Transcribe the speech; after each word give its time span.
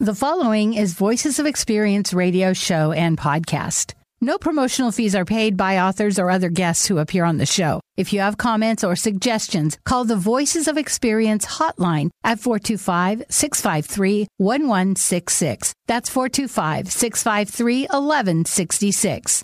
The 0.00 0.14
following 0.14 0.74
is 0.74 0.94
Voices 0.94 1.40
of 1.40 1.46
Experience 1.46 2.14
radio 2.14 2.52
show 2.52 2.92
and 2.92 3.18
podcast. 3.18 3.94
No 4.20 4.38
promotional 4.38 4.92
fees 4.92 5.16
are 5.16 5.24
paid 5.24 5.56
by 5.56 5.80
authors 5.80 6.20
or 6.20 6.30
other 6.30 6.50
guests 6.50 6.86
who 6.86 6.98
appear 6.98 7.24
on 7.24 7.38
the 7.38 7.46
show. 7.46 7.80
If 7.96 8.12
you 8.12 8.20
have 8.20 8.38
comments 8.38 8.84
or 8.84 8.94
suggestions, 8.94 9.76
call 9.84 10.04
the 10.04 10.14
Voices 10.14 10.68
of 10.68 10.78
Experience 10.78 11.44
hotline 11.44 12.10
at 12.22 12.38
425 12.38 13.24
653 13.28 14.28
1166. 14.36 15.72
That's 15.88 16.08
425 16.08 16.92
653 16.92 17.80
1166. 17.90 19.42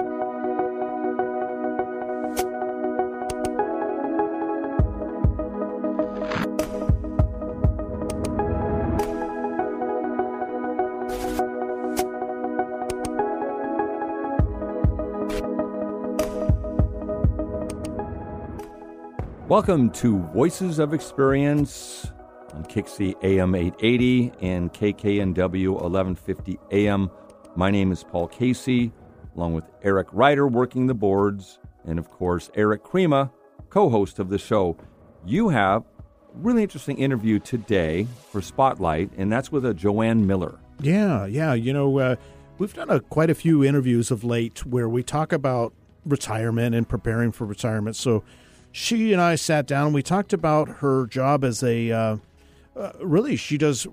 Welcome 19.55 19.91
to 19.91 20.19
Voices 20.19 20.81
of 20.81 20.93
Experience 20.93 22.11
on 22.53 22.65
Kixie 22.65 23.15
AM 23.23 23.55
880 23.55 24.33
and 24.41 24.73
KKNW 24.73 25.69
1150 25.69 26.59
AM. 26.73 27.09
My 27.55 27.71
name 27.71 27.93
is 27.93 28.03
Paul 28.03 28.27
Casey, 28.27 28.91
along 29.37 29.55
with 29.55 29.71
Eric 29.85 30.09
Ryder 30.11 30.49
working 30.49 30.89
the 30.89 30.95
boards, 30.95 31.61
and 31.85 32.01
of 32.01 32.11
course, 32.11 32.51
Eric 32.57 32.83
Krema, 32.83 33.31
co 33.71 33.89
host 33.89 34.19
of 34.19 34.29
the 34.29 34.39
show. 34.39 34.77
You 35.25 35.51
have 35.51 35.83
a 35.83 35.85
really 36.35 36.65
interesting 36.65 36.99
interview 36.99 37.39
today 37.39 38.09
for 38.33 38.43
Spotlight, 38.43 39.13
and 39.17 39.31
that's 39.31 39.53
with 39.53 39.65
a 39.65 39.73
Joanne 39.73 40.27
Miller. 40.27 40.59
Yeah, 40.81 41.27
yeah. 41.27 41.55
You 41.55 41.73
know, 41.73 42.01
uh, 42.01 42.17
we've 42.59 42.75
done 42.75 42.91
a, 42.91 42.99
quite 42.99 43.31
a 43.31 43.37
few 43.37 43.63
interviews 43.63 44.11
of 44.11 44.25
late 44.25 44.67
where 44.67 44.89
we 44.89 45.05
talk 45.05 45.33
about 45.33 45.73
retirement 46.05 46.75
and 46.75 46.89
preparing 46.89 47.31
for 47.31 47.45
retirement. 47.45 47.95
So, 47.95 48.25
she 48.75 49.13
and 49.13 49.23
I 49.23 49.37
sat 49.37 49.69
down. 49.69 49.87
and 49.87 49.95
We 49.95 50.03
talked 50.03 50.33
about 50.33 50.69
her 50.81 51.07
job 51.07 51.45
as 51.45 51.63
a 51.63 51.93
uh, 51.93 52.17
uh, 52.77 52.91
really 53.01 53.37
she 53.37 53.57
does 53.57 53.87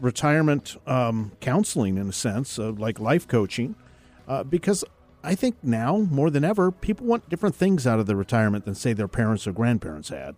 retirement 0.00 0.76
um, 0.86 1.32
counseling 1.40 1.98
in 1.98 2.08
a 2.08 2.12
sense, 2.12 2.56
uh, 2.56 2.70
like 2.70 3.00
life 3.00 3.26
coaching, 3.26 3.74
uh, 4.28 4.44
because 4.44 4.84
I 5.24 5.34
think 5.34 5.56
now 5.64 5.98
more 5.98 6.30
than 6.30 6.44
ever 6.44 6.70
people 6.70 7.06
want 7.06 7.28
different 7.28 7.56
things 7.56 7.88
out 7.88 7.98
of 7.98 8.06
their 8.06 8.14
retirement 8.14 8.66
than 8.66 8.76
say 8.76 8.92
their 8.92 9.08
parents 9.08 9.48
or 9.48 9.52
grandparents 9.52 10.10
had, 10.10 10.36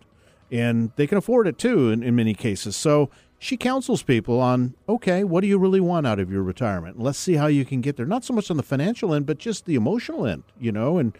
and 0.51 0.91
they 0.95 1.05
can 1.05 1.19
afford 1.19 1.45
it 1.45 1.59
too 1.59 1.91
in, 1.91 2.01
in 2.01 2.15
many 2.15 2.33
cases. 2.33 2.75
So 2.75 3.11
she 3.37 3.57
counsels 3.57 4.01
people 4.01 4.39
on 4.39 4.73
okay, 4.89 5.23
what 5.23 5.41
do 5.41 5.47
you 5.47 5.59
really 5.59 5.81
want 5.81 6.07
out 6.07 6.19
of 6.19 6.31
your 6.31 6.41
retirement? 6.41 6.99
Let's 6.99 7.19
see 7.19 7.35
how 7.35 7.45
you 7.45 7.63
can 7.63 7.81
get 7.81 7.95
there. 7.95 8.07
Not 8.07 8.25
so 8.25 8.33
much 8.33 8.49
on 8.49 8.57
the 8.57 8.63
financial 8.63 9.13
end, 9.13 9.27
but 9.27 9.37
just 9.37 9.67
the 9.67 9.75
emotional 9.75 10.25
end, 10.25 10.41
you 10.59 10.71
know, 10.71 10.97
and 10.97 11.15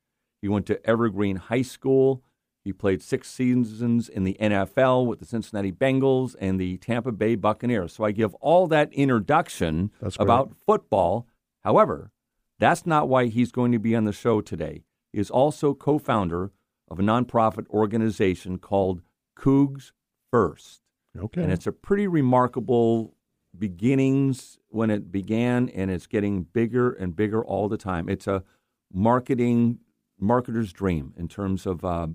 He 0.40 0.48
went 0.48 0.66
to 0.66 0.84
Evergreen 0.86 1.36
High 1.36 1.62
School. 1.62 2.22
He 2.64 2.72
played 2.72 3.02
six 3.02 3.28
seasons 3.30 4.08
in 4.08 4.24
the 4.24 4.36
NFL 4.40 5.06
with 5.06 5.20
the 5.20 5.24
Cincinnati 5.24 5.70
Bengals 5.70 6.34
and 6.40 6.58
the 6.58 6.78
Tampa 6.78 7.12
Bay 7.12 7.36
Buccaneers. 7.36 7.92
So 7.92 8.04
I 8.04 8.10
give 8.10 8.34
all 8.36 8.66
that 8.68 8.92
introduction 8.92 9.92
about 10.18 10.52
football. 10.66 11.26
However, 11.62 12.10
that's 12.58 12.86
not 12.86 13.08
why 13.08 13.26
he's 13.26 13.52
going 13.52 13.72
to 13.72 13.78
be 13.78 13.94
on 13.94 14.04
the 14.04 14.12
show 14.12 14.40
today. 14.40 14.82
He 15.12 15.20
is 15.20 15.30
also 15.30 15.74
co 15.74 15.98
founder 15.98 16.50
of 16.88 16.98
a 16.98 17.02
nonprofit 17.02 17.68
organization 17.68 18.58
called 18.58 19.02
Cougs 19.38 19.92
First. 20.30 20.80
Okay. 21.16 21.42
And 21.42 21.52
it's 21.52 21.66
a 21.66 21.72
pretty 21.72 22.06
remarkable 22.06 23.14
beginnings 23.56 24.58
when 24.76 24.90
it 24.90 25.10
began, 25.10 25.68
and 25.70 25.90
it's 25.90 26.06
getting 26.06 26.42
bigger 26.42 26.92
and 26.92 27.16
bigger 27.16 27.44
all 27.44 27.68
the 27.68 27.76
time. 27.76 28.08
It's 28.08 28.26
a 28.26 28.44
marketing 28.92 29.78
marketer's 30.22 30.72
dream 30.72 31.14
in 31.16 31.28
terms 31.28 31.66
of 31.66 31.84
uh, 31.84 32.08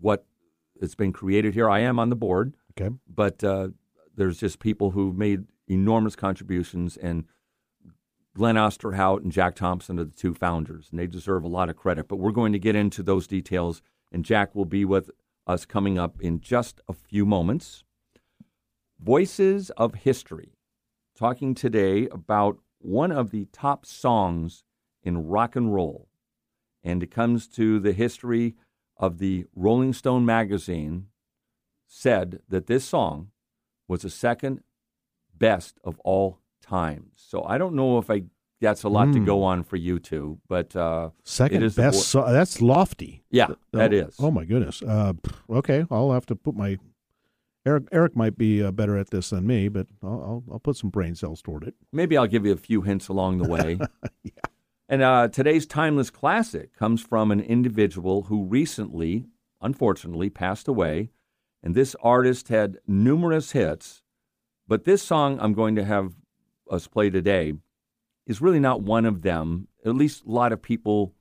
what 0.00 0.26
has 0.80 0.94
been 0.94 1.12
created 1.12 1.54
here. 1.54 1.68
I 1.68 1.80
am 1.80 1.98
on 1.98 2.08
the 2.08 2.16
board, 2.16 2.54
okay. 2.78 2.94
but 3.06 3.44
uh, 3.44 3.68
there's 4.16 4.38
just 4.38 4.58
people 4.58 4.90
who've 4.92 5.16
made 5.16 5.44
enormous 5.68 6.16
contributions, 6.16 6.96
and 6.96 7.24
Glenn 8.34 8.56
Osterhout 8.56 9.22
and 9.22 9.32
Jack 9.32 9.54
Thompson 9.54 9.98
are 9.98 10.04
the 10.04 10.10
two 10.10 10.34
founders, 10.34 10.88
and 10.90 10.98
they 10.98 11.06
deserve 11.06 11.44
a 11.44 11.48
lot 11.48 11.68
of 11.68 11.76
credit. 11.76 12.08
But 12.08 12.16
we're 12.16 12.32
going 12.32 12.52
to 12.52 12.58
get 12.58 12.76
into 12.76 13.02
those 13.02 13.26
details, 13.26 13.82
and 14.12 14.24
Jack 14.24 14.54
will 14.54 14.64
be 14.64 14.84
with 14.84 15.10
us 15.46 15.64
coming 15.64 15.98
up 15.98 16.20
in 16.20 16.40
just 16.40 16.80
a 16.88 16.92
few 16.92 17.26
moments. 17.26 17.84
Voices 19.00 19.70
of 19.70 19.94
History, 19.94 20.57
talking 21.18 21.54
today 21.54 22.06
about 22.12 22.58
one 22.78 23.10
of 23.10 23.30
the 23.32 23.46
top 23.52 23.84
songs 23.84 24.62
in 25.02 25.26
rock 25.26 25.56
and 25.56 25.74
roll. 25.74 26.08
And 26.84 27.02
it 27.02 27.10
comes 27.10 27.48
to 27.48 27.80
the 27.80 27.92
history 27.92 28.54
of 28.96 29.18
the 29.18 29.46
Rolling 29.54 29.92
Stone 29.92 30.24
magazine 30.24 31.06
said 31.88 32.40
that 32.48 32.66
this 32.66 32.84
song 32.84 33.30
was 33.88 34.02
the 34.02 34.10
second 34.10 34.60
best 35.36 35.78
of 35.82 35.98
all 36.00 36.38
time. 36.62 37.10
So 37.16 37.42
I 37.44 37.58
don't 37.58 37.74
know 37.74 37.98
if 37.98 38.10
I 38.10 38.24
that's 38.60 38.82
a 38.82 38.88
lot 38.88 39.12
to 39.12 39.20
Mm. 39.20 39.24
go 39.26 39.44
on 39.44 39.62
for 39.62 39.76
you 39.76 40.00
two, 40.00 40.40
but 40.48 40.74
uh, 40.74 41.10
Second 41.22 41.60
best. 41.76 42.08
so- 42.08 42.26
that's 42.32 42.60
lofty. 42.60 43.22
yeah, 43.30 43.46
that 43.72 43.94
oh, 43.94 43.96
is. 43.96 44.16
Oh 44.18 44.32
my 44.32 44.44
goodness. 44.44 44.82
Uh, 44.82 45.12
okay, 45.48 45.84
I'll 45.92 46.10
have 46.12 46.26
to 46.26 46.34
put 46.36 46.56
my. 46.56 46.76
Eric 47.68 47.84
Eric 47.92 48.16
might 48.16 48.38
be 48.38 48.62
uh, 48.62 48.70
better 48.70 48.96
at 48.96 49.10
this 49.10 49.30
than 49.30 49.46
me, 49.46 49.68
but 49.68 49.86
I'll, 50.02 50.10
I'll 50.10 50.44
I'll 50.52 50.58
put 50.58 50.76
some 50.76 50.90
brain 50.90 51.14
cells 51.14 51.42
toward 51.42 51.64
it. 51.64 51.74
Maybe 51.92 52.16
I'll 52.16 52.26
give 52.26 52.46
you 52.46 52.52
a 52.52 52.56
few 52.56 52.82
hints 52.82 53.08
along 53.08 53.38
the 53.38 53.48
way. 53.48 53.78
And 54.88 55.02
uh, 55.02 55.28
today's 55.28 55.66
timeless 55.66 56.08
classic 56.08 56.74
comes 56.74 57.02
from 57.02 57.30
an 57.30 57.40
individual 57.40 58.22
who 58.22 58.44
recently, 58.44 59.26
unfortunately, 59.60 60.30
passed 60.30 60.66
away. 60.66 61.10
And 61.62 61.74
this 61.74 61.94
artist 62.02 62.48
had 62.48 62.78
numerous 62.86 63.50
hits, 63.50 64.02
but 64.66 64.84
this 64.84 65.02
song 65.02 65.38
I'm 65.40 65.52
going 65.52 65.76
to 65.76 65.84
have 65.84 66.14
us 66.70 66.86
play 66.86 67.10
today 67.10 67.54
is 68.26 68.40
really 68.40 68.60
not 68.60 68.80
one 68.80 69.04
of 69.04 69.22
them. 69.22 69.68
At 69.84 69.94
least 69.94 70.24
a 70.24 70.30
lot 70.30 70.52
of 70.52 70.62
people 70.62 71.14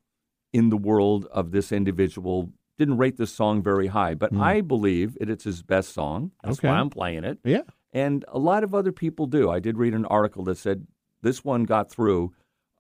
in 0.54 0.70
the 0.70 0.78
world 0.78 1.26
of 1.26 1.52
this 1.52 1.72
individual 1.72 2.54
didn't 2.78 2.98
rate 2.98 3.18
this 3.18 3.32
song 3.34 3.62
very 3.64 3.88
high, 3.88 4.14
but 4.14 4.36
I 4.36 4.62
believe 4.62 5.18
it, 5.20 5.30
it's 5.30 5.44
his 5.44 5.62
best 5.64 5.94
song. 5.94 6.32
That's 6.44 6.60
Okay. 6.60 6.68
why 6.68 6.76
I'm 6.76 6.90
playing 6.90 7.24
it. 7.24 7.40
Yeah. 7.44 7.62
And 7.94 8.24
a 8.28 8.38
lot 8.40 8.64
of 8.64 8.76
other 8.76 8.92
people 8.92 9.26
do. 9.26 9.50
I 9.50 9.60
did 9.60 9.78
read 9.78 9.94
an 9.94 10.06
article 10.06 10.44
that 10.46 10.58
said 10.58 10.86
this 11.22 11.44
one 11.44 11.64
got 11.64 11.90
through, 11.90 12.34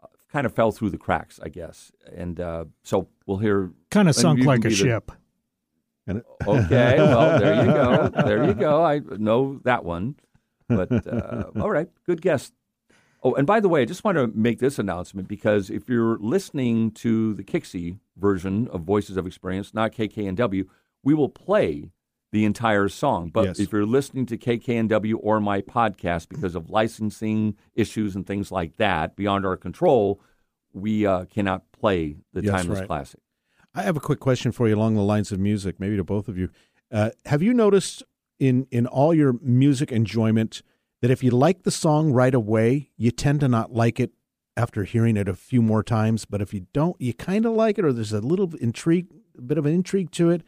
uh, 0.04 0.08
kind 0.32 0.46
of 0.46 0.54
fell 0.54 0.72
through 0.72 0.92
the 0.92 0.98
cracks, 0.98 1.40
I 1.42 1.50
guess. 1.50 1.92
And 2.16 2.40
uh, 2.40 2.66
so 2.84 3.08
we'll 3.26 3.38
hear. 3.38 3.72
Kind 3.90 4.08
of 4.10 4.16
sunk 4.16 4.44
like 4.44 4.66
a 4.66 4.70
the- 4.70 4.76
ship. 4.76 5.12
Okay, 6.10 6.22
well, 6.98 7.38
there 7.40 7.66
you 7.66 7.74
go. 7.74 8.08
There 8.10 8.46
you 8.46 8.54
go. 8.54 8.82
I 8.84 9.00
know 9.18 9.60
that 9.66 9.84
one. 9.84 10.16
But 10.70 10.92
uh, 11.08 11.46
all 11.60 11.70
right, 11.70 11.90
good 12.06 12.22
guess. 12.22 12.52
Oh, 13.24 13.34
and 13.34 13.48
by 13.48 13.60
the 13.60 13.68
way, 13.70 13.82
I 13.82 13.86
just 13.86 14.04
want 14.04 14.18
to 14.18 14.28
make 14.28 14.60
this 14.60 14.78
announcement 14.78 15.28
because 15.28 15.70
if 15.70 15.90
you're 15.90 16.18
listening 16.20 16.92
to 16.92 17.34
the 17.34 17.44
Kixie 17.44 17.98
version 18.16 18.68
of 18.70 18.82
Voices 18.82 19.18
of 19.18 19.26
Experience, 19.26 19.74
not 19.74 19.92
KKNW, 19.92 20.66
we 21.04 21.14
will 21.14 21.30
play 21.30 21.90
the 22.32 22.46
entire 22.46 22.88
song. 22.90 23.30
But 23.30 23.46
Yes. 23.46 23.60
if 23.60 23.72
you're 23.72 23.86
listening 23.86 24.26
to 24.28 24.38
KKNW 24.38 25.16
or 25.22 25.40
my 25.40 25.62
podcast 25.62 26.30
because 26.30 26.56
of 26.56 26.70
licensing 26.70 27.56
issues 27.74 28.16
and 28.16 28.26
things 28.28 28.52
like 28.52 28.78
that 28.78 29.16
beyond 29.16 29.46
our 29.46 29.58
control, 29.58 30.22
we 30.74 31.06
uh, 31.06 31.26
cannot 31.26 31.72
play 31.72 32.18
the 32.34 32.44
Yes, 32.44 32.52
timeless 32.54 32.80
right. 32.80 32.88
classic. 32.88 33.20
I 33.74 33.82
have 33.84 33.98
a 33.98 34.02
quick 34.02 34.20
question 34.20 34.52
for 34.52 34.68
you 34.68 34.76
along 34.76 34.96
the 34.96 35.02
lines 35.02 35.32
of 35.32 35.40
music, 35.40 35.80
maybe 35.80 35.96
to 35.98 36.04
both 36.04 36.28
of 36.28 36.38
you. 36.38 36.50
Uh, 36.92 37.12
have 37.26 37.42
you 37.42 37.54
noticed 37.54 38.04
in 38.40 38.68
in 38.72 38.86
all 38.86 39.14
your 39.14 39.34
music 39.42 39.92
enjoyment 39.92 40.62
that 41.02 41.12
if 41.12 41.24
you 41.24 41.32
like 41.32 41.64
the 41.64 41.72
song 41.72 42.12
right 42.12 42.34
away, 42.34 42.90
you 42.98 43.12
tend 43.12 43.42
to 43.42 43.48
not 43.48 43.74
like 43.74 44.00
it 44.00 44.12
after 44.56 44.84
hearing 44.84 45.16
it 45.16 45.30
a 45.30 45.36
few 45.36 45.62
more 45.62 45.84
times, 45.84 46.26
but 46.26 46.42
if 46.42 46.54
you 46.54 46.66
don't, 46.74 47.00
you 47.00 47.14
kind 47.14 47.46
of 47.46 47.54
like 47.54 47.78
it, 47.78 47.86
or 47.86 47.94
there's 47.94 48.14
a 48.14 48.22
little 48.22 48.54
intrigue, 48.56 49.08
a 49.38 49.42
bit 49.42 49.58
of 49.58 49.66
an 49.66 49.74
intrigue 49.74 50.12
to 50.12 50.32
it, 50.32 50.42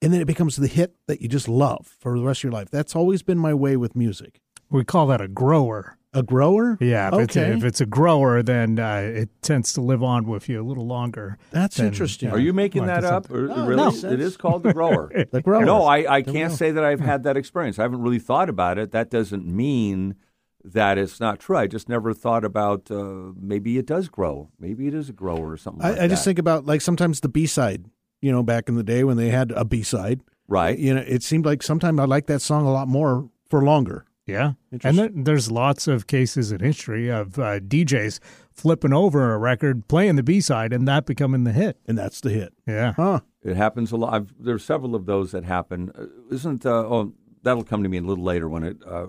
and 0.00 0.12
then 0.12 0.20
it 0.20 0.26
becomes 0.26 0.56
the 0.56 0.66
hit 0.66 0.96
that 1.06 1.20
you 1.20 1.28
just 1.28 1.48
love 1.48 1.94
for 2.00 2.18
the 2.18 2.24
rest 2.24 2.40
of 2.40 2.44
your 2.44 2.52
life. 2.52 2.70
That's 2.70 2.96
always 2.96 3.22
been 3.22 3.38
my 3.38 3.52
way 3.52 3.76
with 3.76 3.94
music. 3.94 4.40
We 4.70 4.84
call 4.84 5.06
that 5.08 5.20
a 5.20 5.28
grower. 5.28 5.98
A 6.12 6.24
grower, 6.24 6.76
Yeah, 6.80 7.14
if, 7.14 7.20
it's, 7.20 7.36
a, 7.36 7.52
if 7.52 7.62
it's 7.62 7.80
a 7.80 7.86
grower, 7.86 8.42
then 8.42 8.80
uh, 8.80 8.96
it 9.14 9.28
tends 9.42 9.72
to 9.74 9.80
live 9.80 10.02
on 10.02 10.26
with 10.26 10.48
you 10.48 10.60
a 10.60 10.66
little 10.66 10.86
longer. 10.86 11.38
that's 11.52 11.76
then, 11.76 11.86
interesting. 11.86 12.30
yeah. 12.30 12.34
Are 12.34 12.38
you 12.40 12.52
making 12.52 12.86
that 12.86 13.04
up? 13.04 13.30
Or 13.30 13.46
No, 13.46 13.64
really? 13.64 13.84
makes 13.84 14.00
sense. 14.00 14.14
It 14.14 14.20
is 14.20 14.36
called 14.36 14.64
the 14.64 14.74
grower. 14.74 15.12
the 15.30 15.40
grower? 15.40 15.64
No, 15.64 15.84
I, 15.84 16.16
I 16.16 16.22
can't 16.22 16.50
go. 16.50 16.56
say 16.56 16.72
that 16.72 16.82
I've 16.82 16.98
had 16.98 17.22
that 17.22 17.36
experience. 17.36 17.78
I 17.78 17.82
haven't 17.82 18.02
really 18.02 18.18
thought 18.18 18.48
about 18.48 18.76
it. 18.76 18.90
That 18.90 19.08
doesn't 19.08 19.46
mean 19.46 20.16
that 20.64 20.98
it's 20.98 21.20
not 21.20 21.38
true. 21.38 21.56
I 21.56 21.68
just 21.68 21.88
never 21.88 22.12
thought 22.12 22.44
about 22.44 22.90
uh, 22.90 23.32
maybe 23.40 23.78
it 23.78 23.86
does 23.86 24.08
grow. 24.08 24.50
Maybe 24.58 24.88
it 24.88 24.94
is 24.94 25.08
a 25.08 25.12
grower 25.12 25.52
or 25.52 25.56
something 25.56 25.82
like 25.82 26.00
I, 26.00 26.04
I 26.04 26.08
just 26.08 26.24
think 26.24 26.40
about 26.40 26.66
like 26.66 26.80
sometimes 26.80 27.20
the 27.20 27.28
B 27.28 27.46
side. 27.46 27.84
You 28.20 28.32
know, 28.32 28.42
back 28.42 28.68
in 28.68 28.74
the 28.74 28.82
day 28.82 29.02
when 29.02 29.16
they 29.16 29.30
had 29.30 29.50
a 29.52 29.64
B 29.64 29.82
side, 29.82 30.20
right. 30.46 30.78
you 30.78 30.92
know, 30.92 31.02
it 31.06 31.22
seemed 31.22 31.46
like 31.46 31.62
sometimes 31.62 31.98
I 31.98 32.04
liked 32.04 32.26
that 32.26 32.42
song 32.42 32.66
a 32.66 32.72
lot 32.72 32.86
more 32.86 33.30
for 33.48 33.64
longer. 33.64 34.04
Yeah. 34.26 34.52
And 34.70 34.84
Interesting. 34.84 35.24
there's 35.24 35.50
lots 35.50 35.88
of 35.88 36.06
cases 36.06 36.52
in 36.52 36.60
history 36.60 37.08
of 37.10 37.38
uh, 37.38 37.60
DJs 37.60 38.20
flipping 38.52 38.92
over 38.92 39.32
a 39.34 39.38
record, 39.38 39.88
playing 39.88 40.16
the 40.16 40.22
B 40.22 40.40
side, 40.40 40.72
and 40.72 40.86
that 40.86 41.06
becoming 41.06 41.44
the 41.44 41.52
hit. 41.52 41.78
And 41.86 41.98
that's 41.98 42.20
the 42.20 42.30
hit. 42.30 42.52
Yeah. 42.66 42.92
Huh. 42.92 43.20
It 43.42 43.56
happens 43.56 43.90
a 43.92 43.96
lot. 43.96 44.14
I've, 44.14 44.34
there's 44.38 44.64
several 44.64 44.94
of 44.94 45.06
those 45.06 45.32
that 45.32 45.44
happen. 45.44 45.90
Uh, 45.98 46.34
isn't 46.34 46.64
uh, 46.66 46.70
oh 46.70 47.14
that'll 47.42 47.64
come 47.64 47.82
to 47.82 47.88
me 47.88 47.98
a 47.98 48.02
little 48.02 48.24
later 48.24 48.48
when 48.48 48.64
it 48.64 48.76
uh, 48.86 49.06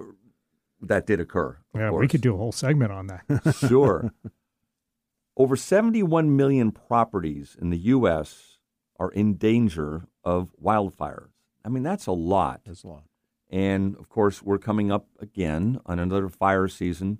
that 0.81 1.05
did 1.05 1.19
occur. 1.19 1.57
of 1.73 1.79
Yeah, 1.79 1.91
we 1.91 2.07
could 2.07 2.21
do 2.21 2.33
a 2.33 2.37
whole 2.37 2.51
segment 2.51 2.91
on 2.91 3.07
that. 3.07 3.55
sure. 3.67 4.11
Over 5.37 5.55
71 5.55 6.35
million 6.35 6.71
properties 6.71 7.55
in 7.59 7.69
the 7.69 7.77
U.S. 7.77 8.57
are 8.99 9.11
in 9.11 9.35
danger 9.35 10.07
of 10.23 10.53
wildfires. 10.61 11.29
I 11.63 11.69
mean, 11.69 11.83
that's 11.83 12.07
a 12.07 12.11
lot. 12.11 12.61
That's 12.65 12.83
a 12.83 12.87
lot. 12.87 13.03
And 13.51 13.95
of 13.97 14.07
course, 14.07 14.41
we're 14.41 14.57
coming 14.57 14.91
up 14.91 15.07
again 15.19 15.79
on 15.85 15.99
another 15.99 16.29
fire 16.29 16.67
season. 16.69 17.19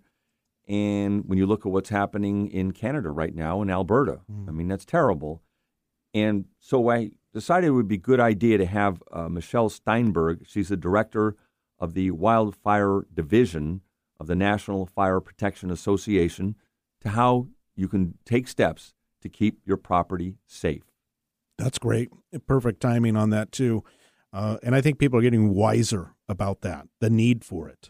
And 0.67 1.25
when 1.27 1.37
you 1.37 1.45
look 1.45 1.65
at 1.65 1.71
what's 1.71 1.89
happening 1.89 2.49
in 2.49 2.71
Canada 2.71 3.09
right 3.09 3.35
now, 3.35 3.61
in 3.61 3.69
Alberta, 3.69 4.21
I 4.47 4.51
mean, 4.51 4.69
that's 4.69 4.85
terrible. 4.85 5.43
And 6.13 6.45
so 6.59 6.89
I 6.89 7.11
decided 7.33 7.67
it 7.67 7.71
would 7.71 7.87
be 7.89 7.95
a 7.95 7.99
good 7.99 8.21
idea 8.21 8.57
to 8.57 8.65
have 8.65 9.03
uh, 9.11 9.27
Michelle 9.27 9.69
Steinberg. 9.69 10.45
She's 10.47 10.69
the 10.69 10.77
director 10.77 11.35
of 11.77 11.93
the 11.93 12.11
Wildfire 12.11 13.05
Division 13.13 13.81
of 14.19 14.27
the 14.27 14.35
National 14.35 14.85
Fire 14.85 15.19
Protection 15.19 15.71
Association, 15.71 16.55
to 17.01 17.09
how 17.09 17.47
you 17.75 17.87
can 17.87 18.17
take 18.23 18.47
steps 18.47 18.93
to 19.21 19.29
keep 19.29 19.59
your 19.65 19.77
property 19.77 20.35
safe. 20.45 20.83
That's 21.57 21.79
great. 21.79 22.09
Perfect 22.45 22.81
timing 22.81 23.17
on 23.17 23.31
that 23.31 23.51
too. 23.51 23.83
Uh, 24.33 24.57
and 24.63 24.75
I 24.75 24.81
think 24.81 24.97
people 24.99 25.19
are 25.19 25.21
getting 25.21 25.53
wiser 25.53 26.13
about 26.29 26.61
that, 26.61 26.87
the 26.99 27.09
need 27.09 27.43
for 27.43 27.67
it 27.67 27.89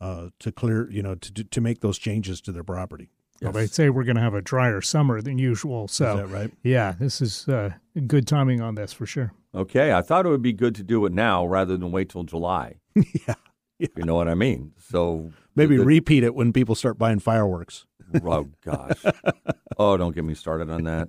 uh, 0.00 0.28
to 0.40 0.52
clear, 0.52 0.90
you 0.90 1.02
know, 1.02 1.14
to 1.16 1.32
to 1.34 1.44
to 1.44 1.60
make 1.60 1.80
those 1.80 1.98
changes 1.98 2.40
to 2.42 2.52
their 2.52 2.64
property. 2.64 3.10
Well, 3.42 3.52
they 3.52 3.66
say 3.66 3.90
we're 3.90 4.04
going 4.04 4.16
to 4.16 4.22
have 4.22 4.32
a 4.34 4.40
drier 4.40 4.80
summer 4.80 5.20
than 5.20 5.38
usual. 5.38 5.88
So, 5.88 6.12
Is 6.12 6.30
that 6.30 6.34
right? 6.34 6.50
yeah, 6.62 6.92
this 6.98 7.20
is 7.20 7.46
uh, 7.48 7.70
good 8.06 8.26
timing 8.26 8.60
on 8.62 8.76
this 8.76 8.92
for 8.92 9.04
sure. 9.06 9.32
Okay, 9.54 9.92
I 9.92 10.00
thought 10.02 10.24
it 10.24 10.28
would 10.30 10.40
be 10.40 10.52
good 10.52 10.74
to 10.76 10.82
do 10.82 11.04
it 11.04 11.12
now 11.12 11.44
rather 11.44 11.76
than 11.76 11.90
wait 11.90 12.08
till 12.08 12.22
July. 12.22 12.76
yeah. 12.96 13.34
You 13.78 14.04
know 14.04 14.14
what 14.14 14.28
I 14.28 14.34
mean? 14.34 14.72
So 14.78 15.32
Maybe 15.56 15.76
the- 15.76 15.84
repeat 15.84 16.22
it 16.22 16.34
when 16.34 16.52
people 16.52 16.74
start 16.76 16.96
buying 16.96 17.18
fireworks. 17.18 17.84
oh 18.24 18.48
gosh, 18.64 19.02
oh 19.78 19.96
don't 19.96 20.14
get 20.14 20.24
me 20.24 20.34
started 20.34 20.70
on 20.70 20.84
that. 20.84 21.08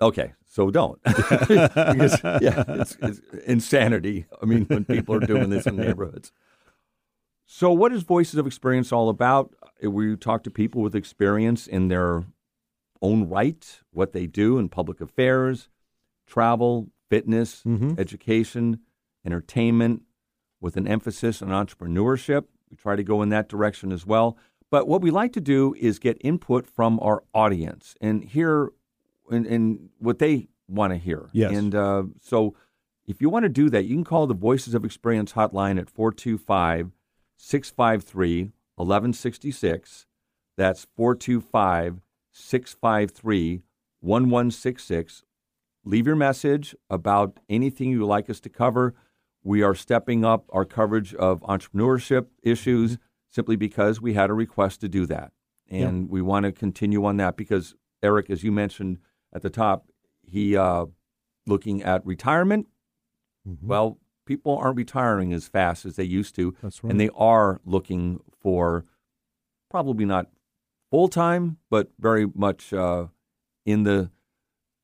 Okay, 0.00 0.32
so 0.46 0.70
don't. 0.70 1.02
because, 1.04 2.20
yeah, 2.42 2.64
it's, 2.68 2.96
it's 3.00 3.20
insanity. 3.46 4.26
I 4.42 4.46
mean, 4.46 4.64
when 4.66 4.84
people 4.84 5.14
are 5.14 5.20
doing 5.20 5.48
this 5.50 5.66
in 5.66 5.76
neighborhoods. 5.76 6.32
So, 7.46 7.70
what 7.72 7.92
is 7.92 8.02
Voices 8.02 8.34
of 8.38 8.46
Experience 8.46 8.92
all 8.92 9.08
about? 9.08 9.54
Uh, 9.84 9.90
We 9.90 10.16
talk 10.16 10.42
to 10.44 10.50
people 10.50 10.82
with 10.82 10.94
experience 10.94 11.66
in 11.66 11.88
their 11.88 12.24
own 13.00 13.28
right, 13.28 13.80
what 13.92 14.12
they 14.12 14.26
do 14.26 14.58
in 14.58 14.68
public 14.68 15.00
affairs, 15.00 15.68
travel, 16.26 16.90
fitness, 17.08 17.62
Mhm. 17.64 17.98
education, 17.98 18.80
entertainment, 19.24 20.02
with 20.60 20.76
an 20.76 20.88
emphasis 20.88 21.40
on 21.40 21.48
entrepreneurship. 21.50 22.44
We 22.70 22.76
try 22.76 22.96
to 22.96 23.04
go 23.04 23.22
in 23.22 23.28
that 23.28 23.48
direction 23.48 23.92
as 23.92 24.04
well. 24.06 24.36
But 24.70 24.88
what 24.88 25.00
we 25.02 25.10
like 25.12 25.32
to 25.34 25.40
do 25.40 25.74
is 25.78 25.98
get 26.00 26.16
input 26.20 26.66
from 26.66 26.98
our 27.00 27.22
audience 27.32 27.94
and 28.00 28.24
hear 28.24 28.72
and, 29.30 29.46
and 29.46 29.90
what 29.98 30.18
they 30.18 30.48
want 30.68 30.92
to 30.92 30.98
hear. 30.98 31.28
Yes. 31.32 31.52
And 31.52 31.74
uh, 31.74 32.04
so 32.20 32.54
if 33.06 33.20
you 33.20 33.30
want 33.30 33.44
to 33.44 33.48
do 33.48 33.70
that, 33.70 33.84
you 33.84 33.94
can 33.94 34.04
call 34.04 34.26
the 34.26 34.34
Voices 34.34 34.74
of 34.74 34.84
Experience 34.84 35.32
hotline 35.32 35.78
at 35.80 35.90
425 35.90 36.90
653 37.36 38.52
1166. 38.76 40.06
That's 40.56 40.86
425 40.96 42.00
653 42.32 43.62
1166. 44.00 45.24
Leave 45.84 46.06
your 46.06 46.16
message 46.16 46.74
about 46.90 47.38
anything 47.48 47.90
you 47.90 48.00
would 48.00 48.06
like 48.06 48.28
us 48.28 48.40
to 48.40 48.48
cover. 48.48 48.94
We 49.44 49.62
are 49.62 49.74
stepping 49.74 50.24
up 50.24 50.46
our 50.52 50.64
coverage 50.64 51.14
of 51.14 51.40
entrepreneurship 51.42 52.26
issues 52.42 52.98
simply 53.28 53.54
because 53.54 54.00
we 54.00 54.14
had 54.14 54.30
a 54.30 54.34
request 54.34 54.80
to 54.80 54.88
do 54.88 55.06
that. 55.06 55.32
And 55.68 56.08
we 56.10 56.22
want 56.22 56.44
to 56.44 56.52
continue 56.52 57.04
on 57.04 57.16
that 57.18 57.36
because, 57.36 57.74
Eric, 58.02 58.30
as 58.30 58.42
you 58.44 58.52
mentioned 58.52 58.98
at 59.36 59.42
the 59.42 59.50
top, 59.50 59.86
he 60.22 60.56
uh, 60.56 60.86
looking 61.46 61.82
at 61.82 62.04
retirement. 62.06 62.66
Well, 63.62 63.98
people 64.24 64.56
aren't 64.56 64.76
retiring 64.76 65.32
as 65.32 65.46
fast 65.46 65.84
as 65.86 65.94
they 65.94 66.02
used 66.04 66.34
to, 66.34 66.56
That's 66.62 66.82
right. 66.82 66.90
and 66.90 66.98
they 66.98 67.10
are 67.14 67.60
looking 67.64 68.20
for 68.40 68.84
probably 69.70 70.04
not 70.04 70.30
full 70.90 71.06
time, 71.08 71.58
but 71.70 71.90
very 72.00 72.26
much 72.34 72.72
uh, 72.72 73.06
in 73.64 73.84
the 73.84 74.10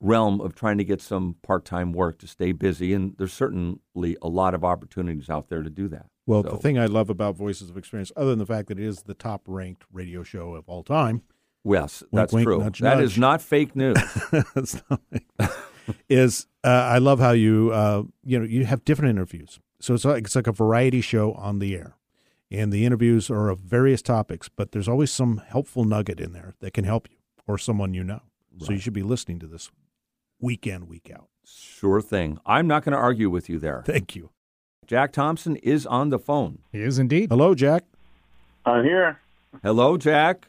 realm 0.00 0.40
of 0.40 0.54
trying 0.54 0.78
to 0.78 0.84
get 0.84 1.00
some 1.00 1.36
part 1.42 1.64
time 1.64 1.92
work 1.92 2.18
to 2.18 2.26
stay 2.28 2.52
busy. 2.52 2.92
And 2.92 3.14
there's 3.18 3.32
certainly 3.32 4.16
a 4.22 4.28
lot 4.28 4.54
of 4.54 4.62
opportunities 4.64 5.28
out 5.30 5.48
there 5.48 5.62
to 5.62 5.70
do 5.70 5.88
that. 5.88 6.06
Well, 6.26 6.44
So- 6.44 6.50
the 6.50 6.58
thing 6.58 6.78
I 6.78 6.86
love 6.86 7.10
about 7.10 7.36
Voices 7.36 7.68
of 7.70 7.76
Experience, 7.76 8.12
other 8.16 8.30
than 8.30 8.38
the 8.38 8.46
fact 8.46 8.68
that 8.68 8.78
it 8.78 8.84
is 8.84 9.02
the 9.04 9.14
top 9.14 9.42
ranked 9.46 9.84
radio 9.92 10.22
show 10.22 10.54
of 10.54 10.68
all 10.68 10.84
time, 10.84 11.22
Yes, 11.64 12.02
that's 12.12 12.32
wink, 12.32 12.46
true. 12.46 12.58
nudge, 12.58 12.80
That 12.80 13.00
is 13.00 13.12
nudge. 13.12 13.18
not 13.18 13.42
fake 13.42 13.76
news. 13.76 13.96
That's 14.54 14.82
not- 14.90 15.00
is 16.08 16.46
uh, 16.64 16.68
I 16.68 16.98
love 16.98 17.18
how 17.18 17.32
you 17.32 17.70
uh, 17.72 18.02
you 18.24 18.38
know 18.38 18.44
you 18.44 18.64
have 18.64 18.84
different 18.84 19.10
interviews. 19.10 19.58
So 19.80 19.94
it's 19.94 20.04
like 20.04 20.24
it's 20.24 20.36
like 20.36 20.46
a 20.46 20.52
variety 20.52 21.00
show 21.00 21.32
on 21.32 21.58
the 21.58 21.74
air, 21.74 21.96
and 22.50 22.72
the 22.72 22.84
interviews 22.84 23.30
are 23.30 23.48
of 23.48 23.58
various 23.60 24.00
topics, 24.02 24.48
but 24.48 24.72
there's 24.72 24.88
always 24.88 25.10
some 25.10 25.42
helpful 25.46 25.84
nugget 25.84 26.20
in 26.20 26.32
there 26.32 26.54
that 26.60 26.72
can 26.72 26.84
help 26.84 27.08
you 27.10 27.16
or 27.46 27.58
someone 27.58 27.94
you 27.94 28.04
know. 28.04 28.22
So 28.60 28.72
you 28.72 28.78
should 28.78 28.92
be 28.92 29.02
listening 29.02 29.38
to 29.40 29.46
this 29.46 29.70
week 30.40 30.66
in 30.66 30.86
week 30.86 31.10
out. 31.14 31.28
sure 31.44 32.00
thing. 32.02 32.38
I'm 32.46 32.66
not 32.66 32.84
going 32.84 32.92
to 32.92 32.98
argue 32.98 33.30
with 33.30 33.48
you 33.48 33.58
there. 33.58 33.82
Thank 33.86 34.14
you. 34.14 34.30
Jack 34.86 35.12
Thompson 35.12 35.56
is 35.56 35.86
on 35.86 36.10
the 36.10 36.18
phone. 36.18 36.58
He 36.70 36.82
is 36.82 36.98
indeed. 36.98 37.30
Hello, 37.30 37.54
Jack. 37.54 37.84
I'm 38.66 38.84
here. 38.84 39.20
Hello, 39.62 39.96
Jack. 39.96 40.48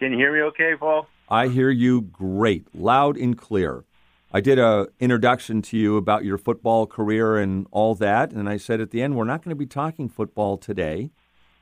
Can 0.00 0.12
you 0.12 0.18
hear 0.18 0.32
me 0.32 0.40
okay, 0.40 0.74
Paul? 0.80 1.06
I 1.28 1.48
hear 1.48 1.68
you 1.68 2.00
great, 2.00 2.74
loud 2.74 3.18
and 3.18 3.36
clear. 3.36 3.84
I 4.32 4.40
did 4.40 4.58
a 4.58 4.88
introduction 4.98 5.60
to 5.60 5.76
you 5.76 5.98
about 5.98 6.24
your 6.24 6.38
football 6.38 6.86
career 6.86 7.36
and 7.36 7.66
all 7.70 7.94
that, 7.96 8.32
and 8.32 8.48
I 8.48 8.56
said 8.56 8.80
at 8.80 8.92
the 8.92 9.02
end, 9.02 9.14
we're 9.14 9.24
not 9.24 9.44
going 9.44 9.50
to 9.50 9.58
be 9.58 9.66
talking 9.66 10.08
football 10.08 10.56
today. 10.56 11.10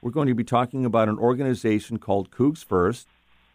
We're 0.01 0.13
going 0.13 0.29
to 0.29 0.37
be 0.37 0.45
talking 0.45 0.85
about 0.85 1.09
an 1.09 1.19
organization 1.19 1.99
called 1.99 2.31
Cougs 2.31 2.65
First, 2.65 3.09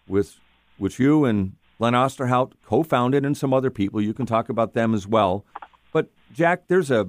with 0.05 0.35
which 0.77 0.99
you 0.99 1.23
and 1.23 1.53
Glenn 1.77 1.93
Osterhout 1.93 2.51
co-founded, 2.65 3.25
and 3.25 3.37
some 3.37 3.53
other 3.53 3.71
people. 3.71 4.01
You 4.01 4.13
can 4.13 4.25
talk 4.25 4.49
about 4.49 4.73
them 4.73 4.93
as 4.93 5.07
well. 5.07 5.45
But 5.93 6.09
Jack, 6.33 6.67
there's 6.67 6.91
a 6.91 7.07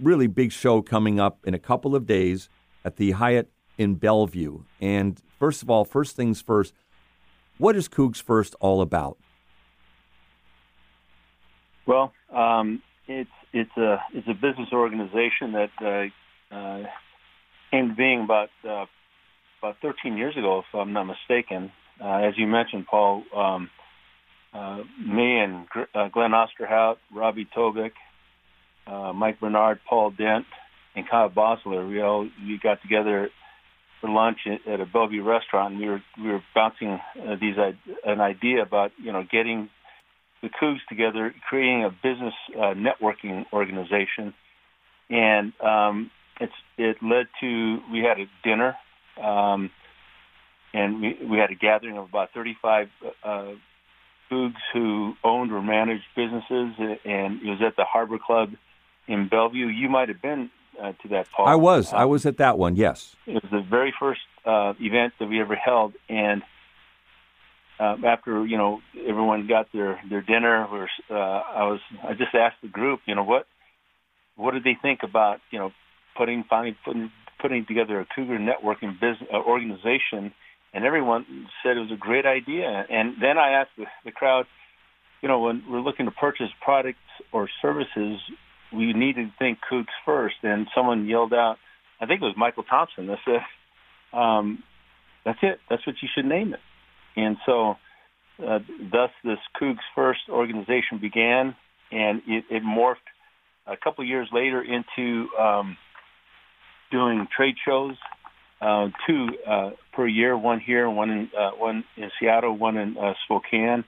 really 0.00 0.26
big 0.26 0.52
show 0.52 0.80
coming 0.80 1.20
up 1.20 1.46
in 1.46 1.52
a 1.52 1.58
couple 1.58 1.94
of 1.94 2.06
days 2.06 2.48
at 2.82 2.96
the 2.96 3.10
Hyatt 3.10 3.50
in 3.76 3.96
Bellevue. 3.96 4.62
And 4.80 5.20
first 5.38 5.62
of 5.62 5.68
all, 5.68 5.84
first 5.84 6.16
things 6.16 6.40
first, 6.40 6.72
what 7.60 7.76
is 7.76 7.88
Cougs 7.88 8.22
First 8.22 8.56
all 8.58 8.80
about? 8.80 9.18
Well, 11.86 12.12
um, 12.34 12.82
it's 13.06 13.30
it's 13.52 13.76
a 13.76 13.98
it's 14.14 14.26
a 14.28 14.34
business 14.34 14.68
organization 14.72 15.52
that 15.52 15.70
uh, 16.52 16.54
uh, 16.54 16.82
came 17.70 17.90
to 17.90 17.94
being 17.94 18.22
about 18.24 18.48
uh, 18.64 18.86
about 19.62 19.76
13 19.82 20.16
years 20.16 20.36
ago, 20.36 20.60
if 20.60 20.74
I'm 20.74 20.92
not 20.92 21.04
mistaken. 21.04 21.70
Uh, 22.02 22.28
as 22.28 22.34
you 22.38 22.46
mentioned, 22.46 22.86
Paul, 22.86 23.24
um, 23.36 23.70
uh, 24.54 24.78
me 24.98 25.38
and 25.38 25.66
uh, 25.94 26.08
Glenn 26.08 26.30
Osterhout, 26.30 26.96
Robbie 27.14 27.46
uh, 28.86 29.12
Mike 29.12 29.38
Bernard, 29.38 29.80
Paul 29.86 30.10
Dent, 30.12 30.46
and 30.96 31.06
Kyle 31.08 31.28
Bosler, 31.28 31.88
we 31.88 32.00
all 32.00 32.28
we 32.46 32.58
got 32.62 32.80
together 32.80 33.28
for 34.00 34.08
lunch 34.08 34.38
at 34.46 34.80
a 34.80 34.86
Bellevue 34.86 35.22
restaurant. 35.22 35.74
And 35.74 35.82
we 35.82 35.88
were 35.88 36.02
we 36.22 36.28
were 36.30 36.42
bouncing 36.54 37.00
uh, 37.16 37.36
these 37.40 37.56
an 38.04 38.20
idea 38.20 38.62
about 38.62 38.92
you 39.02 39.12
know 39.12 39.24
getting 39.30 39.68
the 40.42 40.48
Cougs 40.48 40.78
together, 40.88 41.34
creating 41.48 41.84
a 41.84 41.90
business 41.90 42.34
uh, 42.56 42.74
networking 42.74 43.44
organization, 43.52 44.32
and 45.10 45.52
um, 45.60 46.10
it's 46.40 46.52
it 46.78 46.96
led 47.02 47.26
to 47.40 47.78
we 47.92 48.00
had 48.00 48.18
a 48.18 48.26
dinner, 48.42 48.76
um, 49.22 49.70
and 50.72 51.00
we 51.00 51.18
we 51.28 51.38
had 51.38 51.50
a 51.50 51.54
gathering 51.54 51.98
of 51.98 52.08
about 52.08 52.30
35 52.32 52.88
uh, 53.22 53.52
Cougs 54.30 54.54
who 54.72 55.14
owned 55.22 55.52
or 55.52 55.62
managed 55.62 56.04
businesses, 56.16 56.74
and 57.04 57.42
it 57.42 57.50
was 57.50 57.60
at 57.66 57.76
the 57.76 57.84
Harbor 57.84 58.18
Club 58.18 58.50
in 59.06 59.28
Bellevue. 59.28 59.66
You 59.66 59.88
might 59.88 60.08
have 60.08 60.22
been 60.22 60.50
uh, 60.80 60.92
to 61.02 61.08
that, 61.08 61.26
Paul. 61.34 61.46
I 61.46 61.54
was. 61.54 61.92
I 61.92 62.04
was 62.04 62.26
at 62.26 62.38
that 62.38 62.58
one. 62.58 62.76
Yes. 62.76 63.14
It 63.26 63.34
was 63.34 63.50
the 63.50 63.62
very 63.68 63.92
first 63.98 64.20
uh, 64.44 64.74
event 64.80 65.14
that 65.18 65.26
we 65.28 65.40
ever 65.40 65.54
held, 65.54 65.94
and 66.08 66.42
uh, 67.78 67.96
after 68.06 68.46
you 68.46 68.56
know 68.56 68.80
everyone 69.06 69.46
got 69.46 69.66
their 69.72 70.00
their 70.08 70.22
dinner, 70.22 70.66
we 70.70 70.78
were, 70.78 70.88
uh, 71.10 71.14
I 71.14 71.64
was 71.64 71.80
I 72.02 72.12
just 72.12 72.34
asked 72.34 72.56
the 72.62 72.68
group, 72.68 73.00
you 73.06 73.14
know, 73.14 73.24
what 73.24 73.46
what 74.36 74.52
did 74.52 74.64
they 74.64 74.76
think 74.80 75.00
about 75.02 75.40
you 75.50 75.58
know 75.58 75.72
putting 76.16 76.44
finally 76.48 76.76
putting 76.84 77.10
putting 77.40 77.64
together 77.66 78.00
a 78.00 78.06
Cougar 78.14 78.38
networking 78.38 79.00
business 79.00 79.28
uh, 79.32 79.38
organization, 79.38 80.32
and 80.74 80.84
everyone 80.84 81.48
said 81.62 81.76
it 81.76 81.80
was 81.80 81.92
a 81.92 81.96
great 81.96 82.26
idea. 82.26 82.84
And 82.90 83.14
then 83.20 83.38
I 83.38 83.52
asked 83.52 83.70
the, 83.78 83.86
the 84.04 84.12
crowd, 84.12 84.46
you 85.22 85.28
know, 85.28 85.40
when 85.40 85.62
we're 85.68 85.80
looking 85.80 86.06
to 86.06 86.12
purchase 86.12 86.50
products 86.62 86.98
or 87.32 87.48
services, 87.62 88.20
we 88.72 88.92
need 88.92 89.16
to 89.16 89.30
think 89.38 89.58
Cougs 89.70 89.86
first. 90.04 90.36
And 90.42 90.66
someone 90.74 91.06
yelled 91.06 91.32
out, 91.32 91.56
I 92.00 92.06
think 92.06 92.22
it 92.22 92.24
was 92.24 92.34
Michael 92.36 92.64
Thompson, 92.64 93.06
that 93.06 93.18
said, 93.24 94.18
um, 94.18 94.62
that's 95.24 95.38
it. 95.42 95.60
That's 95.68 95.86
what 95.86 95.96
you 96.02 96.08
should 96.14 96.24
name 96.24 96.54
it. 96.54 96.60
And 97.16 97.36
so, 97.44 97.76
uh, 98.42 98.60
thus, 98.90 99.10
this 99.24 99.38
Cougs 99.60 99.78
First 99.94 100.20
organization 100.28 100.98
began, 101.00 101.54
and 101.90 102.22
it, 102.26 102.44
it 102.50 102.62
morphed 102.62 102.96
a 103.66 103.76
couple 103.76 104.04
years 104.04 104.28
later 104.32 104.62
into 104.62 105.28
um, 105.38 105.76
doing 106.90 107.26
trade 107.36 107.56
shows, 107.66 107.96
uh, 108.60 108.88
two 109.06 109.28
uh, 109.46 109.70
per 109.92 110.06
year, 110.06 110.36
one 110.36 110.60
here, 110.60 110.88
one 110.88 111.10
in 111.10 111.30
uh, 111.38 111.50
one 111.52 111.84
in 111.96 112.10
Seattle, 112.18 112.56
one 112.56 112.76
in 112.76 112.96
uh, 112.96 113.14
Spokane, 113.24 113.84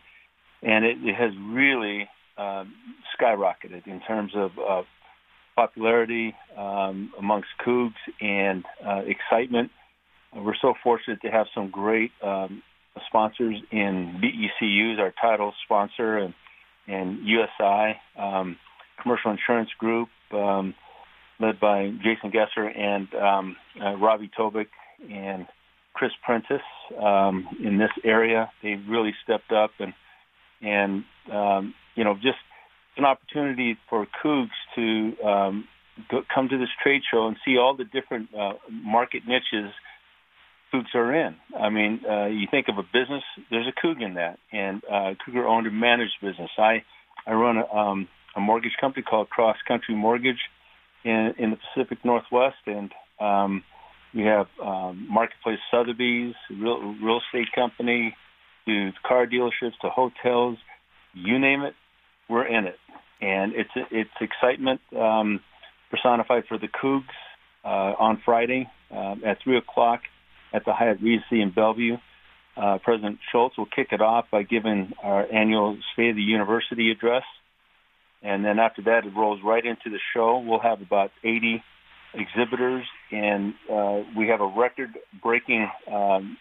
and 0.62 0.84
it, 0.84 0.98
it 1.02 1.14
has 1.14 1.32
really 1.50 2.08
um, 2.38 2.74
skyrocketed 3.18 3.86
in 3.86 4.00
terms 4.00 4.32
of 4.34 4.50
uh, 4.58 4.82
popularity 5.56 6.34
um, 6.56 7.12
amongst 7.18 7.48
Cougs 7.64 7.92
and 8.20 8.64
uh, 8.86 9.02
excitement. 9.06 9.70
We're 10.34 10.56
so 10.60 10.74
fortunate 10.82 11.20
to 11.22 11.28
have 11.28 11.46
some 11.54 11.70
great 11.70 12.10
um, 12.22 12.62
sponsors 13.06 13.56
in 13.70 14.20
BECUs, 14.22 14.98
our 14.98 15.12
title 15.20 15.52
sponsor, 15.64 16.18
and 16.18 16.34
and 16.88 17.18
USI 17.24 17.96
um, 18.18 18.56
Commercial 19.00 19.30
Insurance 19.30 19.70
Group, 19.78 20.08
um, 20.32 20.74
led 21.38 21.60
by 21.60 21.90
Jason 22.02 22.32
Gesser 22.32 22.76
and 22.76 23.08
um, 23.14 23.56
uh, 23.80 23.94
Robbie 23.96 24.30
Tobik 24.36 24.66
and 25.10 25.46
Chris 25.94 26.10
Prentice 26.24 26.60
um, 27.00 27.46
in 27.62 27.78
this 27.78 27.90
area. 28.04 28.50
They 28.62 28.74
really 28.88 29.14
stepped 29.22 29.52
up 29.52 29.70
and 29.78 29.92
and 30.60 31.04
um, 31.32 31.74
you 31.94 32.04
know 32.04 32.14
just 32.14 32.38
an 32.96 33.04
opportunity 33.04 33.78
for 33.88 34.06
Cougs 34.22 34.48
to 34.74 35.16
um, 35.24 35.68
go, 36.10 36.22
come 36.32 36.48
to 36.48 36.58
this 36.58 36.68
trade 36.82 37.02
show 37.10 37.26
and 37.26 37.36
see 37.44 37.56
all 37.56 37.76
the 37.76 37.84
different 37.84 38.28
uh, 38.34 38.54
market 38.70 39.22
niches 39.26 39.72
Cougs 40.72 40.94
are 40.94 41.14
in. 41.14 41.36
I 41.58 41.68
mean, 41.68 42.00
uh, 42.08 42.26
you 42.26 42.46
think 42.50 42.68
of 42.68 42.78
a 42.78 42.82
business, 42.82 43.22
there's 43.50 43.66
a 43.66 43.86
Coug 43.86 44.02
in 44.02 44.14
that, 44.14 44.38
and 44.52 44.82
uh, 44.90 45.14
Cougar 45.24 45.46
owned 45.46 45.66
and 45.66 45.78
managed 45.78 46.14
business. 46.22 46.50
I 46.58 46.82
I 47.26 47.32
run 47.32 47.58
a, 47.58 47.74
um, 47.74 48.08
a 48.34 48.40
mortgage 48.40 48.72
company 48.80 49.02
called 49.02 49.28
Cross 49.28 49.58
Country 49.68 49.94
Mortgage 49.94 50.40
in 51.04 51.34
in 51.38 51.50
the 51.50 51.58
Pacific 51.74 51.98
Northwest, 52.04 52.56
and 52.66 52.90
um, 53.20 53.64
we 54.14 54.22
have 54.22 54.46
um, 54.62 55.06
Marketplace 55.10 55.58
Sotheby's, 55.70 56.34
real 56.50 56.94
real 57.02 57.20
estate 57.20 57.48
company, 57.54 58.16
to 58.66 58.92
car 59.06 59.26
dealerships, 59.26 59.78
to 59.82 59.90
hotels, 59.90 60.56
you 61.14 61.38
name 61.38 61.62
it, 61.62 61.74
we're 62.28 62.46
in 62.46 62.66
it, 62.66 62.76
and 63.20 63.52
it's 63.54 63.70
it's 63.90 64.10
excitement 64.20 64.80
um, 64.98 65.40
personified 65.90 66.44
for 66.48 66.58
the 66.58 66.68
Cougs 66.68 67.02
uh, 67.64 67.94
on 67.98 68.20
Friday 68.24 68.68
uh, 68.90 69.14
at 69.24 69.38
three 69.42 69.58
o'clock 69.58 70.00
at 70.52 70.64
the 70.64 70.72
Hyatt 70.72 70.98
Regency 71.00 71.40
in 71.40 71.52
Bellevue. 71.54 71.96
Uh, 72.56 72.78
President 72.84 73.18
Schulz 73.30 73.56
will 73.56 73.66
kick 73.66 73.88
it 73.92 74.02
off 74.02 74.26
by 74.30 74.42
giving 74.42 74.92
our 75.02 75.26
annual 75.32 75.78
State 75.94 76.10
of 76.10 76.16
the 76.16 76.22
University 76.22 76.90
address. 76.90 77.22
And 78.22 78.44
then 78.44 78.58
after 78.58 78.82
that, 78.82 79.06
it 79.06 79.16
rolls 79.16 79.40
right 79.42 79.64
into 79.64 79.90
the 79.90 79.98
show. 80.14 80.38
We'll 80.46 80.60
have 80.60 80.80
about 80.82 81.10
80 81.24 81.62
exhibitors, 82.14 82.84
and 83.10 83.54
uh, 83.72 84.02
we 84.16 84.28
have 84.28 84.40
a 84.40 84.46
record-breaking 84.46 85.68
um, 85.90 86.36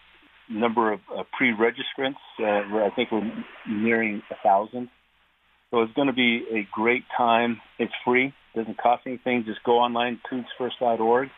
number 0.50 0.92
of 0.92 1.00
uh, 1.10 1.22
pre-registrants. 1.36 2.20
Uh, 2.38 2.84
I 2.84 2.90
think 2.94 3.10
we're 3.10 3.30
nearing 3.68 4.22
a 4.30 4.34
thousand. 4.42 4.90
So 5.72 5.80
it's 5.80 5.92
going 5.94 6.06
to 6.06 6.12
be 6.12 6.44
a 6.52 6.68
great 6.70 7.02
time. 7.16 7.60
It's 7.80 7.92
free; 8.04 8.32
doesn't 8.54 8.78
cost 8.78 9.02
anything. 9.06 9.44
Just 9.44 9.64
go 9.64 9.78
online, 9.78 10.20
cougsfirst.org, 10.30 11.30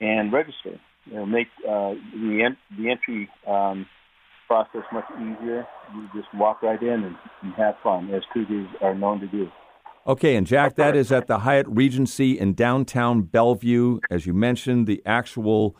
and 0.00 0.32
register 0.32 0.80
It'll 1.10 1.26
make 1.26 1.48
uh, 1.66 1.94
the 2.12 2.42
en- 2.44 2.56
the 2.76 2.90
entry 2.90 3.28
um, 3.46 3.86
process 4.46 4.82
much 4.92 5.04
easier. 5.16 5.66
You 5.94 6.08
just 6.14 6.32
walk 6.34 6.62
right 6.62 6.80
in 6.80 7.04
and, 7.04 7.16
and 7.42 7.54
have 7.54 7.76
fun, 7.82 8.12
as 8.12 8.22
Cougars 8.32 8.68
are 8.80 8.94
known 8.94 9.20
to 9.20 9.26
do. 9.26 9.50
Okay, 10.06 10.36
and 10.36 10.46
Jack, 10.46 10.76
that 10.76 10.96
is 10.96 11.12
at 11.12 11.26
the 11.26 11.40
Hyatt 11.40 11.66
Regency 11.68 12.38
in 12.38 12.54
downtown 12.54 13.22
Bellevue. 13.22 14.00
As 14.10 14.26
you 14.26 14.32
mentioned, 14.32 14.86
the 14.86 15.02
actual 15.04 15.76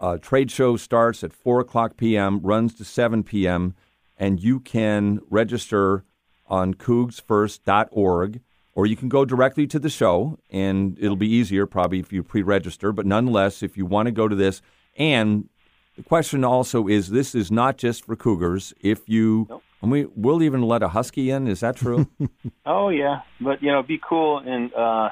uh, 0.00 0.18
trade 0.18 0.50
show 0.50 0.76
starts 0.76 1.22
at 1.22 1.32
4 1.32 1.60
o'clock 1.60 1.96
p.m., 1.96 2.40
runs 2.40 2.74
to 2.74 2.84
7 2.84 3.22
p.m., 3.22 3.74
and 4.16 4.42
you 4.42 4.58
can 4.58 5.20
register 5.30 6.04
on 6.48 6.74
cougsfirst.org 6.74 8.40
or 8.78 8.86
you 8.86 8.94
can 8.94 9.08
go 9.08 9.24
directly 9.24 9.66
to 9.66 9.80
the 9.80 9.90
show, 9.90 10.38
and 10.50 10.96
it'll 11.00 11.16
be 11.16 11.26
easier 11.28 11.66
probably 11.66 11.98
if 11.98 12.12
you 12.12 12.22
pre-register. 12.22 12.92
But 12.92 13.06
nonetheless, 13.06 13.60
if 13.60 13.76
you 13.76 13.84
want 13.84 14.06
to 14.06 14.12
go 14.12 14.28
to 14.28 14.36
this, 14.36 14.62
and 14.96 15.48
the 15.96 16.04
question 16.04 16.44
also 16.44 16.86
is, 16.86 17.10
this 17.10 17.34
is 17.34 17.50
not 17.50 17.76
just 17.76 18.04
for 18.04 18.14
cougars. 18.14 18.72
If 18.80 19.08
you, 19.08 19.48
nope. 19.50 19.64
and 19.82 19.90
we 19.90 20.04
will 20.14 20.44
even 20.44 20.62
let 20.62 20.84
a 20.84 20.88
husky 20.90 21.28
in. 21.28 21.48
Is 21.48 21.58
that 21.58 21.74
true? 21.74 22.06
oh 22.66 22.88
yeah, 22.90 23.22
but 23.40 23.64
you 23.64 23.72
know, 23.72 23.82
be 23.82 23.98
cool 24.08 24.38
and 24.38 24.72
uh, 24.72 25.08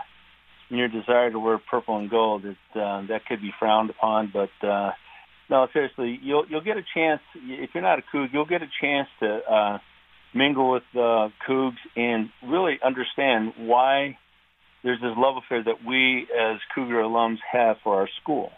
in 0.70 0.76
your 0.76 0.86
desire 0.86 1.32
to 1.32 1.38
wear 1.40 1.58
purple 1.58 1.98
and 1.98 2.08
gold. 2.08 2.44
It, 2.44 2.56
uh, 2.76 3.02
that 3.08 3.26
could 3.26 3.42
be 3.42 3.50
frowned 3.58 3.90
upon, 3.90 4.32
but. 4.32 4.66
Uh, 4.66 4.92
no, 5.48 5.68
seriously, 5.72 6.18
you'll 6.22 6.44
you'll 6.48 6.60
get 6.60 6.76
a 6.76 6.82
chance 6.92 7.20
if 7.36 7.70
you're 7.72 7.82
not 7.82 8.00
a 8.00 8.02
coug. 8.12 8.32
You'll 8.32 8.46
get 8.46 8.62
a 8.62 8.68
chance 8.80 9.06
to 9.20 9.38
uh, 9.48 9.78
mingle 10.36 10.70
with 10.70 10.82
uh, 10.94 11.28
Cougs 11.48 11.76
and 11.96 12.30
really 12.46 12.78
understand 12.84 13.54
why 13.56 14.18
there's 14.84 15.00
this 15.00 15.12
love 15.16 15.36
affair 15.36 15.64
that 15.64 15.84
we 15.86 16.28
as 16.38 16.58
Cougar 16.74 17.02
alums 17.02 17.38
have 17.50 17.76
for 17.82 18.00
our 18.00 18.08
school, 18.22 18.50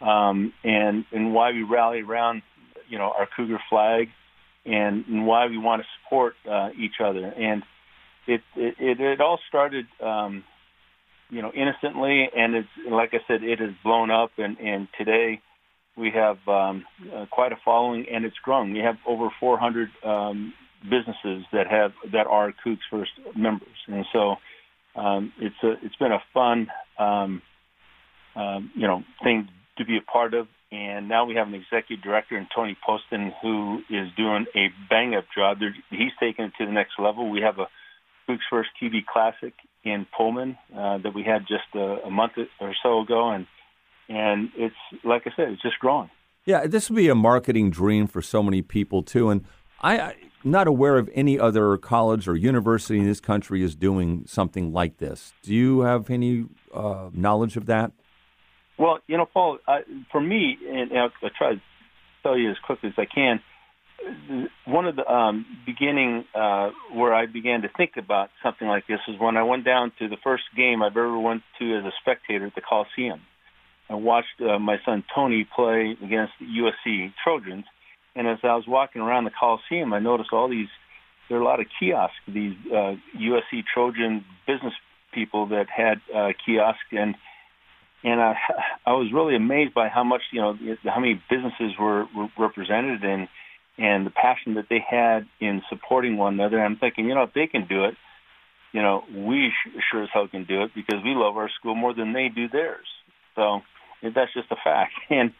um, 0.00 0.52
and 0.62 1.04
and 1.10 1.34
why 1.34 1.50
we 1.52 1.62
rally 1.62 2.02
around, 2.02 2.42
you 2.88 2.98
know, 2.98 3.12
our 3.18 3.28
Cougar 3.36 3.58
flag, 3.68 4.08
and, 4.64 5.04
and 5.06 5.26
why 5.26 5.46
we 5.46 5.58
want 5.58 5.82
to 5.82 5.88
support 6.04 6.34
uh, 6.48 6.68
each 6.78 7.00
other. 7.04 7.24
And 7.26 7.62
it 8.26 8.40
it, 8.54 8.74
it, 8.78 9.00
it 9.00 9.20
all 9.20 9.40
started, 9.48 9.86
um, 10.00 10.44
you 11.30 11.42
know, 11.42 11.50
innocently, 11.52 12.28
and 12.36 12.54
it's 12.54 12.68
like 12.88 13.10
I 13.12 13.18
said, 13.26 13.42
it 13.42 13.58
has 13.58 13.70
blown 13.82 14.10
up, 14.10 14.30
and 14.38 14.58
and 14.58 14.86
today 14.96 15.40
we 15.96 16.12
have 16.14 16.36
um, 16.46 16.84
uh, 17.12 17.26
quite 17.30 17.50
a 17.50 17.56
following, 17.64 18.06
and 18.12 18.24
it's 18.24 18.38
grown. 18.44 18.72
We 18.72 18.78
have 18.78 18.96
over 19.06 19.28
400 19.40 19.88
um, 20.04 20.54
businesses 20.82 21.44
that 21.52 21.66
have 21.68 21.92
that 22.12 22.26
are 22.26 22.52
Cougs 22.64 22.78
First 22.90 23.12
members, 23.36 23.76
and 23.86 24.04
so 24.12 24.36
um, 24.94 25.32
it's 25.40 25.56
a 25.62 25.72
it's 25.84 25.96
been 25.96 26.12
a 26.12 26.22
fun 26.34 26.68
um, 26.98 27.42
um, 28.36 28.70
you 28.74 28.86
know 28.86 29.02
thing 29.22 29.48
to 29.78 29.84
be 29.84 29.96
a 29.96 30.02
part 30.02 30.34
of. 30.34 30.48
And 30.70 31.08
now 31.08 31.24
we 31.24 31.36
have 31.36 31.48
an 31.48 31.54
executive 31.54 32.04
director 32.04 32.36
in 32.36 32.46
Tony 32.54 32.76
Poston 32.84 33.32
who 33.40 33.78
is 33.88 34.08
doing 34.18 34.44
a 34.54 34.68
bang 34.90 35.14
up 35.14 35.24
job. 35.34 35.60
They're, 35.60 35.74
he's 35.88 36.12
taking 36.20 36.44
it 36.44 36.52
to 36.58 36.66
the 36.66 36.72
next 36.72 36.92
level. 36.98 37.30
We 37.30 37.40
have 37.40 37.58
a 37.58 37.68
Cougs 38.28 38.40
First 38.50 38.68
TV 38.82 39.04
Classic 39.06 39.54
in 39.84 40.06
Pullman 40.14 40.58
uh, 40.76 40.98
that 40.98 41.14
we 41.14 41.22
had 41.22 41.46
just 41.48 41.74
a, 41.74 42.06
a 42.06 42.10
month 42.10 42.32
or 42.60 42.74
so 42.82 43.00
ago, 43.00 43.30
and 43.30 43.46
and 44.08 44.50
it's 44.56 44.74
like 45.04 45.22
I 45.26 45.30
said, 45.36 45.48
it's 45.48 45.62
just 45.62 45.78
growing. 45.78 46.10
Yeah, 46.44 46.66
this 46.66 46.88
would 46.88 46.96
be 46.96 47.08
a 47.08 47.14
marketing 47.14 47.70
dream 47.70 48.06
for 48.06 48.22
so 48.22 48.42
many 48.42 48.62
people 48.62 49.02
too, 49.02 49.30
and 49.30 49.44
I, 49.80 49.98
I'm 50.44 50.50
not 50.50 50.66
aware 50.66 50.98
of 50.98 51.08
any 51.14 51.38
other 51.38 51.76
college 51.76 52.28
or 52.28 52.36
university 52.36 52.98
in 52.98 53.06
this 53.06 53.20
country 53.20 53.62
is 53.62 53.74
doing 53.74 54.24
something 54.26 54.72
like 54.72 54.98
this. 54.98 55.32
Do 55.42 55.54
you 55.54 55.80
have 55.80 56.10
any 56.10 56.46
uh, 56.74 57.10
knowledge 57.12 57.56
of 57.56 57.66
that? 57.66 57.92
Well, 58.78 59.00
you 59.06 59.16
know, 59.16 59.26
Paul, 59.26 59.58
I, 59.66 59.80
for 60.12 60.20
me, 60.20 60.56
and, 60.68 60.90
and 60.90 60.98
I'll, 60.98 61.10
I'll 61.22 61.30
try 61.36 61.54
to 61.54 61.60
tell 62.22 62.38
you 62.38 62.50
as 62.50 62.56
quickly 62.64 62.90
as 62.90 62.94
I 62.96 63.06
can. 63.12 63.40
One 64.64 64.86
of 64.86 64.94
the 64.94 65.06
um, 65.12 65.44
beginning 65.66 66.24
uh, 66.32 66.70
where 66.94 67.12
I 67.12 67.26
began 67.26 67.62
to 67.62 67.68
think 67.76 67.92
about 67.96 68.30
something 68.44 68.68
like 68.68 68.86
this 68.86 69.00
is 69.08 69.16
when 69.18 69.36
I 69.36 69.42
went 69.42 69.64
down 69.64 69.92
to 69.98 70.08
the 70.08 70.16
first 70.22 70.44
game 70.56 70.82
I've 70.82 70.96
ever 70.96 71.18
went 71.18 71.42
to 71.58 71.76
as 71.76 71.84
a 71.84 71.90
spectator 72.00 72.46
at 72.46 72.54
the 72.54 72.60
Coliseum. 72.60 73.20
I 73.90 73.94
watched 73.94 74.40
uh, 74.40 74.58
my 74.58 74.76
son 74.84 75.02
Tony 75.14 75.48
play 75.56 75.96
against 76.02 76.34
the 76.38 76.46
USC 76.46 77.12
Trojans, 77.24 77.64
and 78.18 78.26
as 78.26 78.38
I 78.42 78.56
was 78.56 78.64
walking 78.66 79.00
around 79.00 79.24
the 79.24 79.30
Coliseum, 79.30 79.92
I 79.92 80.00
noticed 80.00 80.30
all 80.32 80.48
these. 80.48 80.66
There 81.28 81.38
are 81.38 81.40
a 81.40 81.44
lot 81.44 81.60
of 81.60 81.66
kiosks. 81.78 82.16
These 82.26 82.56
uh, 82.66 82.94
USC 83.16 83.62
Trojan 83.72 84.24
business 84.46 84.72
people 85.14 85.46
that 85.48 85.66
had 85.74 86.00
uh, 86.14 86.32
kiosks, 86.44 86.90
and 86.90 87.14
and 88.02 88.20
I 88.20 88.34
I 88.84 88.92
was 88.94 89.12
really 89.14 89.36
amazed 89.36 89.72
by 89.72 89.88
how 89.88 90.02
much 90.02 90.22
you 90.32 90.40
know 90.40 90.58
how 90.84 90.98
many 90.98 91.22
businesses 91.30 91.78
were, 91.78 92.06
were 92.16 92.28
represented 92.36 93.04
and 93.04 93.28
and 93.78 94.04
the 94.04 94.10
passion 94.10 94.54
that 94.54 94.66
they 94.68 94.84
had 94.84 95.28
in 95.40 95.62
supporting 95.70 96.16
one 96.16 96.34
another. 96.34 96.60
I'm 96.60 96.76
thinking, 96.76 97.06
you 97.06 97.14
know, 97.14 97.22
if 97.22 97.34
they 97.34 97.46
can 97.46 97.68
do 97.68 97.84
it, 97.84 97.94
you 98.72 98.82
know, 98.82 99.04
we 99.14 99.52
sure 99.92 100.02
as 100.02 100.08
hell 100.12 100.26
can 100.26 100.44
do 100.44 100.64
it 100.64 100.72
because 100.74 101.04
we 101.04 101.14
love 101.14 101.36
our 101.36 101.50
school 101.60 101.76
more 101.76 101.94
than 101.94 102.12
they 102.12 102.28
do 102.34 102.48
theirs. 102.48 102.88
So 103.36 103.60
that's 104.02 104.34
just 104.34 104.50
a 104.50 104.56
fact. 104.56 104.92
And 105.10 105.32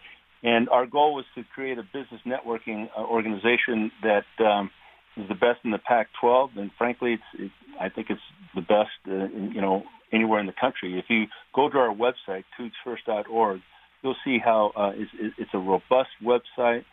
and 0.43 0.69
our 0.69 0.87
goal 0.87 1.15
was 1.15 1.25
to 1.35 1.45
create 1.55 1.79
a 1.79 1.83
business 1.83 2.21
networking 2.27 2.89
uh, 2.97 3.03
organization 3.03 3.91
that 4.03 4.25
um, 4.45 4.71
is 5.17 5.29
the 5.29 5.35
best 5.35 5.61
in 5.65 5.71
the 5.71 5.79
Pac-12, 5.79 6.57
and 6.57 6.71
frankly, 6.79 7.15
it's, 7.15 7.23
it's 7.35 7.55
I 7.81 7.89
think 7.89 8.09
it's 8.11 8.21
the 8.55 8.61
best, 8.61 8.91
uh, 9.09 9.13
in, 9.13 9.53
you 9.55 9.61
know, 9.61 9.83
anywhere 10.13 10.41
in 10.41 10.47
the 10.47 10.55
country. 10.59 10.99
If 10.99 11.07
you 11.09 11.27
go 11.55 11.69
to 11.69 11.79
our 11.79 11.95
website, 11.95 12.45
cougsfirst.org, 12.59 13.61
you'll 14.03 14.17
see 14.25 14.39
how 14.43 14.73
uh, 14.77 14.93
it's, 14.95 15.35
it's 15.39 15.51
a 15.55 15.59
robust 15.59 16.11
website, 16.23 16.85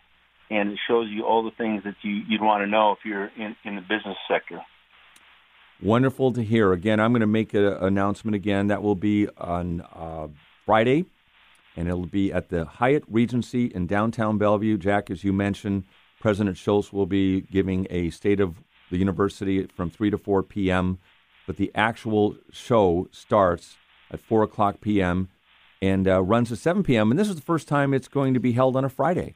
and 0.49 0.71
it 0.71 0.79
shows 0.87 1.07
you 1.09 1.23
all 1.23 1.43
the 1.43 1.51
things 1.51 1.83
that 1.83 1.95
you, 2.01 2.21
you'd 2.27 2.41
want 2.41 2.63
to 2.63 2.67
know 2.67 2.91
if 2.91 2.99
you're 3.05 3.31
in, 3.37 3.55
in 3.63 3.75
the 3.75 3.81
business 3.81 4.17
sector. 4.27 4.61
Wonderful 5.81 6.31
to 6.33 6.43
hear. 6.43 6.71
Again, 6.71 6.99
I'm 6.99 7.11
going 7.11 7.21
to 7.21 7.27
make 7.27 7.53
an 7.53 7.65
announcement 7.65 8.33
again. 8.33 8.67
That 8.67 8.81
will 8.81 8.95
be 8.95 9.27
on 9.37 9.81
uh, 9.81 10.27
Friday, 10.65 11.05
and 11.75 11.87
it'll 11.87 12.05
be 12.05 12.31
at 12.31 12.49
the 12.49 12.65
Hyatt 12.65 13.03
Regency 13.07 13.65
in 13.65 13.87
downtown 13.87 14.37
Bellevue. 14.37 14.77
Jack, 14.77 15.09
as 15.09 15.23
you 15.23 15.33
mentioned, 15.33 15.83
President 16.19 16.57
Schulz 16.57 16.93
will 16.93 17.05
be 17.05 17.41
giving 17.41 17.87
a 17.89 18.09
state 18.09 18.39
of 18.39 18.63
the 18.89 18.97
university 18.97 19.67
from 19.67 19.89
3 19.89 20.09
to 20.11 20.17
4 20.17 20.43
p.m., 20.43 20.99
but 21.47 21.57
the 21.57 21.71
actual 21.75 22.37
show 22.51 23.07
starts 23.11 23.77
at 24.11 24.19
4 24.19 24.43
o'clock 24.43 24.81
p.m. 24.81 25.29
and 25.81 26.07
uh, 26.07 26.21
runs 26.21 26.49
to 26.49 26.55
7 26.55 26.83
p.m., 26.83 27.11
and 27.11 27.19
this 27.19 27.29
is 27.29 27.35
the 27.35 27.41
first 27.41 27.67
time 27.67 27.93
it's 27.93 28.07
going 28.07 28.33
to 28.33 28.39
be 28.39 28.53
held 28.53 28.75
on 28.75 28.85
a 28.85 28.89
Friday. 28.89 29.35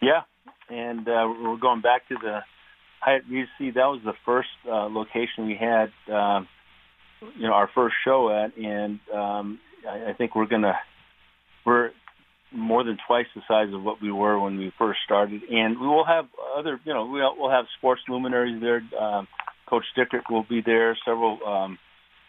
Yeah, 0.00 0.22
and 0.68 1.08
uh, 1.08 1.32
we're 1.42 1.56
going 1.56 1.80
back 1.80 2.08
to 2.08 2.16
the 2.22 2.40
Hyatt 3.00 3.24
Regency. 3.28 3.70
That 3.72 3.86
was 3.86 4.00
the 4.04 4.14
first 4.24 4.48
uh, 4.66 4.86
location 4.86 5.46
we 5.46 5.56
had, 5.56 5.92
um, 6.12 6.48
you 7.36 7.46
know, 7.46 7.52
our 7.52 7.68
first 7.74 7.96
show 8.04 8.30
at, 8.30 8.56
and 8.56 9.00
um, 9.12 9.60
I, 9.88 10.10
I 10.10 10.12
think 10.14 10.34
we're 10.34 10.46
gonna 10.46 10.78
we're 11.64 11.90
more 12.52 12.84
than 12.84 12.98
twice 13.06 13.26
the 13.34 13.42
size 13.48 13.72
of 13.72 13.82
what 13.82 14.00
we 14.00 14.12
were 14.12 14.38
when 14.38 14.56
we 14.58 14.72
first 14.78 15.00
started, 15.04 15.42
and 15.50 15.80
we 15.80 15.86
will 15.86 16.04
have 16.04 16.26
other, 16.56 16.80
you 16.84 16.94
know, 16.94 17.06
we'll, 17.06 17.34
we'll 17.36 17.50
have 17.50 17.66
sports 17.76 18.02
luminaries 18.08 18.60
there. 18.60 18.82
Um, 18.98 19.26
Coach 19.66 19.84
Dickert 19.96 20.30
will 20.30 20.44
be 20.44 20.60
there. 20.60 20.96
Several 21.04 21.38
um, 21.44 21.78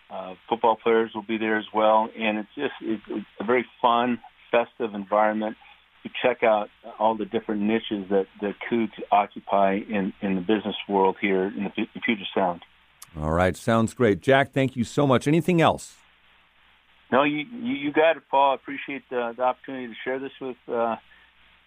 uh, 0.09 0.35
football 0.49 0.77
players 0.81 1.11
will 1.13 1.23
be 1.23 1.37
there 1.37 1.57
as 1.57 1.65
well, 1.73 2.09
and 2.17 2.39
it's 2.39 2.49
just 2.55 2.73
it's, 2.81 3.03
it's 3.07 3.25
a 3.39 3.43
very 3.43 3.65
fun, 3.81 4.19
festive 4.51 4.93
environment 4.95 5.57
to 6.03 6.09
check 6.21 6.43
out 6.43 6.69
all 6.99 7.15
the 7.15 7.25
different 7.25 7.61
niches 7.61 8.09
that 8.09 8.27
the 8.39 8.53
Cougs 8.69 8.93
occupy 9.11 9.79
in, 9.89 10.13
in 10.21 10.35
the 10.35 10.41
business 10.41 10.75
world 10.87 11.17
here 11.19 11.47
in 11.47 11.63
the 11.63 11.69
Puget 12.03 12.27
Sound. 12.33 12.61
All 13.17 13.31
right, 13.31 13.55
sounds 13.55 13.93
great. 13.93 14.21
Jack, 14.21 14.51
thank 14.51 14.75
you 14.75 14.83
so 14.83 15.07
much. 15.07 15.27
Anything 15.27 15.61
else? 15.61 15.95
No, 17.15 17.23
you 17.23 17.45
you 17.61 17.93
got 17.93 18.17
it, 18.17 18.23
Paul. 18.29 18.51
I 18.51 18.55
appreciate 18.55 19.03
the, 19.09 19.31
the 19.37 19.43
opportunity 19.43 19.87
to 19.87 19.93
share 20.03 20.19
this 20.19 20.33
with 20.41 20.57
uh, 20.67 20.97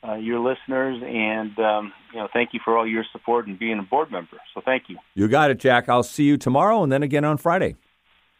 uh, 0.06 0.16
your 0.16 0.40
listeners, 0.40 1.02
and 1.02 1.58
um, 1.58 1.92
you 2.12 2.18
know, 2.18 2.28
thank 2.34 2.50
you 2.52 2.60
for 2.62 2.76
all 2.76 2.86
your 2.86 3.02
support 3.12 3.46
and 3.46 3.58
being 3.58 3.78
a 3.78 3.82
board 3.82 4.12
member. 4.12 4.36
So, 4.52 4.60
thank 4.62 4.90
you. 4.90 4.98
You 5.14 5.26
got 5.26 5.50
it, 5.50 5.58
Jack. 5.58 5.88
I'll 5.88 6.02
see 6.02 6.24
you 6.24 6.36
tomorrow, 6.36 6.82
and 6.82 6.92
then 6.92 7.02
again 7.02 7.24
on 7.24 7.38
Friday. 7.38 7.76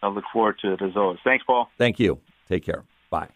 I 0.03 0.09
look 0.09 0.25
forward 0.31 0.59
to 0.61 0.75
it 0.75 0.83
as 0.83 0.97
always. 0.97 1.19
Thanks, 1.25 1.47
Paul. 1.47 1.71
Thank 1.79 1.99
you. 1.99 2.21
Take 2.47 2.63
care. 2.63 2.85
Bye. 3.09 3.29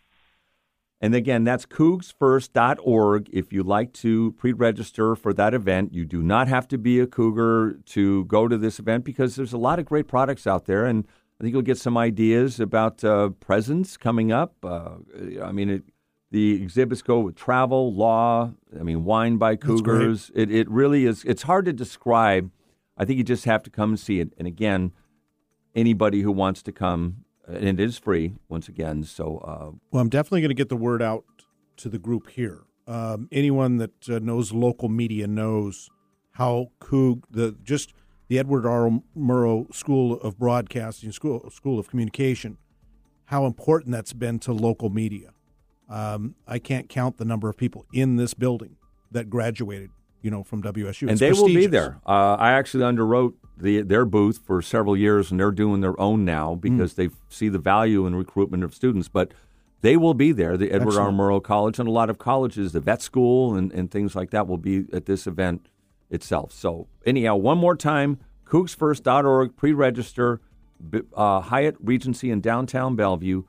And 1.00 1.14
again, 1.14 1.42
that's 1.44 1.64
cougsfirst.org. 1.64 3.30
If 3.32 3.54
you'd 3.54 3.66
like 3.66 3.94
to 3.94 4.32
pre 4.32 4.52
register 4.52 5.16
for 5.16 5.32
that 5.32 5.54
event, 5.54 5.94
you 5.94 6.04
do 6.04 6.22
not 6.22 6.46
have 6.46 6.68
to 6.68 6.76
be 6.76 7.00
a 7.00 7.06
Cougar 7.06 7.78
to 7.86 8.26
go 8.26 8.48
to 8.48 8.58
this 8.58 8.78
event 8.78 9.04
because 9.04 9.34
there's 9.34 9.54
a 9.54 9.58
lot 9.58 9.78
of 9.78 9.86
great 9.86 10.08
products 10.08 10.46
out 10.46 10.66
there. 10.66 10.84
And 10.84 11.06
I 11.42 11.44
think 11.44 11.54
you'll 11.54 11.62
get 11.62 11.78
some 11.78 11.98
ideas 11.98 12.60
about 12.60 13.02
uh, 13.02 13.30
presents 13.40 13.96
coming 13.96 14.30
up. 14.30 14.54
Uh, 14.62 14.90
I 15.42 15.50
mean, 15.50 15.70
it, 15.70 15.82
the 16.30 16.62
exhibits 16.62 17.02
go 17.02 17.18
with 17.18 17.34
travel, 17.34 17.92
law. 17.92 18.52
I 18.78 18.84
mean, 18.84 19.02
wine 19.02 19.38
by 19.38 19.56
Cougars. 19.56 20.30
It 20.36 20.52
it 20.52 20.70
really 20.70 21.04
is. 21.04 21.24
It's 21.24 21.42
hard 21.42 21.64
to 21.64 21.72
describe. 21.72 22.52
I 22.96 23.04
think 23.04 23.18
you 23.18 23.24
just 23.24 23.44
have 23.46 23.64
to 23.64 23.70
come 23.70 23.90
and 23.90 23.98
see 23.98 24.20
it. 24.20 24.32
And 24.38 24.46
again, 24.46 24.92
anybody 25.74 26.20
who 26.20 26.30
wants 26.30 26.62
to 26.62 26.70
come, 26.70 27.24
and 27.48 27.64
it 27.64 27.80
is 27.80 27.98
free 27.98 28.34
once 28.48 28.68
again. 28.68 29.02
So, 29.02 29.38
uh, 29.38 29.76
well, 29.90 30.00
I'm 30.00 30.10
definitely 30.10 30.42
going 30.42 30.50
to 30.50 30.54
get 30.54 30.68
the 30.68 30.76
word 30.76 31.02
out 31.02 31.24
to 31.78 31.88
the 31.88 31.98
group 31.98 32.30
here. 32.30 32.60
Um, 32.86 33.28
anyone 33.32 33.78
that 33.78 34.08
uh, 34.08 34.20
knows 34.20 34.52
local 34.52 34.88
media 34.88 35.26
knows 35.26 35.90
how 36.34 36.70
Coug 36.80 37.24
the 37.28 37.56
just 37.64 37.94
the 38.28 38.38
Edward 38.38 38.66
R. 38.66 39.00
Murrow 39.16 39.72
School 39.74 40.20
of 40.20 40.38
Broadcasting, 40.38 41.12
School 41.12 41.50
School 41.50 41.78
of 41.78 41.88
Communication, 41.88 42.58
how 43.26 43.46
important 43.46 43.92
that's 43.92 44.12
been 44.12 44.38
to 44.40 44.52
local 44.52 44.90
media. 44.90 45.32
Um, 45.88 46.34
I 46.46 46.58
can't 46.58 46.88
count 46.88 47.18
the 47.18 47.24
number 47.24 47.48
of 47.48 47.56
people 47.56 47.86
in 47.92 48.16
this 48.16 48.34
building 48.34 48.76
that 49.10 49.28
graduated, 49.28 49.90
you 50.22 50.30
know, 50.30 50.42
from 50.42 50.62
WSU. 50.62 51.02
and 51.02 51.10
It's 51.12 51.20
they 51.20 51.32
will 51.32 51.48
be 51.48 51.66
there. 51.66 52.00
Uh, 52.06 52.36
I 52.38 52.52
actually 52.52 52.84
underwrote 52.84 53.34
the, 53.58 53.82
their 53.82 54.04
booth 54.04 54.40
for 54.44 54.62
several 54.62 54.96
years, 54.96 55.30
and 55.30 55.38
they're 55.38 55.50
doing 55.50 55.80
their 55.82 55.98
own 56.00 56.24
now 56.24 56.54
because 56.54 56.94
they 56.94 57.10
see 57.28 57.48
the 57.48 57.58
value 57.58 58.06
in 58.06 58.14
recruitment 58.14 58.64
of 58.64 58.74
students. 58.74 59.08
But 59.08 59.32
they 59.82 59.96
will 59.96 60.14
be 60.14 60.32
there. 60.32 60.56
The 60.56 60.70
Edward 60.70 60.96
R. 60.96 61.10
Murrow 61.10 61.42
College 61.42 61.78
and 61.78 61.88
a 61.88 61.92
lot 61.92 62.08
of 62.08 62.18
colleges, 62.18 62.72
the 62.72 62.80
vet 62.80 63.02
school 63.02 63.54
and, 63.54 63.72
and 63.72 63.90
things 63.90 64.14
like 64.14 64.30
that, 64.30 64.46
will 64.46 64.56
be 64.58 64.86
at 64.92 65.06
this 65.06 65.26
event 65.26 65.66
itself. 66.12 66.52
So 66.52 66.86
anyhow, 67.04 67.36
one 67.36 67.58
more 67.58 67.76
time, 67.76 68.20
cougsfirst.org, 68.46 69.56
pre-register, 69.56 70.40
uh, 71.14 71.40
Hyatt 71.40 71.76
Regency 71.80 72.30
in 72.30 72.40
downtown 72.40 72.94
Bellevue, 72.94 73.44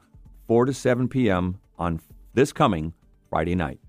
4 0.47 0.65
to 0.65 0.73
7 0.73 1.07
p.m. 1.07 1.59
on 1.77 1.99
this 2.33 2.51
coming 2.51 2.93
Friday 3.29 3.55
night. 3.55 3.79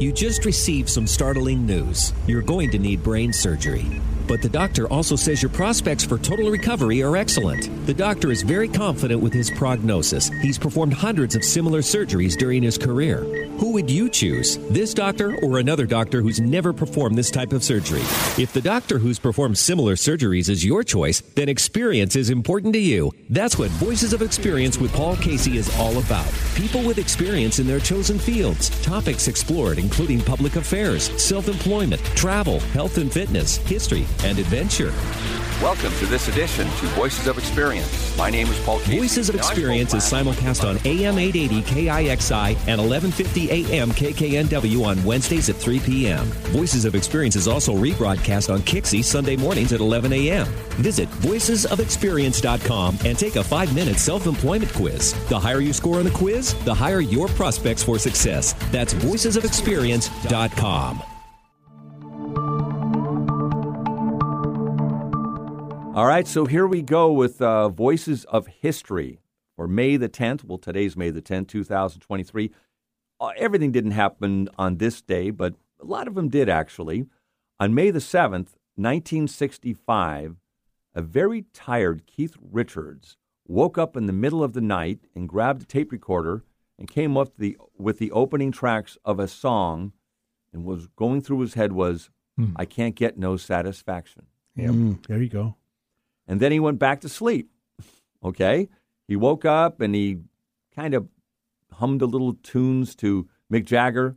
You 0.00 0.12
just 0.12 0.44
received 0.44 0.90
some 0.90 1.06
startling 1.06 1.64
news. 1.64 2.12
You're 2.26 2.42
going 2.42 2.70
to 2.72 2.78
need 2.78 3.02
brain 3.02 3.32
surgery. 3.32 4.00
But 4.26 4.42
the 4.42 4.48
doctor 4.48 4.88
also 4.88 5.16
says 5.16 5.42
your 5.42 5.50
prospects 5.50 6.04
for 6.04 6.18
total 6.18 6.50
recovery 6.50 7.02
are 7.02 7.16
excellent. 7.16 7.68
The 7.86 7.94
doctor 7.94 8.30
is 8.30 8.42
very 8.42 8.68
confident 8.68 9.20
with 9.20 9.32
his 9.32 9.50
prognosis. 9.50 10.28
He's 10.42 10.58
performed 10.58 10.94
hundreds 10.94 11.34
of 11.34 11.44
similar 11.44 11.80
surgeries 11.80 12.36
during 12.36 12.62
his 12.62 12.78
career. 12.78 13.24
Who 13.58 13.72
would 13.72 13.90
you 13.90 14.08
choose? 14.08 14.58
This 14.68 14.94
doctor 14.94 15.36
or 15.42 15.58
another 15.58 15.86
doctor 15.86 16.22
who's 16.22 16.40
never 16.40 16.72
performed 16.72 17.16
this 17.16 17.30
type 17.30 17.52
of 17.52 17.62
surgery? 17.62 18.02
If 18.42 18.52
the 18.52 18.60
doctor 18.60 18.98
who's 18.98 19.18
performed 19.18 19.58
similar 19.58 19.94
surgeries 19.94 20.48
is 20.48 20.64
your 20.64 20.82
choice, 20.82 21.20
then 21.20 21.48
experience 21.48 22.16
is 22.16 22.30
important 22.30 22.74
to 22.74 22.80
you. 22.80 23.12
That's 23.30 23.58
what 23.58 23.70
Voices 23.70 24.12
of 24.12 24.22
Experience 24.22 24.78
with 24.78 24.92
Paul 24.92 25.16
Casey 25.16 25.56
is 25.56 25.74
all 25.78 25.98
about. 25.98 26.30
People 26.54 26.82
with 26.82 26.98
experience 26.98 27.58
in 27.58 27.66
their 27.66 27.80
chosen 27.80 28.18
fields. 28.18 28.70
Topics 28.82 29.28
explored 29.28 29.78
including 29.78 30.20
public 30.20 30.56
affairs, 30.56 31.10
self 31.22 31.48
employment, 31.48 32.02
travel, 32.16 32.60
health 32.74 32.98
and 32.98 33.12
fitness, 33.12 33.56
history, 33.58 34.04
and 34.22 34.38
adventure. 34.38 34.92
Welcome 35.62 35.92
to 35.98 36.06
this 36.06 36.26
edition 36.28 36.66
to 36.66 36.86
Voices 36.88 37.28
of 37.28 37.38
Experience. 37.38 38.16
My 38.18 38.28
name 38.28 38.48
is 38.48 38.58
Paul 38.64 38.80
Casey. 38.80 38.98
Voices 38.98 39.28
of 39.28 39.36
Experience 39.36 39.94
is 39.94 40.02
simulcast 40.02 40.68
on 40.68 40.76
AM 40.84 41.16
880 41.16 41.62
KIXI 41.62 42.48
and 42.66 42.80
1150 42.80 43.50
AM 43.50 43.92
KKNW 43.92 44.84
on 44.84 45.02
Wednesdays 45.04 45.48
at 45.48 45.54
3 45.56 45.78
p.m. 45.80 46.24
Voices 46.52 46.84
of 46.84 46.94
Experience 46.96 47.36
is 47.36 47.46
also 47.48 47.72
rebroadcast 47.72 48.52
on 48.52 48.60
Kixie 48.62 49.04
Sunday 49.04 49.36
mornings 49.36 49.72
at 49.72 49.78
11 49.80 50.12
a.m. 50.12 50.46
Visit 50.82 51.08
voicesofexperience.com 51.08 52.98
and 53.04 53.16
take 53.16 53.36
a 53.36 53.44
five 53.44 53.72
minute 53.74 53.96
self 53.96 54.26
employment 54.26 54.72
quiz. 54.74 55.14
The 55.28 55.38
higher 55.38 55.60
you 55.60 55.72
score 55.72 55.98
on 55.98 56.04
the 56.04 56.10
quiz, 56.10 56.52
the 56.64 56.74
higher 56.74 57.00
your 57.00 57.28
prospects 57.28 57.82
for 57.82 57.98
success. 57.98 58.54
That's 58.70 58.92
voicesofexperience.com. 58.92 61.13
All 65.94 66.06
right, 66.06 66.26
so 66.26 66.44
here 66.44 66.66
we 66.66 66.82
go 66.82 67.12
with 67.12 67.40
uh, 67.40 67.68
Voices 67.68 68.24
of 68.24 68.48
History 68.48 69.20
for 69.54 69.68
May 69.68 69.96
the 69.96 70.08
10th. 70.08 70.42
Well, 70.42 70.58
today's 70.58 70.96
May 70.96 71.10
the 71.10 71.22
10th, 71.22 71.46
2023. 71.46 72.50
Uh, 73.20 73.30
everything 73.36 73.70
didn't 73.70 73.92
happen 73.92 74.48
on 74.58 74.78
this 74.78 75.00
day, 75.00 75.30
but 75.30 75.54
a 75.80 75.84
lot 75.84 76.08
of 76.08 76.16
them 76.16 76.28
did 76.28 76.48
actually. 76.48 77.06
On 77.60 77.72
May 77.72 77.92
the 77.92 78.00
7th, 78.00 78.56
1965, 78.74 80.34
a 80.96 81.00
very 81.00 81.44
tired 81.52 82.08
Keith 82.08 82.36
Richards 82.42 83.16
woke 83.46 83.78
up 83.78 83.96
in 83.96 84.06
the 84.06 84.12
middle 84.12 84.42
of 84.42 84.52
the 84.52 84.60
night 84.60 84.98
and 85.14 85.28
grabbed 85.28 85.62
a 85.62 85.66
tape 85.66 85.92
recorder 85.92 86.42
and 86.76 86.90
came 86.90 87.16
up 87.16 87.36
the, 87.38 87.56
with 87.78 88.00
the 88.00 88.10
opening 88.10 88.50
tracks 88.50 88.98
of 89.04 89.20
a 89.20 89.28
song 89.28 89.92
and 90.52 90.64
was 90.64 90.88
going 90.96 91.20
through 91.20 91.38
his 91.38 91.54
head 91.54 91.72
was, 91.72 92.10
I 92.56 92.64
can't 92.64 92.96
get 92.96 93.16
no 93.16 93.36
satisfaction. 93.36 94.26
Mm, 94.58 95.06
there 95.06 95.22
you 95.22 95.28
go. 95.28 95.54
And 96.26 96.40
then 96.40 96.52
he 96.52 96.60
went 96.60 96.78
back 96.78 97.00
to 97.02 97.08
sleep. 97.08 97.50
Okay? 98.22 98.68
He 99.06 99.16
woke 99.16 99.44
up 99.44 99.80
and 99.80 99.94
he 99.94 100.18
kind 100.74 100.94
of 100.94 101.08
hummed 101.72 102.02
a 102.02 102.06
little 102.06 102.34
tunes 102.34 102.94
to 102.96 103.28
Mick 103.52 103.64
Jagger. 103.64 104.16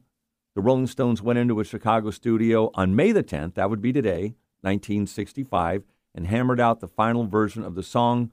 The 0.55 0.61
Rolling 0.61 0.87
Stones 0.87 1.21
went 1.21 1.39
into 1.39 1.59
a 1.59 1.65
Chicago 1.65 2.09
studio 2.09 2.71
on 2.73 2.95
May 2.95 3.11
the 3.11 3.23
10th, 3.23 3.55
that 3.55 3.69
would 3.69 3.81
be 3.81 3.93
today, 3.93 4.35
1965, 4.61 5.83
and 6.15 6.27
hammered 6.27 6.59
out 6.59 6.79
the 6.79 6.87
final 6.87 7.27
version 7.27 7.63
of 7.63 7.75
the 7.75 7.83
song. 7.83 8.31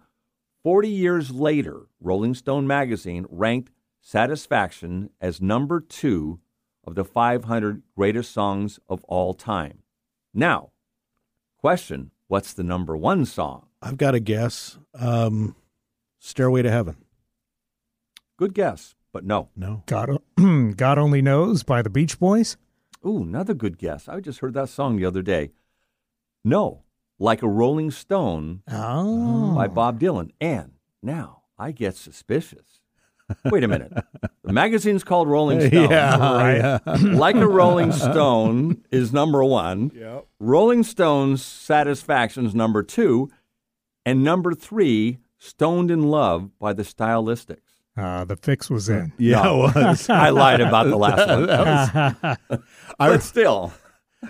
40 0.62 0.88
years 0.88 1.30
later, 1.30 1.88
Rolling 2.00 2.34
Stone 2.34 2.66
magazine 2.66 3.26
ranked 3.28 3.72
Satisfaction 4.00 5.10
as 5.20 5.40
number 5.40 5.80
two 5.80 6.38
of 6.86 6.94
the 6.94 7.04
500 7.04 7.82
greatest 7.96 8.32
songs 8.32 8.78
of 8.88 9.02
all 9.04 9.32
time. 9.32 9.78
Now, 10.34 10.72
question 11.58 12.10
what's 12.28 12.52
the 12.52 12.62
number 12.62 12.96
one 12.96 13.24
song? 13.24 13.66
I've 13.82 13.96
got 13.96 14.14
a 14.14 14.20
guess. 14.20 14.78
Um, 14.98 15.56
Stairway 16.18 16.62
to 16.62 16.70
Heaven. 16.70 16.96
Good 18.36 18.54
guess, 18.54 18.94
but 19.12 19.24
no. 19.24 19.48
No. 19.56 19.82
God, 19.86 20.18
God 20.76 20.98
Only 20.98 21.22
Knows 21.22 21.62
by 21.62 21.82
the 21.82 21.90
Beach 21.90 22.18
Boys. 22.18 22.56
Ooh, 23.06 23.22
another 23.22 23.54
good 23.54 23.78
guess. 23.78 24.08
I 24.08 24.20
just 24.20 24.40
heard 24.40 24.54
that 24.54 24.68
song 24.70 24.96
the 24.96 25.04
other 25.04 25.22
day. 25.22 25.50
No, 26.44 26.82
like 27.18 27.42
a 27.42 27.48
Rolling 27.48 27.90
Stone 27.90 28.62
Oh. 28.70 29.54
by 29.54 29.68
Bob 29.68 30.00
Dylan. 30.00 30.30
And 30.40 30.72
now 31.02 31.42
I 31.58 31.70
get 31.70 31.96
suspicious. 31.96 32.80
Wait 33.46 33.64
a 33.64 33.68
minute. 33.68 33.92
The 34.44 34.52
magazine's 34.52 35.02
called 35.04 35.28
Rolling 35.28 35.60
Stone. 35.68 35.90
Yeah, 35.90 36.78
yeah. 36.86 36.94
like 36.94 37.36
a 37.36 37.46
Rolling 37.48 37.92
Stone 37.92 38.82
is 38.90 39.12
number 39.12 39.42
one. 39.44 39.90
Yep. 39.94 40.26
Rolling 40.40 40.82
Stone's 40.82 41.42
Satisfaction's 41.44 42.54
number 42.54 42.82
two. 42.82 43.30
And 44.06 44.22
number 44.22 44.52
three, 44.54 45.18
Stoned 45.38 45.90
in 45.90 46.02
Love 46.04 46.50
by 46.58 46.72
the 46.74 46.82
Stylistics. 46.82 47.60
Uh, 47.96 48.24
the 48.24 48.36
fix 48.36 48.68
was 48.68 48.88
in. 48.88 49.12
Yeah, 49.18 49.42
No. 49.42 49.66
it 49.68 49.74
was. 49.76 50.10
I 50.10 50.28
lied 50.30 50.60
about 50.60 50.88
the 50.88 50.96
last 50.96 51.28
one. 51.28 52.58
I, 53.00 53.08
but 53.08 53.22
still. 53.22 53.72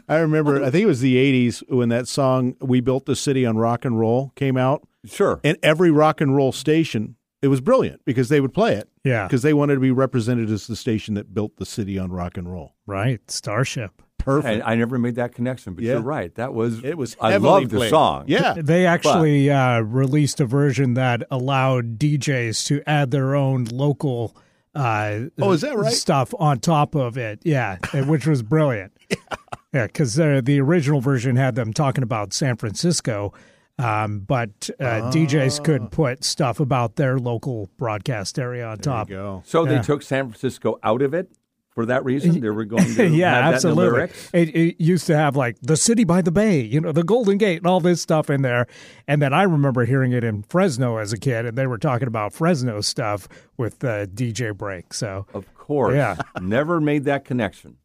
I 0.08 0.16
remember, 0.16 0.62
I 0.62 0.70
think 0.70 0.82
it 0.84 0.86
was 0.86 1.00
the 1.00 1.16
80s 1.48 1.62
when 1.70 1.88
that 1.88 2.06
song, 2.08 2.56
We 2.60 2.80
Built 2.80 3.06
the 3.06 3.16
City 3.16 3.46
on 3.46 3.56
Rock 3.56 3.84
and 3.84 3.98
Roll, 3.98 4.32
came 4.36 4.56
out. 4.56 4.86
Sure. 5.06 5.40
And 5.42 5.56
every 5.62 5.90
rock 5.90 6.20
and 6.20 6.34
roll 6.36 6.52
station, 6.52 7.16
it 7.44 7.48
was 7.48 7.60
brilliant 7.60 8.00
because 8.04 8.28
they 8.30 8.40
would 8.40 8.54
play 8.54 8.74
it. 8.74 8.88
Yeah. 9.04 9.26
Because 9.26 9.42
they 9.42 9.52
wanted 9.54 9.74
to 9.74 9.80
be 9.80 9.90
represented 9.90 10.50
as 10.50 10.66
the 10.66 10.76
station 10.76 11.14
that 11.14 11.34
built 11.34 11.56
the 11.58 11.66
city 11.66 11.98
on 11.98 12.10
rock 12.10 12.36
and 12.36 12.50
roll. 12.50 12.74
Right. 12.86 13.20
Starship. 13.30 14.00
Perfect. 14.18 14.64
I, 14.64 14.72
I 14.72 14.74
never 14.76 14.98
made 14.98 15.16
that 15.16 15.34
connection, 15.34 15.74
but 15.74 15.84
Yeah. 15.84 15.92
you're 15.94 16.00
right. 16.00 16.34
That 16.36 16.54
was 16.54 16.82
it 16.82 16.96
was 16.96 17.14
I 17.20 17.32
heavily 17.32 17.62
love 17.62 17.70
the 17.70 17.88
song. 17.90 18.24
Yeah. 18.26 18.54
They 18.56 18.86
actually 18.86 19.50
uh, 19.50 19.80
released 19.80 20.40
a 20.40 20.46
version 20.46 20.94
that 20.94 21.22
allowed 21.30 21.98
DJs 21.98 22.64
to 22.68 22.82
add 22.88 23.10
their 23.10 23.34
own 23.34 23.64
local 23.64 24.34
uh, 24.74 25.26
Oh, 25.40 25.52
is 25.52 25.60
that 25.60 25.76
right? 25.76 25.92
stuff 25.92 26.34
on 26.38 26.58
top 26.58 26.94
of 26.96 27.16
it. 27.18 27.40
Yeah, 27.44 27.76
which 28.06 28.26
was 28.26 28.42
brilliant. 28.42 28.92
yeah, 29.72 29.86
because 29.86 30.18
uh, 30.18 30.40
the 30.42 30.60
original 30.60 31.00
version 31.00 31.36
had 31.36 31.54
them 31.54 31.72
talking 31.72 32.02
about 32.02 32.32
San 32.32 32.56
Francisco, 32.56 33.32
um, 33.78 34.20
but 34.20 34.70
uh, 34.80 35.10
DJs 35.10 35.64
could 35.64 35.90
put 35.90 36.22
stuff 36.24 36.60
about 36.60 36.96
their 36.96 37.18
local 37.18 37.68
broadcast 37.76 38.38
area 38.38 38.64
on 38.66 38.76
There 38.76 38.82
top. 38.92 39.10
you 39.10 39.16
go. 39.16 39.42
So 39.44 39.64
Yeah. 39.66 39.76
they 39.76 39.82
took 39.82 40.02
San 40.02 40.28
Francisco 40.28 40.78
out 40.82 41.02
of 41.02 41.12
it 41.14 41.30
for 41.70 41.84
that 41.86 42.04
reason. 42.04 42.40
They 42.40 42.50
were 42.50 42.64
going 42.64 42.84
to 42.94 43.08
yeah, 43.08 43.34
have 43.34 43.42
that 43.42 43.46
in 43.46 43.50
the 43.50 43.54
absolutely. 43.56 43.84
lyrics. 43.90 44.30
It, 44.32 44.48
it 44.56 44.80
used 44.80 45.06
to 45.08 45.16
have 45.16 45.34
like 45.34 45.56
the 45.60 45.76
city 45.76 46.04
by 46.04 46.22
the 46.22 46.30
bay, 46.30 46.60
you 46.60 46.80
know, 46.80 46.92
the 46.92 47.02
Golden 47.02 47.36
Gate, 47.36 47.58
and 47.58 47.66
all 47.66 47.80
this 47.80 48.00
stuff 48.00 48.30
in 48.30 48.42
there. 48.42 48.68
And 49.08 49.20
then 49.20 49.34
I 49.34 49.42
remember 49.42 49.84
hearing 49.84 50.12
it 50.12 50.22
in 50.22 50.44
Fresno 50.44 50.98
as 50.98 51.12
a 51.12 51.18
kid, 51.18 51.44
and 51.44 51.58
they 51.58 51.66
were 51.66 51.78
talking 51.78 52.06
about 52.06 52.32
Fresno 52.32 52.80
stuff 52.80 53.26
with 53.56 53.80
the 53.80 54.08
DJ 54.14 54.56
break. 54.56 54.94
So 54.94 55.26
Of 55.34 55.52
course. 55.54 55.96
Yeah. 55.96 56.16
Never 56.40 56.80
made 56.80 57.02
that 57.06 57.24
connection. 57.24 57.78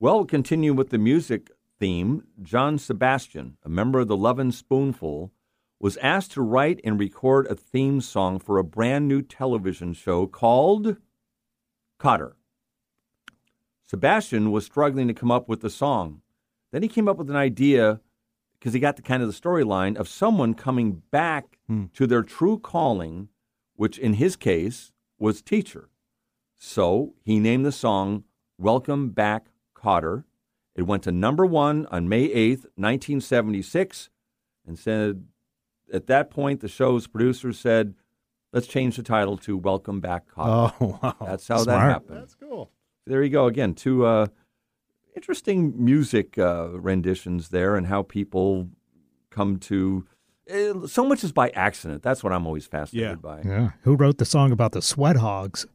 Well, 0.00 0.16
we'll 0.16 0.24
continue 0.26 0.74
with 0.74 0.90
the 0.90 0.98
music 0.98 1.50
theme. 1.78 2.24
John 2.42 2.78
Sebastian, 2.78 3.56
a 3.64 3.68
member 3.68 4.00
of 4.00 4.08
the 4.08 4.16
Lovin' 4.16 4.52
Spoonful, 4.52 5.32
was 5.80 5.96
asked 5.98 6.32
to 6.32 6.42
write 6.42 6.80
and 6.84 6.98
record 6.98 7.46
a 7.46 7.54
theme 7.54 8.00
song 8.00 8.38
for 8.38 8.58
a 8.58 8.64
brand 8.64 9.06
new 9.08 9.22
television 9.22 9.92
show 9.92 10.26
called 10.26 10.96
Kotter. 11.98 12.34
Sebastian 13.86 14.50
was 14.50 14.64
struggling 14.64 15.08
to 15.08 15.14
come 15.14 15.30
up 15.30 15.48
with 15.48 15.60
the 15.60 15.70
song. 15.70 16.22
Then 16.72 16.82
he 16.82 16.88
came 16.88 17.06
up 17.06 17.18
with 17.18 17.30
an 17.30 17.36
idea 17.36 18.00
because 18.58 18.72
he 18.72 18.80
got 18.80 18.96
the 18.96 19.02
kind 19.02 19.22
of 19.22 19.28
the 19.28 19.38
storyline 19.38 19.96
of 19.96 20.08
someone 20.08 20.54
coming 20.54 21.02
back 21.10 21.58
hmm. 21.66 21.84
to 21.92 22.06
their 22.06 22.22
true 22.22 22.58
calling, 22.58 23.28
which 23.76 23.98
in 23.98 24.14
his 24.14 24.36
case 24.36 24.92
was 25.18 25.42
teacher. 25.42 25.90
So 26.56 27.14
he 27.24 27.38
named 27.38 27.66
the 27.66 27.72
song 27.72 28.24
Welcome 28.58 29.10
Back 29.10 29.48
Kotter. 29.76 30.24
It 30.74 30.82
went 30.82 31.02
to 31.04 31.12
number 31.12 31.46
one 31.46 31.86
on 31.86 32.08
May 32.08 32.28
8th, 32.28 32.66
1976, 32.76 34.10
and 34.66 34.78
said 34.78 35.24
at 35.92 36.06
that 36.08 36.30
point, 36.30 36.60
the 36.60 36.68
show's 36.68 37.06
producers 37.06 37.58
said, 37.58 37.94
let's 38.52 38.66
change 38.66 38.96
the 38.96 39.02
title 39.02 39.36
to 39.38 39.56
Welcome 39.56 40.00
Back 40.00 40.24
Kotter. 40.34 40.72
Oh, 40.80 40.98
wow. 41.02 41.16
That's 41.26 41.46
how 41.46 41.62
that 41.64 41.78
happened. 41.80 42.18
That's 42.18 42.34
cool. 42.34 42.70
There 43.06 43.22
you 43.22 43.30
go 43.30 43.46
again. 43.46 43.74
Two 43.74 44.04
uh, 44.06 44.26
interesting 45.14 45.74
music 45.84 46.38
uh, 46.38 46.70
renditions 46.80 47.50
there, 47.50 47.76
and 47.76 47.86
how 47.86 48.02
people 48.02 48.68
come 49.30 49.58
to. 49.58 50.06
Uh, 50.50 50.86
so 50.86 51.04
much 51.06 51.22
is 51.22 51.32
by 51.32 51.50
accident. 51.50 52.02
That's 52.02 52.24
what 52.24 52.32
I'm 52.32 52.46
always 52.46 52.66
fascinated 52.66 53.10
Yeah. 53.10 53.14
by. 53.16 53.42
yeah, 53.44 53.70
who 53.82 53.94
wrote 53.94 54.18
the 54.18 54.24
song 54.24 54.52
about 54.52 54.72
the 54.72 54.82
sweat 54.82 55.16
hogs? 55.16 55.66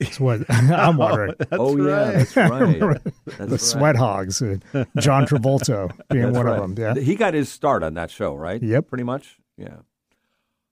That's 0.00 0.20
what 0.20 0.48
I'm 0.50 0.96
wondering. 0.96 1.34
oh 1.52 1.76
yeah, 1.76 2.10
that's 2.12 2.36
right. 2.36 3.02
That's 3.26 3.38
the 3.38 3.46
right. 3.46 3.60
sweat 3.60 3.96
hogs, 3.96 4.40
uh, 4.40 4.58
John 4.98 5.26
Travolta 5.26 5.90
being 6.08 6.26
That's 6.26 6.36
one 6.36 6.46
right. 6.46 6.58
of 6.58 6.76
them. 6.76 6.96
Yeah. 6.96 7.02
He 7.02 7.16
got 7.16 7.34
his 7.34 7.50
start 7.50 7.82
on 7.82 7.94
that 7.94 8.10
show, 8.10 8.34
right? 8.34 8.62
Yep. 8.62 8.86
Pretty 8.86 9.04
much. 9.04 9.38
Yeah. 9.56 9.78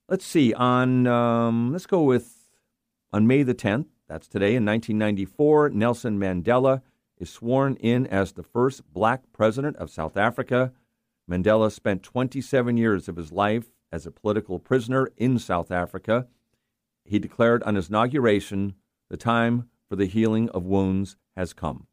Let's 0.08 0.24
see. 0.24 0.54
On 0.54 1.06
um, 1.08 1.72
let's 1.72 1.86
go 1.86 2.02
with 2.02 2.48
on 3.12 3.26
May 3.26 3.42
the 3.42 3.54
10th. 3.54 3.86
That's 4.08 4.28
today 4.28 4.54
in 4.54 4.64
1994. 4.64 5.70
Nelson 5.70 6.18
Mandela 6.20 6.82
is 7.18 7.28
sworn 7.30 7.74
in 7.76 8.06
as 8.06 8.32
the 8.32 8.44
first 8.44 8.82
black 8.92 9.22
president 9.32 9.76
of 9.78 9.90
South 9.90 10.16
Africa. 10.16 10.72
Mandela 11.28 11.72
spent 11.72 12.04
27 12.04 12.76
years 12.76 13.08
of 13.08 13.16
his 13.16 13.32
life 13.32 13.72
as 13.90 14.06
a 14.06 14.12
political 14.12 14.60
prisoner 14.60 15.10
in 15.16 15.38
South 15.38 15.72
Africa. 15.72 16.28
He 17.04 17.18
declared 17.18 17.62
on 17.64 17.74
his 17.74 17.88
inauguration, 17.88 18.74
"The 19.08 19.16
time 19.16 19.68
for 19.88 19.96
the 19.96 20.06
healing 20.06 20.48
of 20.50 20.64
wounds 20.64 21.16
has 21.36 21.52
come." 21.52 21.86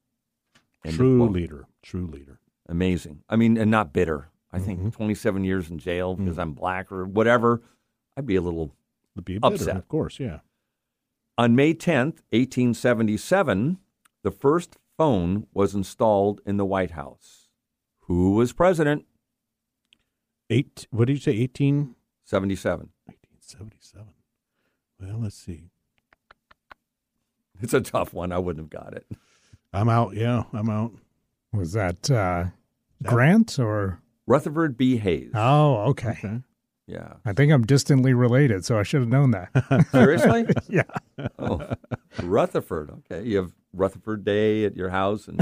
End 0.85 0.95
True 0.95 1.27
leader. 1.29 1.67
True 1.81 2.07
leader. 2.07 2.39
amazing. 2.69 3.23
I 3.29 3.35
mean, 3.35 3.57
and 3.57 3.69
not 3.69 3.91
bitter. 3.93 4.29
I 4.51 4.57
Mm-hmm. 4.57 4.65
think 4.65 4.93
27 4.93 5.43
years 5.43 5.69
in 5.69 5.77
jail 5.79 6.15
Mm. 6.15 6.19
because 6.19 6.37
I'm 6.39 6.53
black 6.53 6.91
or 6.91 7.05
whatever, 7.05 7.61
I'd 8.15 8.25
be 8.25 8.35
a 8.35 8.41
little. 8.41 8.75
The 9.15 9.21
be 9.21 9.37
bitter, 9.37 9.53
Upset. 9.53 9.77
of 9.77 9.87
course. 9.87 10.19
Yeah. 10.19 10.39
On 11.37 11.55
May 11.55 11.73
10th, 11.73 12.21
1877, 12.31 13.79
the 14.23 14.31
first 14.31 14.77
phone 14.97 15.47
was 15.53 15.73
installed 15.75 16.39
in 16.45 16.57
the 16.57 16.65
White 16.65 16.91
House. 16.91 17.49
Who 18.01 18.31
was 18.35 18.53
president? 18.53 19.05
Eight. 20.49 20.87
What 20.91 21.05
did 21.05 21.13
you 21.13 21.19
say? 21.19 21.31
1877. 21.39 22.89
1877. 23.07 24.13
Well, 24.99 25.19
let's 25.19 25.35
see. 25.35 25.69
It's 27.65 27.73
a 27.73 27.81
tough 27.81 28.13
one. 28.13 28.31
I 28.31 28.39
wouldn't 28.39 28.63
have 28.73 28.83
got 28.83 28.93
it. 28.93 29.05
I'm 29.71 29.87
out. 29.89 30.15
Yeah, 30.15 30.43
I'm 30.53 30.69
out. 30.69 30.91
Was 31.53 31.73
that 31.73 32.11
uh, 32.11 32.45
Grant 33.03 33.57
or? 33.57 34.01
Rutherford 34.27 34.77
B. 34.77 34.97
Hayes. 34.97 35.31
Oh, 35.33 35.75
okay. 35.91 36.09
Okay. 36.11 36.41
Yeah. 36.87 37.13
I 37.25 37.31
think 37.31 37.51
I'm 37.53 37.63
distantly 37.65 38.13
related, 38.13 38.65
so 38.65 38.77
I 38.77 38.83
should 38.83 38.99
have 38.99 39.09
known 39.09 39.31
that. 39.31 39.87
Seriously? 39.91 40.45
yeah. 40.69 40.83
Oh, 41.39 41.61
Rutherford. 42.21 42.91
Okay. 43.09 43.23
You 43.25 43.37
have 43.37 43.51
Rutherford 43.71 44.25
Day 44.25 44.65
at 44.65 44.75
your 44.75 44.89
house. 44.89 45.27
And 45.29 45.39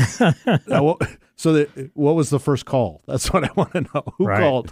Now, 0.67 0.83
what- 0.83 1.01
so, 1.35 1.53
the, 1.53 1.89
what 1.95 2.13
was 2.13 2.29
the 2.29 2.39
first 2.39 2.65
call? 2.65 3.01
That's 3.07 3.33
what 3.33 3.43
I 3.43 3.49
want 3.55 3.73
to 3.73 3.81
know. 3.81 4.03
Who 4.19 4.27
Right. 4.27 4.39
called? 4.39 4.71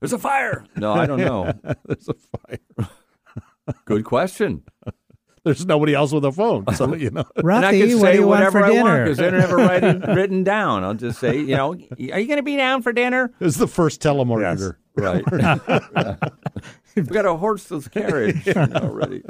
there's 0.00 0.12
a 0.12 0.18
fire. 0.18 0.64
No, 0.76 0.92
I 0.92 1.06
don't 1.06 1.20
know. 1.20 1.52
There's 1.86 2.08
a 2.08 2.14
fire. 2.14 2.88
Good 3.84 4.04
question. 4.04 4.64
There's 5.48 5.64
nobody 5.64 5.94
else 5.94 6.12
with 6.12 6.26
a 6.26 6.32
phone, 6.32 6.66
so 6.74 6.94
you 6.94 7.08
know. 7.08 7.24
and 7.36 7.64
I 7.64 7.70
can 7.70 7.98
say 7.98 8.12
do 8.12 8.18
you 8.18 8.26
want 8.26 8.40
whatever 8.40 8.60
for 8.60 8.64
I 8.66 8.82
want 8.82 9.04
because 9.04 9.16
they 9.16 9.30
don't 9.30 9.40
have 9.40 9.82
it 9.82 10.14
written 10.14 10.44
down. 10.44 10.84
I'll 10.84 10.92
just 10.92 11.18
say, 11.18 11.38
you 11.38 11.56
know, 11.56 11.72
are 11.72 11.78
you 11.96 12.26
going 12.26 12.36
to 12.36 12.42
be 12.42 12.58
down 12.58 12.82
for 12.82 12.92
dinner? 12.92 13.32
It's 13.40 13.56
the 13.56 13.66
first 13.66 14.02
telemarketer. 14.02 14.76
Right. 14.94 15.24
We've 16.94 17.08
got 17.08 17.24
a 17.24 17.34
horseless 17.34 17.88
carriage 17.88 18.46
already. 18.46 19.22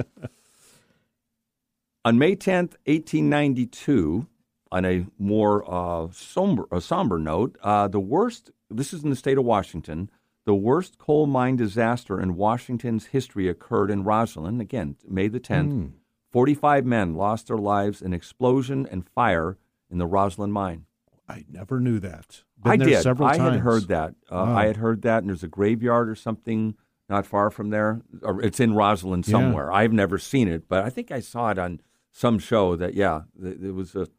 On 2.04 2.18
May 2.18 2.34
10th, 2.34 2.74
1892, 2.86 4.26
on 4.72 4.84
a 4.84 5.06
more 5.20 5.72
uh, 5.72 6.08
somber, 6.10 6.66
a 6.72 6.80
somber 6.80 7.20
note, 7.20 7.56
uh, 7.62 7.86
the 7.86 8.00
worst, 8.00 8.50
this 8.68 8.92
is 8.92 9.04
in 9.04 9.10
the 9.10 9.16
state 9.16 9.38
of 9.38 9.44
Washington, 9.44 10.10
the 10.46 10.54
worst 10.56 10.98
coal 10.98 11.28
mine 11.28 11.54
disaster 11.54 12.20
in 12.20 12.34
Washington's 12.34 13.06
history 13.06 13.48
occurred 13.48 13.88
in 13.88 14.02
Roslyn. 14.02 14.60
Again, 14.60 14.96
May 15.06 15.28
the 15.28 15.38
10th. 15.38 15.92
45 16.30 16.84
men 16.84 17.14
lost 17.14 17.48
their 17.48 17.56
lives 17.58 18.02
in 18.02 18.12
explosion 18.12 18.86
and 18.90 19.08
fire 19.08 19.56
in 19.90 19.98
the 19.98 20.06
Roslyn 20.06 20.50
mine. 20.52 20.84
I 21.28 21.44
never 21.50 21.80
knew 21.80 21.98
that. 22.00 22.42
Been 22.62 22.72
I 22.72 22.76
did. 22.84 23.02
Several 23.02 23.28
I 23.28 23.36
times. 23.36 23.52
had 23.56 23.60
heard 23.60 23.88
that. 23.88 24.10
Uh, 24.30 24.34
Wow. 24.46 24.56
I 24.56 24.66
had 24.66 24.76
heard 24.78 25.02
that, 25.02 25.18
and 25.22 25.28
there's 25.28 25.42
a 25.44 25.48
graveyard 25.48 26.08
or 26.08 26.14
something 26.14 26.74
not 27.08 27.26
far 27.26 27.50
from 27.50 27.70
there. 27.70 28.02
Or 28.22 28.42
it's 28.42 28.60
in 28.60 28.74
Roslyn 28.74 29.22
Yeah. 29.26 29.30
somewhere. 29.32 29.72
I've 29.72 29.92
never 29.92 30.18
seen 30.18 30.48
it, 30.48 30.68
but 30.68 30.84
I 30.84 30.90
think 30.90 31.10
I 31.10 31.20
saw 31.20 31.50
it 31.50 31.58
on 31.58 31.80
some 32.12 32.38
show. 32.38 32.76
That 32.76 32.94
yeah, 32.94 33.22
th- 33.40 33.58
it 33.60 33.72
was 33.72 33.94
a. 33.94 34.02
It, 34.02 34.10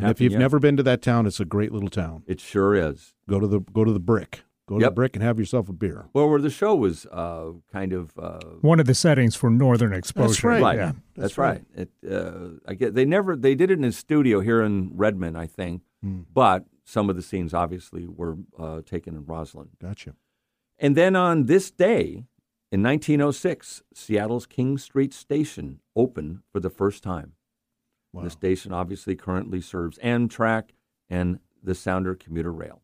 happened, 0.00 0.10
if 0.10 0.20
you've 0.22 0.32
yeah. 0.32 0.38
never 0.38 0.58
been 0.58 0.76
to 0.78 0.82
that 0.84 1.02
town, 1.02 1.26
it's 1.26 1.40
a 1.40 1.44
great 1.44 1.72
little 1.72 1.90
town. 1.90 2.22
it 2.26 2.40
sure 2.40 2.74
is. 2.74 3.14
Go 3.28 3.38
to 3.40 3.46
the 3.46 3.60
go 3.60 3.84
to 3.84 3.92
the 3.92 4.00
brick. 4.00 4.42
Go 4.68 4.78
to 4.78 4.82
Yep. 4.82 4.90
the 4.90 4.94
brick 4.94 5.16
and 5.16 5.22
have 5.24 5.38
yourself 5.40 5.68
a 5.68 5.72
beer. 5.72 6.06
Well, 6.12 6.28
where 6.28 6.40
the 6.40 6.48
show 6.50 6.74
was 6.74 7.04
uh, 7.06 7.50
kind 7.72 7.92
of 7.92 8.12
uh, 8.16 8.38
One 8.60 8.78
of 8.78 8.86
the 8.86 8.94
settings 8.94 9.34
for 9.34 9.50
northern 9.50 9.92
exposure. 9.92 10.48
right. 10.48 10.62
right. 10.62 10.76
Yeah. 10.76 10.92
That's, 11.16 11.36
right. 11.36 11.62
It, 11.74 11.90
uh, 12.08 12.58
I 12.66 12.74
get 12.74 12.94
they 12.94 13.04
never 13.04 13.34
they 13.36 13.54
did 13.56 13.70
it 13.70 13.78
in 13.78 13.84
a 13.84 13.92
studio 13.92 14.40
here 14.40 14.62
in 14.62 14.92
Redmond, 14.94 15.36
I 15.36 15.46
think, 15.46 15.82
Hmm. 16.02 16.20
but 16.32 16.64
some 16.84 17.10
of 17.10 17.16
the 17.16 17.22
scenes 17.22 17.52
obviously 17.54 18.06
were 18.06 18.36
uh, 18.58 18.82
taken 18.82 19.14
in 19.16 19.24
Roslyn. 19.26 19.68
Gotcha. 19.80 20.14
And 20.78 20.96
then 20.96 21.14
on 21.16 21.46
this 21.46 21.70
day, 21.70 22.24
in 22.72 22.82
1906, 22.82 23.82
Seattle's 23.94 24.46
King 24.46 24.78
Street 24.78 25.12
Station 25.12 25.80
opened 25.94 26.40
for 26.52 26.58
the 26.60 26.70
first 26.70 27.02
time. 27.02 27.32
Wow. 28.12 28.22
The 28.24 28.30
station 28.30 28.72
obviously 28.72 29.14
currently 29.16 29.60
serves 29.60 29.98
Amtrak 29.98 30.70
and 31.08 31.38
the 31.62 31.74
Sounder 31.74 32.14
commuter 32.14 32.52
rail. 32.52 32.82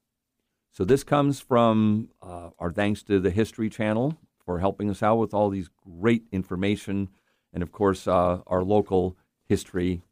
So 0.78 0.84
this 0.84 1.02
comes 1.02 1.40
from 1.40 2.08
uh, 2.22 2.50
our 2.60 2.70
thanks 2.70 3.02
to 3.02 3.18
the 3.18 3.30
History 3.30 3.68
Channel 3.68 4.16
for 4.46 4.60
helping 4.60 4.88
us 4.88 5.02
out 5.02 5.16
with 5.16 5.34
all 5.34 5.50
these 5.50 5.68
great 5.98 6.22
information, 6.30 7.08
and 7.52 7.64
of 7.64 7.72
course 7.72 8.06
uh, 8.06 8.42
our 8.46 8.62
local 8.62 9.16
historylink.org. 9.50 10.02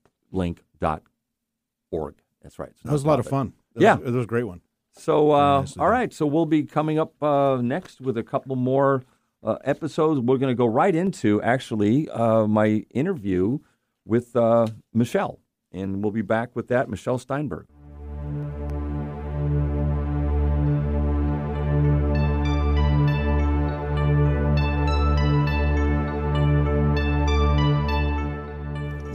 That's 2.42 2.58
right. 2.58 2.72
That 2.84 2.92
was 2.92 3.04
a 3.04 3.06
lot 3.06 3.20
of 3.20 3.28
fun. 3.28 3.52
That 3.76 3.80
Yeah. 3.80 3.94
was, 3.94 4.08
it 4.08 4.10
was 4.10 4.24
a 4.24 4.26
great 4.26 4.42
one. 4.42 4.60
So, 4.90 5.30
uh, 5.30 5.60
nicely 5.60 5.80
all 5.80 5.88
right. 5.88 6.12
So 6.12 6.26
we'll 6.26 6.46
be 6.46 6.64
coming 6.64 6.98
up 6.98 7.22
uh, 7.22 7.60
next 7.62 8.00
with 8.00 8.18
a 8.18 8.24
couple 8.24 8.56
more 8.56 9.04
uh, 9.44 9.58
episodes. 9.62 10.18
We're 10.18 10.38
going 10.38 10.50
to 10.50 10.58
go 10.58 10.66
right 10.66 10.96
into 10.96 11.40
actually 11.42 12.10
uh, 12.10 12.48
my 12.48 12.84
interview 12.90 13.60
with 14.04 14.34
uh, 14.34 14.66
Michelle, 14.92 15.38
and 15.70 16.02
we'll 16.02 16.10
be 16.10 16.22
back 16.22 16.56
with 16.56 16.66
that. 16.68 16.88
Michelle 16.88 17.18
Steinberg. 17.18 17.68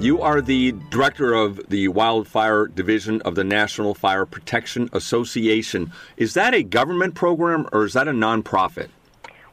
You 0.02 0.20
are 0.20 0.42
the 0.42 0.72
director 0.90 1.36
of 1.36 1.70
the 1.70 1.88
Wildfire 1.90 2.66
Division 2.66 3.22
of 3.22 3.36
the 3.36 3.44
National 3.44 3.94
Fire 3.94 4.26
Protection 4.26 4.90
Association. 4.94 5.92
Is 6.18 6.34
that 6.34 6.56
a 6.56 6.64
government 6.64 7.14
program 7.14 7.70
or 7.72 7.86
is 7.86 7.94
that 7.94 8.08
a 8.08 8.12
nonprofit? 8.12 8.88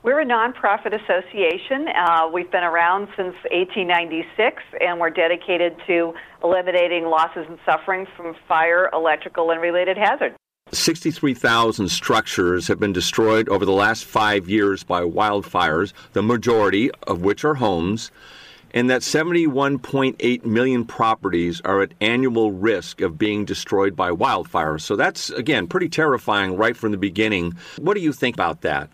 We're 0.03 0.21
a 0.21 0.25
nonprofit 0.25 0.95
association. 0.95 1.89
Uh, 1.89 2.31
we've 2.33 2.51
been 2.51 2.65
around 2.65 3.09
since 3.09 3.35
1896, 3.51 4.63
and 4.81 4.99
we're 4.99 5.11
dedicated 5.11 5.77
to 5.87 6.15
eliminating 6.43 7.05
losses 7.05 7.45
and 7.47 7.59
suffering 7.67 8.07
from 8.17 8.35
fire, 8.49 8.89
electrical, 8.95 9.51
and 9.51 9.61
related 9.61 9.99
hazards. 9.99 10.35
63,000 10.73 11.91
structures 11.91 12.69
have 12.69 12.81
been 12.81 12.95
destroyed 12.95 13.51
over 13.51 13.67
the 13.67 13.73
last 13.73 14.07
five 14.07 14.49
years 14.49 14.83
by 14.83 15.03
wildfires, 15.03 15.93
the 16.15 16.23
majority 16.23 16.91
of 17.07 17.21
which 17.21 17.45
are 17.45 17.57
homes, 17.57 18.11
and 18.73 18.91
that 18.91 19.03
71.8 19.03 20.45
million 20.45 20.85
properties 20.85 21.61
are 21.65 21.83
at 21.83 21.93
annual 22.01 22.53
risk 22.53 23.01
of 23.01 23.19
being 23.19 23.45
destroyed 23.45 23.97
by 23.97 24.11
wildfires. 24.11 24.83
So 24.83 24.97
that's, 24.97 25.31
again, 25.31 25.67
pretty 25.67 25.89
terrifying 25.89 26.57
right 26.57 26.77
from 26.77 26.93
the 26.93 26.99
beginning. 26.99 27.55
What 27.79 27.95
do 27.95 28.01
you 28.01 28.13
think 28.13 28.37
about 28.37 28.63
that? 28.63 28.91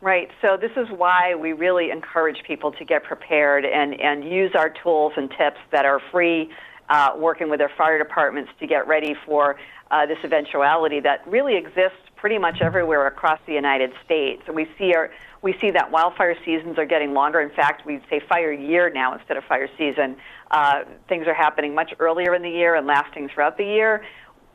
Right. 0.00 0.30
So 0.40 0.56
this 0.60 0.72
is 0.76 0.88
why 0.90 1.36
we 1.36 1.52
really 1.52 1.90
encourage 1.90 2.42
people 2.44 2.72
to 2.72 2.84
get 2.84 3.04
prepared 3.04 3.64
and, 3.64 3.98
and 4.00 4.24
use 4.24 4.50
our 4.56 4.68
tools 4.68 5.12
and 5.16 5.30
tips 5.30 5.58
that 5.70 5.84
are 5.84 6.00
free, 6.10 6.50
uh, 6.88 7.12
working 7.16 7.48
with 7.48 7.60
their 7.60 7.70
fire 7.78 7.98
departments 7.98 8.50
to 8.58 8.66
get 8.66 8.88
ready 8.88 9.14
for 9.24 9.56
uh, 9.92 10.06
this 10.06 10.18
eventuality 10.24 10.98
that 10.98 11.26
really 11.28 11.56
exists 11.56 12.01
pretty 12.22 12.38
much 12.38 12.62
everywhere 12.62 13.08
across 13.08 13.40
the 13.48 13.52
United 13.52 13.90
States. 14.04 14.42
We 14.48 14.68
see 14.78 14.94
our 14.94 15.10
we 15.42 15.58
see 15.60 15.72
that 15.72 15.90
wildfire 15.90 16.36
seasons 16.44 16.78
are 16.78 16.86
getting 16.86 17.14
longer. 17.14 17.40
In 17.40 17.50
fact, 17.50 17.84
we 17.84 18.00
say 18.08 18.20
fire 18.28 18.52
year 18.52 18.90
now 18.90 19.12
instead 19.12 19.36
of 19.36 19.42
fire 19.42 19.68
season. 19.76 20.16
Uh, 20.52 20.84
things 21.08 21.26
are 21.26 21.34
happening 21.34 21.74
much 21.74 21.92
earlier 21.98 22.32
in 22.32 22.42
the 22.42 22.48
year 22.48 22.76
and 22.76 22.86
lasting 22.86 23.28
throughout 23.28 23.58
the 23.58 23.64
year. 23.64 24.04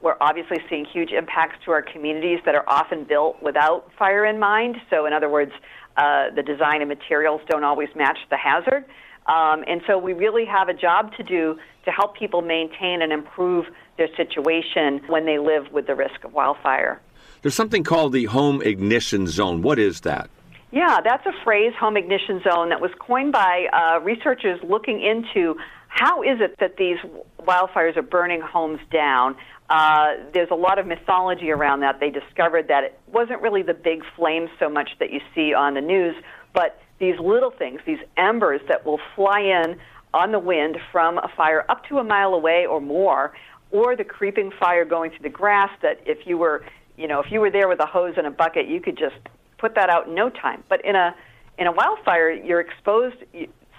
We're 0.02 0.16
obviously 0.22 0.60
seeing 0.70 0.86
huge 0.86 1.12
impacts 1.12 1.58
to 1.66 1.72
our 1.72 1.82
communities 1.82 2.40
that 2.46 2.56
are 2.56 2.64
often 2.70 3.04
built 3.04 3.44
without 3.44 3.92
fire 4.00 4.24
in 4.24 4.40
mind. 4.40 4.78
So, 4.90 5.06
in 5.06 5.12
other 5.12 5.28
words, 5.28 5.52
uh, 5.98 6.30
the 6.34 6.44
design 6.44 6.80
and 6.80 6.88
materials 6.88 7.42
don't 7.50 7.66
always 7.66 7.90
match 7.98 8.20
the 8.30 8.38
hazard. 8.38 8.86
Um, 9.26 9.66
and 9.68 9.82
so, 9.88 9.98
we 9.98 10.14
really 10.14 10.46
have 10.46 10.70
a 10.70 10.74
job 10.74 11.14
to 11.18 11.24
do 11.24 11.60
to 11.84 11.92
help 11.92 12.16
people 12.16 12.42
maintain 12.42 13.02
and 13.02 13.12
improve 13.12 13.66
their 13.98 14.08
situation 14.16 15.02
when 15.08 15.26
they 15.26 15.38
live 15.38 15.74
with 15.74 15.86
the 15.86 15.96
risk 15.96 16.24
of 16.24 16.32
wildfire. 16.32 17.02
There's 17.42 17.56
something 17.56 17.84
called 17.84 18.14
the 18.14 18.26
home 18.26 18.62
ignition 18.62 19.28
zone. 19.28 19.62
What 19.62 19.80
is 19.80 20.02
that? 20.02 20.30
Yeah, 20.72 21.00
that's 21.04 21.26
a 21.26 21.32
phrase, 21.44 21.74
home 21.80 21.96
ignition 21.96 22.42
zone, 22.44 22.70
that 22.70 22.82
was 22.82 22.92
coined 23.00 23.32
by 23.32 23.68
uh, 23.72 24.00
researchers 24.02 24.60
looking 24.64 25.02
into 25.02 25.56
how 25.88 26.22
is 26.22 26.42
it 26.42 26.56
that 26.60 26.78
these 26.78 26.98
wildfires 27.40 27.96
are 27.96 28.02
burning 28.02 28.42
homes 28.42 28.80
down. 28.92 29.36
Uh, 29.70 30.16
there's 30.34 30.52
a 30.52 30.56
lot 30.56 30.78
of 30.78 30.86
mythology 30.86 31.52
around 31.52 31.82
that. 31.82 32.00
They 32.00 32.10
discovered 32.10 32.68
that 32.68 32.84
it 32.84 33.00
wasn't 33.08 33.42
really 33.42 33.64
the 33.64 33.74
big 33.74 34.04
flames 34.16 34.50
so 34.60 34.70
much 34.70 34.90
that 35.00 35.12
you 35.12 35.22
see 35.34 35.54
on 35.54 35.74
the 35.74 35.82
news, 35.82 36.16
but 36.54 36.80
these 37.00 37.20
little 37.20 37.52
things, 37.52 37.80
these 37.86 38.00
embers 38.18 38.62
that 38.68 38.86
will 38.86 39.00
fly 39.16 39.40
in 39.40 39.78
on 40.14 40.32
the 40.32 40.40
wind 40.40 40.78
from 40.92 41.18
a 41.18 41.30
fire 41.36 41.66
up 41.70 41.86
to 41.86 42.00
a 42.00 42.04
mile 42.04 42.34
away 42.34 42.66
or 42.66 42.82
more, 42.82 43.34
or 43.72 43.96
the 43.96 44.04
creeping 44.04 44.52
fire 44.60 44.86
going 44.86 45.12
through 45.12 45.24
the 45.24 45.30
grass 45.30 45.70
that 45.82 46.00
if 46.06 46.26
you 46.26 46.38
were, 46.38 46.64
you 46.98 47.08
know, 47.08 47.20
if 47.20 47.32
you 47.32 47.40
were 47.40 47.52
there 47.52 47.68
with 47.68 47.80
a 47.80 47.86
hose 47.86 48.16
and 48.18 48.28
a 48.28 48.32
bucket, 48.32 48.68
you 48.68 48.82
could 48.82 48.98
just 48.98 49.16
put 49.58 49.76
that 49.76 49.90
out 49.90 50.08
in 50.08 50.16
no 50.16 50.30
time. 50.30 50.64
But 50.68 50.84
in 50.84 50.96
a 50.96 51.16
in 51.58 51.68
a 51.68 51.72
wildfire, 51.72 52.32
you're 52.32 52.60
exposed. 52.60 53.18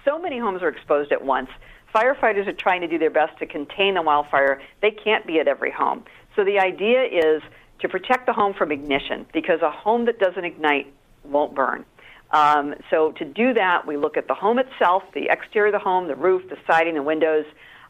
So 0.05 0.19
many 0.19 0.39
homes 0.39 0.61
are 0.61 0.69
exposed 0.69 1.11
at 1.11 1.23
once. 1.23 1.49
Firefighters 1.93 2.47
are 2.47 2.53
trying 2.53 2.81
to 2.81 2.87
do 2.87 2.97
their 2.97 3.09
best 3.09 3.37
to 3.39 3.45
contain 3.45 3.95
the 3.95 4.01
wildfire. 4.01 4.61
They 4.81 4.91
can't 4.91 5.25
be 5.25 5.39
at 5.39 5.47
every 5.47 5.71
home. 5.71 6.03
So 6.35 6.43
the 6.43 6.59
idea 6.59 7.03
is 7.03 7.41
to 7.79 7.89
protect 7.89 8.25
the 8.25 8.33
home 8.33 8.53
from 8.53 8.71
ignition 8.71 9.25
because 9.33 9.61
a 9.61 9.71
home 9.71 10.05
that 10.05 10.19
doesn't 10.19 10.43
ignite 10.43 10.93
won't 11.23 11.55
burn. 11.55 11.85
Um, 12.31 12.75
so 12.91 13.11
to 13.13 13.25
do 13.25 13.53
that, 13.53 13.87
we 13.87 13.97
look 13.97 14.15
at 14.17 14.27
the 14.27 14.35
home 14.35 14.59
itself, 14.59 15.03
the 15.13 15.29
exterior 15.31 15.67
of 15.67 15.73
the 15.73 15.79
home, 15.79 16.07
the 16.07 16.15
roof, 16.15 16.47
the 16.49 16.57
siding, 16.67 16.93
the 16.93 17.03
windows, 17.03 17.45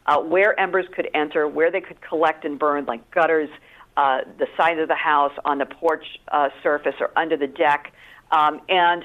uh, 0.06 0.20
where 0.20 0.58
embers 0.60 0.86
could 0.96 1.10
enter, 1.14 1.48
where 1.48 1.70
they 1.70 1.82
could 1.82 2.00
collect 2.02 2.46
and 2.46 2.58
burn, 2.58 2.86
like 2.86 3.12
gutters, 3.12 3.50
uh, 3.98 4.22
the 4.38 4.48
side 4.58 4.80
of 4.80 4.88
the 4.88 4.96
house, 4.96 5.34
on 5.46 5.58
the 5.58 5.66
porch 5.66 6.06
uh, 6.32 6.50
surface, 6.64 6.96
or 7.00 7.12
under 7.18 7.36
the 7.38 7.48
deck, 7.48 7.94
um, 8.32 8.62
and 8.70 9.04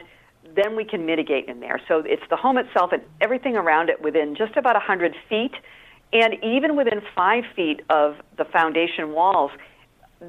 then 0.55 0.77
we 0.77 0.85
can 0.85 1.07
mitigate 1.07 1.49
in 1.49 1.61
there. 1.61 1.81
So 1.89 2.03
it's 2.07 2.23
the 2.31 2.37
home 2.37 2.59
itself 2.59 2.93
and 2.93 3.03
everything 3.21 3.57
around 3.57 3.89
it 3.89 4.03
within 4.03 4.37
just 4.37 4.57
about 4.57 4.75
100 4.75 5.15
feet, 5.29 5.53
and 6.13 6.35
even 6.45 6.77
within 6.77 7.03
five 7.15 7.45
feet 7.57 7.81
of 7.91 8.17
the 8.37 8.45
foundation 8.45 9.13
walls. 9.13 9.51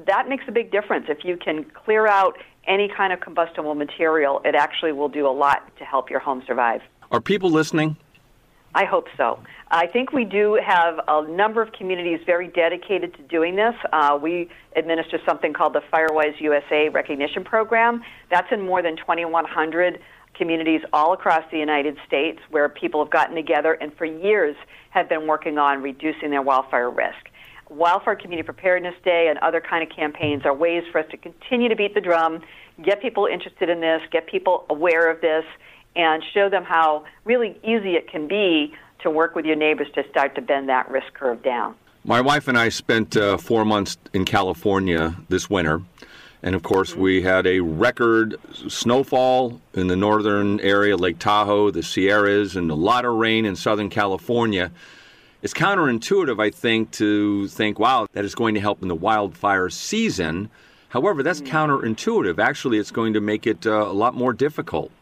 That 0.06 0.28
makes 0.28 0.44
a 0.48 0.52
big 0.52 0.70
difference. 0.70 1.06
If 1.08 1.24
you 1.24 1.36
can 1.36 1.64
clear 1.64 2.06
out 2.06 2.38
any 2.66 2.88
kind 2.88 3.12
of 3.12 3.20
combustible 3.20 3.74
material, 3.74 4.40
it 4.44 4.54
actually 4.54 4.92
will 4.92 5.08
do 5.08 5.26
a 5.26 5.30
lot 5.30 5.70
to 5.78 5.84
help 5.84 6.10
your 6.10 6.20
home 6.20 6.42
survive. 6.46 6.80
Are 7.10 7.20
people 7.20 7.50
listening? 7.50 7.96
I 8.76 8.84
hope 8.84 9.06
so. 9.16 9.38
I 9.70 9.86
think 9.86 10.12
we 10.12 10.26
do 10.26 10.60
have 10.62 11.00
a 11.08 11.26
number 11.26 11.62
of 11.62 11.72
communities 11.72 12.20
very 12.26 12.48
dedicated 12.48 13.14
to 13.14 13.22
doing 13.22 13.56
this. 13.56 13.74
Uh, 13.90 14.18
we 14.20 14.50
administer 14.76 15.18
something 15.26 15.54
called 15.54 15.72
the 15.72 15.80
Firewise 15.90 16.38
USA 16.40 16.90
Recognition 16.90 17.42
Program. 17.42 18.02
That's 18.30 18.48
in 18.52 18.60
more 18.60 18.82
than 18.82 18.98
2,100 18.98 19.98
communities 20.34 20.82
all 20.92 21.14
across 21.14 21.42
the 21.50 21.56
United 21.58 21.96
States 22.06 22.38
where 22.50 22.68
people 22.68 23.02
have 23.02 23.10
gotten 23.10 23.34
together 23.34 23.72
and 23.80 23.96
for 23.96 24.04
years 24.04 24.54
have 24.90 25.08
been 25.08 25.26
working 25.26 25.56
on 25.56 25.82
reducing 25.82 26.28
their 26.28 26.42
wildfire 26.42 26.90
risk. 26.90 27.30
Wildfire 27.70 28.14
Community 28.14 28.44
Preparedness 28.44 28.94
Day 29.06 29.28
and 29.30 29.38
other 29.38 29.62
kind 29.62 29.90
of 29.90 29.96
campaigns 29.96 30.44
are 30.44 30.52
ways 30.52 30.84
for 30.92 30.98
us 30.98 31.06
to 31.12 31.16
continue 31.16 31.70
to 31.70 31.76
beat 31.76 31.94
the 31.94 32.00
drum, 32.02 32.42
get 32.84 33.00
people 33.00 33.24
interested 33.24 33.70
in 33.70 33.80
this, 33.80 34.02
get 34.12 34.26
people 34.26 34.66
aware 34.68 35.10
of 35.10 35.22
this, 35.22 35.44
and 35.96 36.22
show 36.34 36.48
them 36.48 36.64
how 36.64 37.04
really 37.24 37.58
easy 37.64 37.96
it 37.96 38.10
can 38.10 38.28
be 38.28 38.74
to 39.00 39.10
work 39.10 39.34
with 39.34 39.44
your 39.44 39.56
neighbors 39.56 39.88
to 39.94 40.04
start 40.10 40.34
to 40.34 40.42
bend 40.42 40.68
that 40.68 40.90
risk 40.90 41.12
curve 41.14 41.42
down. 41.42 41.74
My 42.04 42.20
wife 42.20 42.46
and 42.46 42.56
I 42.56 42.68
spent 42.68 43.16
uh, 43.16 43.36
four 43.36 43.64
months 43.64 43.96
in 44.12 44.24
California 44.24 45.16
this 45.28 45.50
winter. 45.50 45.82
And 46.42 46.54
of 46.54 46.62
course, 46.62 46.92
mm-hmm. 46.92 47.00
we 47.00 47.22
had 47.22 47.46
a 47.46 47.60
record 47.60 48.36
snowfall 48.68 49.60
in 49.74 49.88
the 49.88 49.96
northern 49.96 50.60
area, 50.60 50.96
Lake 50.96 51.18
Tahoe, 51.18 51.70
the 51.70 51.82
Sierras, 51.82 52.54
and 52.54 52.70
a 52.70 52.74
lot 52.74 53.04
of 53.04 53.14
rain 53.14 53.44
in 53.44 53.56
Southern 53.56 53.90
California. 53.90 54.70
It's 55.42 55.54
counterintuitive, 55.54 56.40
I 56.40 56.50
think, 56.50 56.92
to 56.92 57.48
think, 57.48 57.78
wow, 57.78 58.06
that 58.12 58.24
is 58.24 58.34
going 58.34 58.54
to 58.54 58.60
help 58.60 58.82
in 58.82 58.88
the 58.88 58.94
wildfire 58.94 59.68
season. 59.70 60.50
However, 60.90 61.22
that's 61.22 61.40
mm-hmm. 61.40 61.56
counterintuitive. 61.56 62.38
Actually, 62.38 62.78
it's 62.78 62.90
going 62.90 63.14
to 63.14 63.20
make 63.20 63.46
it 63.46 63.66
uh, 63.66 63.70
a 63.70 63.92
lot 63.92 64.14
more 64.14 64.32
difficult. 64.32 64.92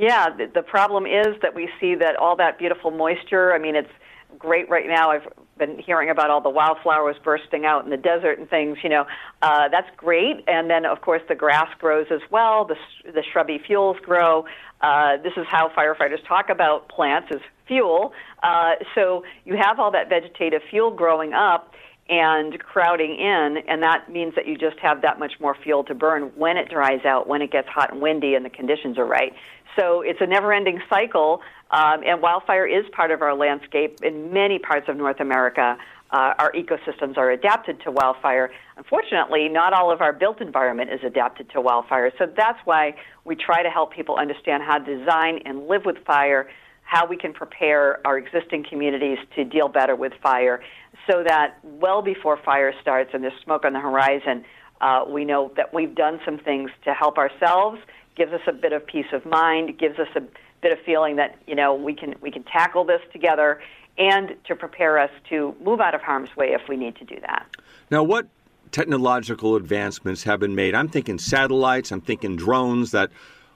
Yeah, 0.00 0.30
the, 0.34 0.46
the 0.46 0.62
problem 0.62 1.04
is 1.04 1.36
that 1.42 1.54
we 1.54 1.68
see 1.78 1.94
that 1.96 2.16
all 2.16 2.34
that 2.36 2.58
beautiful 2.58 2.90
moisture. 2.90 3.52
I 3.52 3.58
mean, 3.58 3.76
it's 3.76 3.90
great 4.38 4.66
right 4.70 4.86
now. 4.88 5.10
I've 5.10 5.28
been 5.58 5.78
hearing 5.78 6.08
about 6.08 6.30
all 6.30 6.40
the 6.40 6.48
wildflowers 6.48 7.16
bursting 7.22 7.66
out 7.66 7.84
in 7.84 7.90
the 7.90 7.98
desert 7.98 8.38
and 8.38 8.48
things. 8.48 8.78
You 8.82 8.88
know, 8.88 9.04
uh, 9.42 9.68
that's 9.68 9.88
great. 9.98 10.42
And 10.48 10.70
then, 10.70 10.86
of 10.86 11.02
course, 11.02 11.20
the 11.28 11.34
grass 11.34 11.68
grows 11.78 12.06
as 12.10 12.22
well. 12.30 12.64
The 12.64 12.76
the 13.12 13.22
shrubby 13.30 13.60
fuels 13.66 13.98
grow. 14.02 14.46
Uh, 14.80 15.18
this 15.18 15.34
is 15.36 15.44
how 15.50 15.68
firefighters 15.76 16.26
talk 16.26 16.48
about 16.48 16.88
plants 16.88 17.28
as 17.30 17.40
fuel. 17.68 18.14
Uh, 18.42 18.76
so 18.94 19.22
you 19.44 19.58
have 19.60 19.78
all 19.78 19.90
that 19.90 20.08
vegetative 20.08 20.62
fuel 20.70 20.90
growing 20.90 21.34
up 21.34 21.74
and 22.08 22.58
crowding 22.58 23.16
in, 23.20 23.58
and 23.68 23.82
that 23.82 24.10
means 24.10 24.34
that 24.34 24.44
you 24.44 24.58
just 24.58 24.76
have 24.80 25.02
that 25.02 25.20
much 25.20 25.34
more 25.38 25.54
fuel 25.62 25.84
to 25.84 25.94
burn 25.94 26.32
when 26.34 26.56
it 26.56 26.68
dries 26.68 27.04
out, 27.04 27.28
when 27.28 27.40
it 27.40 27.52
gets 27.52 27.68
hot 27.68 27.92
and 27.92 28.02
windy, 28.02 28.34
and 28.34 28.44
the 28.44 28.50
conditions 28.50 28.98
are 28.98 29.04
right. 29.04 29.32
So 29.76 30.02
it's 30.02 30.20
a 30.20 30.26
never 30.26 30.52
ending 30.52 30.80
cycle, 30.88 31.40
um, 31.70 32.02
and 32.04 32.20
wildfire 32.20 32.66
is 32.66 32.84
part 32.92 33.10
of 33.10 33.22
our 33.22 33.34
landscape 33.34 34.00
in 34.02 34.32
many 34.32 34.58
parts 34.58 34.88
of 34.88 34.96
North 34.96 35.20
America. 35.20 35.76
Uh, 36.10 36.34
our 36.38 36.52
ecosystems 36.52 37.16
are 37.16 37.30
adapted 37.30 37.80
to 37.84 37.90
wildfire. 37.90 38.50
Unfortunately, 38.76 39.48
not 39.48 39.72
all 39.72 39.92
of 39.92 40.00
our 40.00 40.12
built 40.12 40.40
environment 40.40 40.90
is 40.90 40.98
adapted 41.04 41.48
to 41.50 41.60
wildfire. 41.60 42.10
So 42.18 42.26
that's 42.36 42.58
why 42.64 42.96
we 43.24 43.36
try 43.36 43.62
to 43.62 43.70
help 43.70 43.92
people 43.92 44.16
understand 44.16 44.64
how 44.64 44.78
to 44.78 44.98
design 44.98 45.38
and 45.44 45.68
live 45.68 45.84
with 45.84 45.98
fire, 46.04 46.50
how 46.82 47.06
we 47.06 47.16
can 47.16 47.32
prepare 47.32 48.04
our 48.04 48.18
existing 48.18 48.64
communities 48.68 49.18
to 49.36 49.44
deal 49.44 49.68
better 49.68 49.94
with 49.94 50.12
fire, 50.20 50.60
so 51.08 51.22
that 51.24 51.58
well 51.62 52.02
before 52.02 52.36
fire 52.44 52.72
starts 52.82 53.10
and 53.14 53.22
there's 53.22 53.40
smoke 53.44 53.64
on 53.64 53.72
the 53.72 53.80
horizon, 53.80 54.44
uh, 54.80 55.04
we 55.08 55.24
know 55.24 55.52
that 55.56 55.72
we've 55.72 55.94
done 55.94 56.18
some 56.24 56.38
things 56.38 56.70
to 56.84 56.92
help 56.92 57.18
ourselves 57.18 57.78
gives 58.20 58.34
us 58.34 58.42
a 58.46 58.52
bit 58.52 58.74
of 58.74 58.86
peace 58.86 59.06
of 59.14 59.24
mind, 59.24 59.78
gives 59.78 59.98
us 59.98 60.08
a 60.14 60.20
bit 60.60 60.72
of 60.72 60.78
feeling 60.84 61.16
that 61.16 61.38
you 61.46 61.54
know 61.54 61.74
we 61.74 61.94
can 61.94 62.14
we 62.20 62.30
can 62.30 62.42
tackle 62.42 62.84
this 62.84 63.00
together, 63.14 63.62
and 63.96 64.36
to 64.44 64.54
prepare 64.54 64.98
us 64.98 65.10
to 65.30 65.56
move 65.64 65.80
out 65.80 65.94
of 65.94 66.02
harm's 66.02 66.36
way 66.36 66.48
if 66.48 66.60
we 66.68 66.76
need 66.76 66.94
to 66.96 67.04
do 67.06 67.18
that. 67.22 67.46
Now, 67.90 68.02
what 68.02 68.26
technological 68.72 69.56
advancements 69.56 70.24
have 70.24 70.38
been 70.38 70.54
made? 70.54 70.74
I'm 70.74 70.88
thinking 70.88 71.18
satellites. 71.18 71.90
I'm 71.90 72.02
thinking 72.02 72.36
drones. 72.36 72.90
That, 72.90 73.10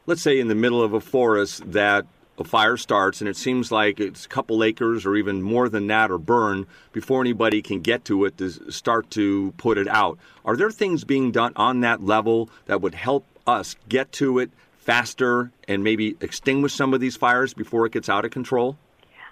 let's 0.06 0.22
say, 0.22 0.40
in 0.40 0.48
the 0.48 0.54
middle 0.54 0.82
of 0.82 0.94
a 0.94 1.00
forest, 1.00 1.70
that 1.72 2.06
a 2.38 2.44
fire 2.44 2.78
starts 2.78 3.20
and 3.20 3.28
it 3.28 3.36
seems 3.36 3.70
like 3.70 4.00
it's 4.00 4.24
a 4.24 4.28
couple 4.28 4.64
acres 4.64 5.06
or 5.06 5.14
even 5.14 5.40
more 5.40 5.68
than 5.68 5.86
that 5.86 6.10
are 6.10 6.18
burned 6.18 6.66
before 6.90 7.20
anybody 7.20 7.62
can 7.62 7.80
get 7.80 8.04
to 8.04 8.24
it 8.24 8.36
to 8.38 8.50
start 8.72 9.08
to 9.10 9.52
put 9.56 9.78
it 9.78 9.86
out. 9.86 10.18
Are 10.44 10.56
there 10.56 10.72
things 10.72 11.04
being 11.04 11.30
done 11.30 11.52
on 11.54 11.80
that 11.82 12.02
level 12.02 12.50
that 12.66 12.80
would 12.80 12.96
help 12.96 13.24
us 13.46 13.76
get 13.88 14.12
to 14.12 14.38
it 14.38 14.50
faster 14.76 15.50
and 15.66 15.82
maybe 15.82 16.16
extinguish 16.20 16.74
some 16.74 16.94
of 16.94 17.00
these 17.00 17.16
fires 17.16 17.54
before 17.54 17.86
it 17.86 17.92
gets 17.92 18.08
out 18.08 18.24
of 18.24 18.30
control? 18.30 18.76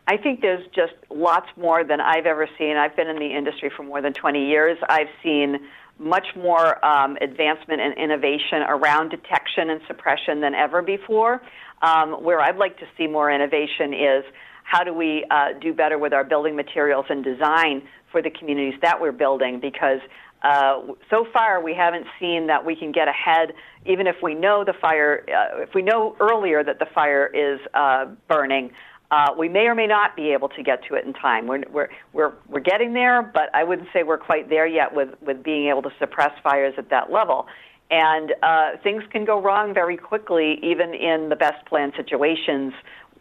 I 0.09 0.17
think 0.17 0.41
there's 0.41 0.67
just 0.75 0.95
lots 1.11 1.47
more 1.57 1.85
than 1.85 2.01
I've 2.01 2.27
ever 2.27 2.49
seen. 2.59 2.77
I've 2.77 2.97
been 2.97 3.09
in 3.09 3.19
the 3.19 3.37
industry 3.37 3.71
for 3.75 3.85
more 3.85 4.03
than 4.03 4.13
20 4.13 4.47
years. 4.47 4.79
I've 4.89 5.09
seen 5.23 5.61
much 5.99 6.27
more 6.35 6.85
um, 6.85 7.17
advancement 7.21 7.81
and 7.81 7.97
innovation 7.97 8.63
around 8.67 9.11
detection 9.11 9.71
and 9.71 9.81
suppression 9.87 10.41
than 10.41 10.55
ever 10.55 10.83
before. 10.83 11.41
Um, 11.83 12.23
where 12.23 12.41
I'd 12.41 12.57
like 12.57 12.79
to 12.79 12.87
see 12.97 13.07
more 13.07 13.31
innovation 13.31 13.93
is 13.93 14.25
how 14.65 14.85
do 14.85 14.95
we 14.95 15.25
uh, 15.31 15.59
do 15.61 15.73
better 15.73 15.99
with 15.99 16.13
our 16.13 16.25
building 16.25 16.57
materials 16.57 17.07
and 17.09 17.25
design 17.25 17.83
for 18.11 18.23
the 18.23 18.31
communities 18.31 18.79
that 18.83 19.01
we're 19.01 19.13
building 19.13 19.61
because 19.61 20.01
uh, 20.43 20.81
so 21.09 21.27
far, 21.33 21.63
we 21.63 21.75
haven't 21.75 22.07
seen 22.19 22.49
that 22.49 22.65
we 22.65 22.75
can 22.75 22.93
get 22.93 23.09
ahead, 23.09 23.55
even 23.87 24.07
if 24.07 24.17
we 24.23 24.35
know 24.35 24.65
the 24.65 24.73
fire, 24.73 25.25
uh, 25.29 25.63
if 25.63 25.75
we 25.75 25.83
know 25.83 26.17
earlier 26.21 26.65
that 26.65 26.79
the 26.79 26.87
fire 26.87 27.27
is 27.27 27.61
uh, 27.75 28.07
burning. 28.29 28.73
Uh, 29.11 29.29
we 29.39 29.49
may 29.49 29.67
or 29.67 29.75
may 29.75 29.87
not 29.87 30.17
be 30.17 30.33
able 30.33 30.49
to 30.49 30.63
get 30.63 30.83
to 30.89 30.95
it 30.95 31.05
in 31.05 31.13
time. 31.13 31.47
We're, 31.47 31.63
we're, 31.71 31.89
we're, 32.15 32.33
we're 32.49 32.61
getting 32.61 32.95
there, 32.95 33.23
but 33.23 33.55
I 33.55 33.63
wouldn't 33.63 33.89
say 33.93 34.03
we're 34.03 34.17
quite 34.17 34.49
there 34.49 34.67
yet 34.67 34.95
with, 34.95 35.11
with 35.21 35.43
being 35.43 35.69
able 35.69 35.83
to 35.83 35.91
suppress 35.99 36.33
fires 36.43 36.75
at 36.79 36.89
that 36.89 37.13
level. 37.13 37.47
And 37.91 38.33
uh, 38.43 38.79
things 38.83 39.03
can 39.13 39.27
go 39.27 39.39
wrong 39.39 39.75
very 39.75 39.99
quickly, 39.99 40.59
even 40.63 40.95
in 40.95 41.29
the 41.29 41.37
best 41.37 41.67
planned 41.67 41.93
situations 41.95 42.73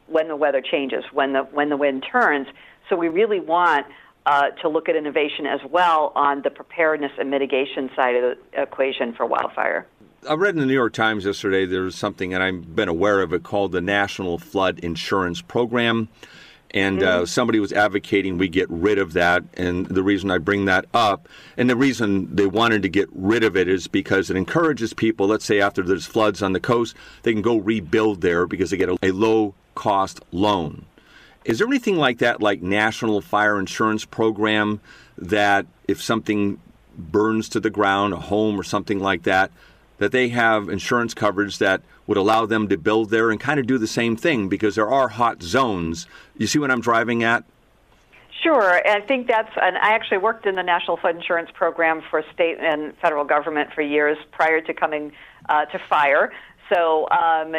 when 0.07 0.29
the 0.29 0.36
weather 0.38 0.62
changes, 0.62 1.03
when 1.12 1.34
the, 1.34 1.41
when 1.41 1.67
the 1.67 1.77
wind 1.77 2.05
turns. 2.10 2.47
So 2.89 2.95
we 2.95 3.10
really 3.10 3.41
want 3.41 3.86
uh, 4.25 4.49
to 4.62 4.69
look 4.69 4.89
at 4.89 4.95
innovation 4.95 5.45
as 5.45 5.60
well 5.69 6.12
on 6.15 6.41
the 6.41 6.49
preparedness 6.49 7.12
and 7.19 7.29
mitigation 7.29 7.89
side 7.95 8.15
of 8.15 8.38
the 8.53 8.62
equation 8.62 9.13
for 9.13 9.25
wildfire. 9.25 9.88
I 10.29 10.36
read 10.36 10.53
in 10.53 10.60
the 10.60 10.67
New 10.67 10.73
York 10.73 10.93
Times 10.93 11.25
yesterday 11.25 11.65
there 11.65 11.81
was 11.81 11.95
something, 11.95 12.34
and 12.34 12.43
I've 12.43 12.75
been 12.75 12.89
aware 12.89 13.21
of 13.21 13.34
it, 13.34 13.43
called 13.43 13.71
the 13.71 13.81
National 13.81 14.38
Flood 14.38 14.79
Insurance 14.79 15.41
Program. 15.41 16.10
And 16.73 17.03
uh, 17.03 17.17
mm-hmm. 17.17 17.25
somebody 17.25 17.60
was 17.60 17.73
advocating 17.73 18.38
we 18.38 18.47
get 18.47 18.69
rid 18.69 18.97
of 18.97 19.12
that. 19.13 19.43
And 19.55 19.88
the 19.88 20.03
reason 20.03 20.31
I 20.31 20.38
bring 20.38 20.65
that 20.65 20.86
up, 20.93 21.27
and 21.57 21.69
the 21.69 21.75
reason 21.75 22.34
they 22.34 22.45
wanted 22.45 22.81
to 22.84 22.89
get 22.89 23.10
rid 23.12 23.43
of 23.43 23.57
it 23.57 23.67
is 23.67 23.88
because 23.88 24.29
it 24.29 24.38
encourages 24.38 24.93
people, 24.93 25.27
let's 25.27 25.43
say 25.43 25.60
after 25.60 25.81
there's 25.81 26.05
floods 26.05 26.41
on 26.41 26.53
the 26.53 26.62
coast, 26.62 26.95
they 27.23 27.34
can 27.34 27.41
go 27.41 27.57
rebuild 27.57 28.21
there 28.21 28.45
because 28.47 28.69
they 28.69 28.77
get 28.77 28.88
a, 28.88 28.97
a 29.03 29.12
low 29.12 29.53
cost 29.75 30.21
loan. 30.31 30.86
Is 31.43 31.58
there 31.58 31.67
anything 31.67 31.97
like 31.97 32.19
that, 32.19 32.41
like 32.41 32.62
National 32.62 33.19
Fire 33.21 33.60
Insurance 33.60 34.06
Program, 34.06 34.80
that 35.17 35.65
if 35.88 36.01
something 36.01 36.60
burns 36.97 37.49
to 37.49 37.60
the 37.60 37.69
ground, 37.69 38.13
a 38.13 38.17
home 38.17 38.60
or 38.60 38.63
something 38.63 38.99
like 38.99 39.23
that, 39.23 39.51
that 39.97 40.12
they 40.12 40.30
have 40.30 40.69
insurance 40.69 41.13
coverage 41.13 41.58
that 41.60 41.82
would 42.08 42.17
allow 42.17 42.45
them 42.45 42.67
to 42.67 42.77
build 42.77 43.10
there 43.10 43.32
and 43.32 43.39
kind 43.39 43.60
of 43.60 43.67
do 43.67 43.77
the 43.77 43.88
same 43.88 44.15
thing 44.15 44.49
because 44.49 44.75
there 44.75 44.89
are 44.89 45.08
hot 45.08 45.41
zones. 45.41 46.08
You 46.38 46.47
see 46.47 46.60
what 46.60 46.71
I'm 46.71 46.82
driving 46.82 47.23
at? 47.23 47.43
Sure, 48.41 48.82
I 48.88 49.01
think 49.01 49.27
that's. 49.27 49.51
And 49.62 49.77
I 49.77 49.93
actually 49.93 50.17
worked 50.17 50.47
in 50.47 50.56
the 50.56 50.63
National 50.63 50.97
Flood 50.97 51.15
Insurance 51.15 51.51
Program 51.54 52.01
for 52.10 52.23
state 52.34 52.58
and 52.60 52.97
federal 52.97 53.23
government 53.23 53.71
for 53.73 53.82
years 53.82 54.17
prior 54.32 54.62
to 54.62 54.73
coming 54.73 55.12
uh, 55.48 55.65
to 55.65 55.79
fire. 55.87 56.31
So 56.69 57.03
um, 57.12 57.55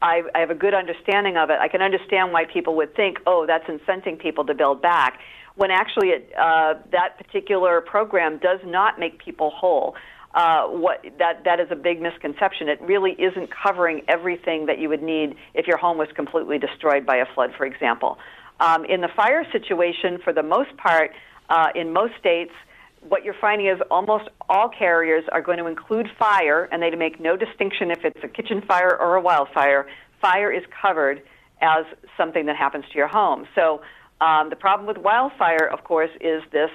I, 0.00 0.22
I 0.34 0.38
have 0.40 0.50
a 0.50 0.54
good 0.54 0.74
understanding 0.74 1.36
of 1.36 1.50
it. 1.50 1.58
I 1.60 1.68
can 1.68 1.82
understand 1.82 2.32
why 2.32 2.44
people 2.44 2.76
would 2.76 2.94
think, 2.94 3.18
oh, 3.26 3.46
that's 3.46 3.66
incenting 3.66 4.18
people 4.18 4.44
to 4.46 4.54
build 4.54 4.80
back, 4.80 5.20
when 5.56 5.70
actually 5.70 6.08
it, 6.08 6.32
uh, 6.38 6.74
that 6.92 7.18
particular 7.18 7.80
program 7.80 8.38
does 8.38 8.60
not 8.64 8.98
make 8.98 9.18
people 9.18 9.50
whole. 9.50 9.94
Uh, 10.34 10.66
what 10.66 11.04
that 11.20 11.44
that 11.44 11.60
is 11.60 11.68
a 11.70 11.76
big 11.76 12.02
misconception. 12.02 12.68
It 12.68 12.80
really 12.82 13.12
isn't 13.12 13.50
covering 13.52 14.02
everything 14.08 14.66
that 14.66 14.80
you 14.80 14.88
would 14.88 15.02
need 15.02 15.36
if 15.54 15.68
your 15.68 15.76
home 15.76 15.96
was 15.96 16.08
completely 16.16 16.58
destroyed 16.58 17.06
by 17.06 17.18
a 17.18 17.26
flood, 17.34 17.52
for 17.56 17.64
example. 17.64 18.18
Um, 18.58 18.84
in 18.84 19.00
the 19.00 19.08
fire 19.14 19.46
situation, 19.52 20.18
for 20.24 20.32
the 20.32 20.42
most 20.42 20.76
part, 20.76 21.12
uh, 21.48 21.68
in 21.76 21.92
most 21.92 22.14
states, 22.18 22.52
what 23.08 23.24
you're 23.24 23.36
finding 23.40 23.66
is 23.66 23.78
almost 23.90 24.28
all 24.48 24.68
carriers 24.68 25.24
are 25.32 25.42
going 25.42 25.58
to 25.58 25.66
include 25.66 26.08
fire, 26.18 26.68
and 26.72 26.82
they 26.82 26.90
make 26.90 27.20
no 27.20 27.36
distinction 27.36 27.90
if 27.90 28.04
it's 28.04 28.22
a 28.22 28.28
kitchen 28.28 28.62
fire 28.62 28.96
or 28.98 29.16
a 29.16 29.20
wildfire. 29.20 29.86
Fire 30.20 30.50
is 30.50 30.62
covered 30.80 31.22
as 31.60 31.84
something 32.16 32.46
that 32.46 32.56
happens 32.56 32.84
to 32.90 32.98
your 32.98 33.08
home. 33.08 33.46
So 33.54 33.82
um, 34.20 34.50
the 34.50 34.56
problem 34.56 34.86
with 34.86 34.98
wildfire, 34.98 35.66
of 35.66 35.84
course, 35.84 36.10
is 36.20 36.42
this 36.50 36.70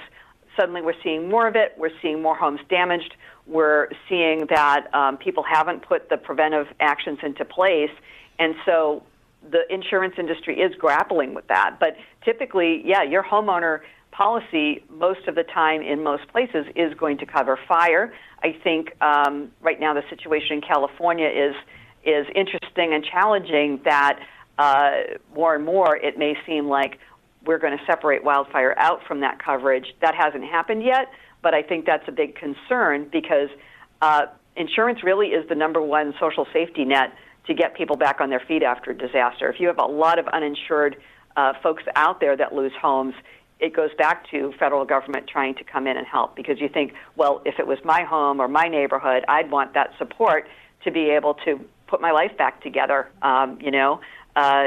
suddenly 0.57 0.82
we're 0.82 1.01
seeing 1.03 1.30
more 1.30 1.47
of 1.47 1.55
it. 1.55 1.73
We're 1.77 1.97
seeing 2.01 2.21
more 2.21 2.36
homes 2.36 2.59
damaged. 2.69 3.15
We're 3.47 3.88
seeing 4.07 4.47
that 4.49 4.93
um, 4.93 5.17
people 5.17 5.43
haven't 5.43 5.82
put 5.82 6.09
the 6.09 6.17
preventive 6.17 6.67
actions 6.80 7.19
into 7.23 7.45
place. 7.45 7.91
And 8.38 8.55
so 8.65 9.03
the 9.49 9.61
insurance 9.73 10.15
industry 10.17 10.59
is 10.59 10.75
grappling 10.75 11.34
with 11.34 11.47
that. 11.47 11.77
But 11.80 11.95
typically, 12.23 12.82
yeah, 12.86 13.03
your 13.03 13.23
homeowner 13.23 13.80
policy 14.20 14.84
most 14.89 15.28
of 15.30 15.36
the 15.36 15.43
time 15.43 15.82
in 15.82 16.03
most 16.03 16.28
places 16.28 16.65
is 16.76 16.93
going 16.95 17.17
to 17.17 17.26
cover 17.26 17.57
fire. 17.70 18.13
I 18.43 18.53
think 18.65 19.01
um, 19.01 19.51
right 19.61 19.80
now 19.80 19.93
the 19.93 20.03
situation 20.09 20.57
in 20.57 20.61
California 20.61 21.30
is 21.30 21.55
is 22.03 22.26
interesting 22.36 22.93
and 22.93 23.03
challenging. 23.03 23.80
That 23.86 24.20
uh, 24.57 24.91
more 25.34 25.55
and 25.55 25.63
more 25.63 25.95
it 25.95 26.17
may 26.17 26.34
seem 26.45 26.67
like 26.67 26.99
we're 27.45 27.59
going 27.59 27.78
to 27.78 27.86
separate 27.86 28.22
wildfire 28.26 28.78
out 28.78 28.99
from 29.07 29.22
that 29.22 29.41
coverage. 29.43 29.88
That 30.01 30.15
hasn't 30.15 30.43
happened 30.43 30.84
yet, 30.84 31.07
but 31.41 31.53
I 31.53 31.61
think 31.63 31.86
that's 31.86 32.07
a 32.09 32.11
big 32.11 32.36
concern 32.36 33.07
because 33.09 33.47
uh, 34.01 34.26
insurance 34.57 35.01
really 35.01 35.28
is 35.28 35.47
the 35.47 35.55
number 35.55 35.82
one 35.82 36.13
social 36.20 36.45
safety 36.51 36.84
net 36.84 37.13
to 37.47 37.53
get 37.53 37.74
people 37.74 37.95
back 37.95 38.20
on 38.20 38.30
their 38.30 38.43
feet 38.45 38.63
after 38.63 38.91
a 38.91 38.97
disaster. 38.97 39.49
If 39.49 39.61
you 39.61 39.67
have 39.67 39.80
a 39.80 39.86
lot 39.86 40.20
of 40.20 40.28
uninsured 40.28 40.97
uh, 41.38 41.53
folks 41.63 41.84
out 41.95 42.20
there 42.20 42.36
that 42.36 42.53
lose 42.53 42.74
homes, 42.82 43.13
it 43.60 43.76
goes 43.76 43.89
back 43.97 44.30
to 44.32 44.53
federal 44.57 44.86
government 44.86 45.28
trying 45.28 45.55
to 45.55 45.64
come 45.64 45.86
in 45.88 45.97
and 45.97 46.07
help 46.07 46.36
because 46.36 46.60
you 46.62 46.70
think, 46.70 46.93
well, 47.16 47.41
if 47.45 47.60
it 47.60 47.68
was 47.68 47.78
my 47.84 48.03
home 48.03 48.39
or 48.39 48.47
my 48.47 48.68
neighborhood, 48.68 49.26
I'd 49.28 49.51
want 49.51 49.74
that 49.74 49.91
support 49.97 50.47
to 50.84 50.91
be 50.91 51.10
able 51.10 51.34
to 51.45 51.60
put 51.88 51.99
my 51.99 52.12
life 52.12 52.38
back 52.38 52.64
together. 52.64 53.10
Um, 53.22 53.60
you 53.62 53.72
know, 53.72 53.99
uh, 54.36 54.66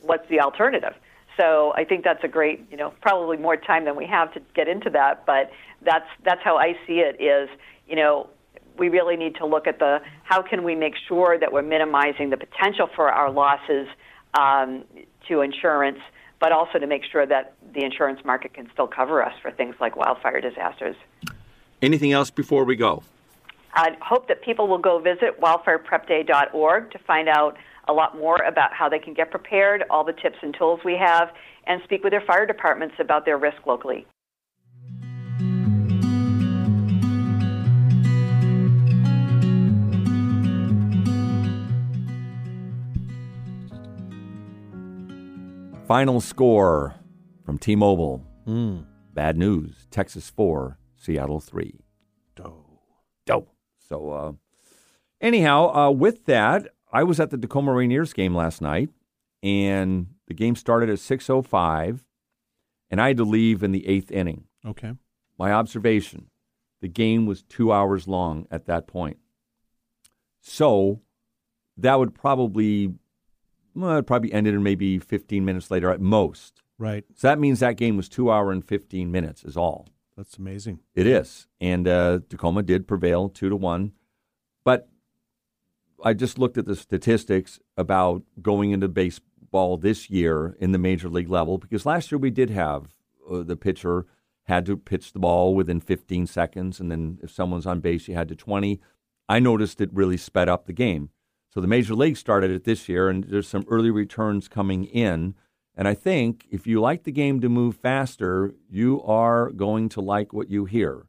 what's 0.00 0.28
the 0.28 0.40
alternative? 0.40 0.94
So 1.36 1.72
I 1.76 1.84
think 1.84 2.04
that's 2.04 2.22
a 2.24 2.28
great, 2.28 2.66
you 2.70 2.76
know, 2.76 2.92
probably 3.00 3.36
more 3.36 3.56
time 3.56 3.84
than 3.84 3.96
we 3.96 4.06
have 4.06 4.32
to 4.34 4.40
get 4.54 4.68
into 4.68 4.90
that, 4.90 5.24
but 5.24 5.50
that's 5.82 6.08
that's 6.24 6.42
how 6.42 6.56
I 6.56 6.74
see 6.86 7.00
it. 7.00 7.20
Is 7.20 7.48
you 7.88 7.96
know, 7.96 8.28
we 8.78 8.88
really 8.88 9.16
need 9.16 9.36
to 9.36 9.46
look 9.46 9.66
at 9.66 9.78
the 9.78 10.00
how 10.24 10.42
can 10.42 10.64
we 10.64 10.74
make 10.74 10.94
sure 11.08 11.38
that 11.38 11.52
we're 11.52 11.62
minimizing 11.62 12.30
the 12.30 12.36
potential 12.36 12.88
for 12.94 13.10
our 13.10 13.30
losses 13.30 13.88
um, 14.34 14.84
to 15.28 15.40
insurance, 15.40 15.98
but 16.42 16.50
also 16.50 16.80
to 16.80 16.88
make 16.88 17.04
sure 17.04 17.24
that 17.24 17.54
the 17.72 17.84
insurance 17.84 18.18
market 18.24 18.52
can 18.52 18.68
still 18.72 18.88
cover 18.88 19.24
us 19.24 19.32
for 19.40 19.52
things 19.52 19.76
like 19.80 19.94
wildfire 19.94 20.40
disasters. 20.40 20.96
Anything 21.80 22.10
else 22.10 22.30
before 22.30 22.64
we 22.64 22.74
go? 22.74 23.04
I 23.74 23.96
hope 24.02 24.26
that 24.26 24.42
people 24.42 24.66
will 24.66 24.78
go 24.78 24.98
visit 24.98 25.40
wildfireprepday.org 25.40 26.90
to 26.90 26.98
find 27.06 27.28
out 27.28 27.56
a 27.86 27.92
lot 27.92 28.18
more 28.18 28.42
about 28.42 28.74
how 28.74 28.88
they 28.88 28.98
can 28.98 29.14
get 29.14 29.30
prepared, 29.30 29.84
all 29.88 30.02
the 30.02 30.12
tips 30.12 30.38
and 30.42 30.52
tools 30.52 30.80
we 30.84 30.96
have, 30.96 31.30
and 31.68 31.80
speak 31.84 32.02
with 32.02 32.10
their 32.10 32.20
fire 32.20 32.44
departments 32.44 32.96
about 32.98 33.24
their 33.24 33.38
risk 33.38 33.64
locally. 33.64 34.04
Final 45.92 46.22
score 46.22 46.94
from 47.44 47.58
T 47.58 47.76
Mobile. 47.76 48.24
Mm. 48.46 48.86
Bad 49.12 49.36
news 49.36 49.86
Texas 49.90 50.30
4, 50.30 50.78
Seattle 50.96 51.38
3. 51.38 51.84
Doe. 52.34 52.64
Dope. 53.26 53.54
So, 53.90 54.10
uh, 54.10 54.32
anyhow, 55.20 55.70
uh, 55.76 55.90
with 55.90 56.24
that, 56.24 56.68
I 56.94 57.02
was 57.02 57.20
at 57.20 57.28
the 57.28 57.36
Tacoma 57.36 57.72
Rainiers 57.72 58.14
game 58.14 58.34
last 58.34 58.62
night, 58.62 58.88
and 59.42 60.06
the 60.28 60.32
game 60.32 60.56
started 60.56 60.88
at 60.88 60.96
6.05, 60.96 62.00
and 62.90 62.98
I 62.98 63.08
had 63.08 63.18
to 63.18 63.24
leave 63.24 63.62
in 63.62 63.72
the 63.72 63.86
eighth 63.86 64.10
inning. 64.10 64.44
Okay. 64.64 64.94
My 65.38 65.52
observation 65.52 66.30
the 66.80 66.88
game 66.88 67.26
was 67.26 67.42
two 67.42 67.70
hours 67.70 68.08
long 68.08 68.46
at 68.50 68.64
that 68.64 68.86
point. 68.86 69.18
So 70.40 71.02
that 71.76 71.98
would 71.98 72.14
probably, 72.14 72.94
well, 73.74 73.98
it 73.98 74.06
probably 74.06 74.32
ended 74.32 74.54
in 74.54 74.62
maybe 74.62 74.98
15 74.98 75.44
minutes 75.44 75.70
later 75.70 75.90
at 75.90 76.00
most. 76.00 76.62
Right. 76.78 77.04
So 77.14 77.28
that 77.28 77.38
means 77.38 77.60
that 77.60 77.76
game 77.76 77.96
was 77.96 78.08
two 78.08 78.30
hour 78.30 78.50
and 78.50 78.64
15 78.64 79.10
minutes, 79.10 79.44
is 79.44 79.56
all. 79.56 79.88
That's 80.16 80.36
amazing. 80.36 80.80
It 80.94 81.06
is, 81.06 81.46
and 81.60 81.88
uh, 81.88 82.20
Tacoma 82.28 82.62
did 82.62 82.86
prevail 82.86 83.28
two 83.28 83.48
to 83.48 83.56
one. 83.56 83.92
But 84.64 84.88
I 86.04 86.12
just 86.12 86.38
looked 86.38 86.58
at 86.58 86.66
the 86.66 86.76
statistics 86.76 87.58
about 87.76 88.22
going 88.40 88.72
into 88.72 88.88
baseball 88.88 89.76
this 89.78 90.10
year 90.10 90.56
in 90.60 90.72
the 90.72 90.78
major 90.78 91.08
league 91.08 91.30
level 91.30 91.56
because 91.56 91.86
last 91.86 92.12
year 92.12 92.18
we 92.18 92.30
did 92.30 92.50
have 92.50 92.94
uh, 93.30 93.42
the 93.42 93.56
pitcher 93.56 94.06
had 94.44 94.66
to 94.66 94.76
pitch 94.76 95.12
the 95.12 95.18
ball 95.18 95.54
within 95.54 95.80
15 95.80 96.26
seconds, 96.26 96.80
and 96.80 96.90
then 96.90 97.18
if 97.22 97.30
someone's 97.30 97.66
on 97.66 97.80
base, 97.80 98.08
you 98.08 98.14
had 98.14 98.28
to 98.28 98.34
20. 98.34 98.80
I 99.28 99.38
noticed 99.38 99.80
it 99.80 99.90
really 99.92 100.16
sped 100.16 100.48
up 100.48 100.66
the 100.66 100.72
game. 100.72 101.10
So 101.52 101.60
the 101.60 101.66
major 101.66 101.94
league 101.94 102.16
started 102.16 102.50
it 102.50 102.64
this 102.64 102.88
year, 102.88 103.08
and 103.08 103.24
there's 103.24 103.48
some 103.48 103.64
early 103.68 103.90
returns 103.90 104.48
coming 104.48 104.84
in. 104.84 105.34
And 105.74 105.86
I 105.86 105.94
think 105.94 106.46
if 106.50 106.66
you 106.66 106.80
like 106.80 107.04
the 107.04 107.12
game 107.12 107.40
to 107.40 107.48
move 107.48 107.76
faster, 107.76 108.54
you 108.70 109.02
are 109.02 109.50
going 109.50 109.88
to 109.90 110.00
like 110.00 110.32
what 110.32 110.50
you 110.50 110.64
hear. 110.64 111.06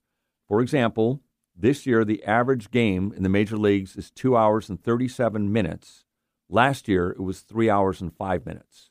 For 0.48 0.62
example, 0.62 1.22
this 1.56 1.86
year 1.86 2.04
the 2.04 2.24
average 2.26 2.72
game 2.72 3.14
in 3.16 3.24
the 3.24 3.30
major 3.30 3.58
leagues 3.58 3.96
is 3.96 4.12
two 4.12 4.36
hours 4.36 4.70
and 4.70 4.82
37 4.82 5.52
minutes. 5.52 6.04
Last 6.50 6.88
year 6.88 7.10
it 7.12 7.22
was 7.22 7.42
three 7.42 7.70
hours 7.70 8.02
and 8.02 8.14
five 8.14 8.46
minutes. 8.46 8.90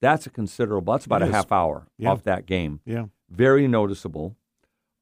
That's 0.00 0.26
a 0.26 0.30
considerable, 0.30 0.92
that's 0.92 1.06
about 1.06 1.22
It 1.22 1.26
a 1.26 1.28
is. 1.28 1.34
half 1.34 1.52
hour 1.52 1.86
Yeah. 1.96 2.10
off 2.10 2.22
that 2.24 2.44
game. 2.46 2.80
Yeah. 2.84 3.06
Very 3.30 3.66
noticeable. 3.68 4.36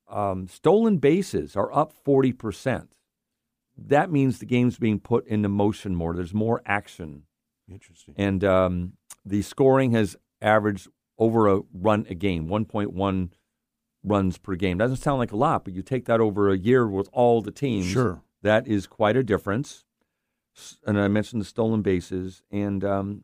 Um, 0.08 0.46
stolen 0.48 0.98
bases 0.98 1.56
are 1.56 1.72
up 1.72 1.92
40%. 1.92 2.88
That 3.86 4.10
means 4.10 4.38
the 4.38 4.46
game's 4.46 4.78
being 4.78 5.00
put 5.00 5.26
into 5.26 5.48
motion 5.48 5.94
more. 5.94 6.14
There's 6.14 6.34
more 6.34 6.60
action. 6.66 7.22
Interesting. 7.70 8.14
And 8.16 8.44
um, 8.44 8.92
the 9.24 9.42
scoring 9.42 9.92
has 9.92 10.16
averaged 10.42 10.88
over 11.18 11.48
a 11.48 11.60
run 11.72 12.06
a 12.08 12.14
game, 12.14 12.48
1.1 12.48 13.30
runs 14.02 14.38
per 14.38 14.54
game. 14.54 14.78
Doesn't 14.78 14.96
sound 14.98 15.18
like 15.18 15.32
a 15.32 15.36
lot, 15.36 15.64
but 15.64 15.74
you 15.74 15.82
take 15.82 16.06
that 16.06 16.20
over 16.20 16.50
a 16.50 16.58
year 16.58 16.86
with 16.86 17.08
all 17.12 17.42
the 17.42 17.50
teams. 17.50 17.86
Sure. 17.86 18.22
That 18.42 18.66
is 18.66 18.86
quite 18.86 19.16
a 19.16 19.22
difference. 19.22 19.84
And 20.86 20.98
I 21.00 21.08
mentioned 21.08 21.40
the 21.40 21.46
stolen 21.46 21.82
bases. 21.82 22.42
And 22.50 22.84
um, 22.84 23.22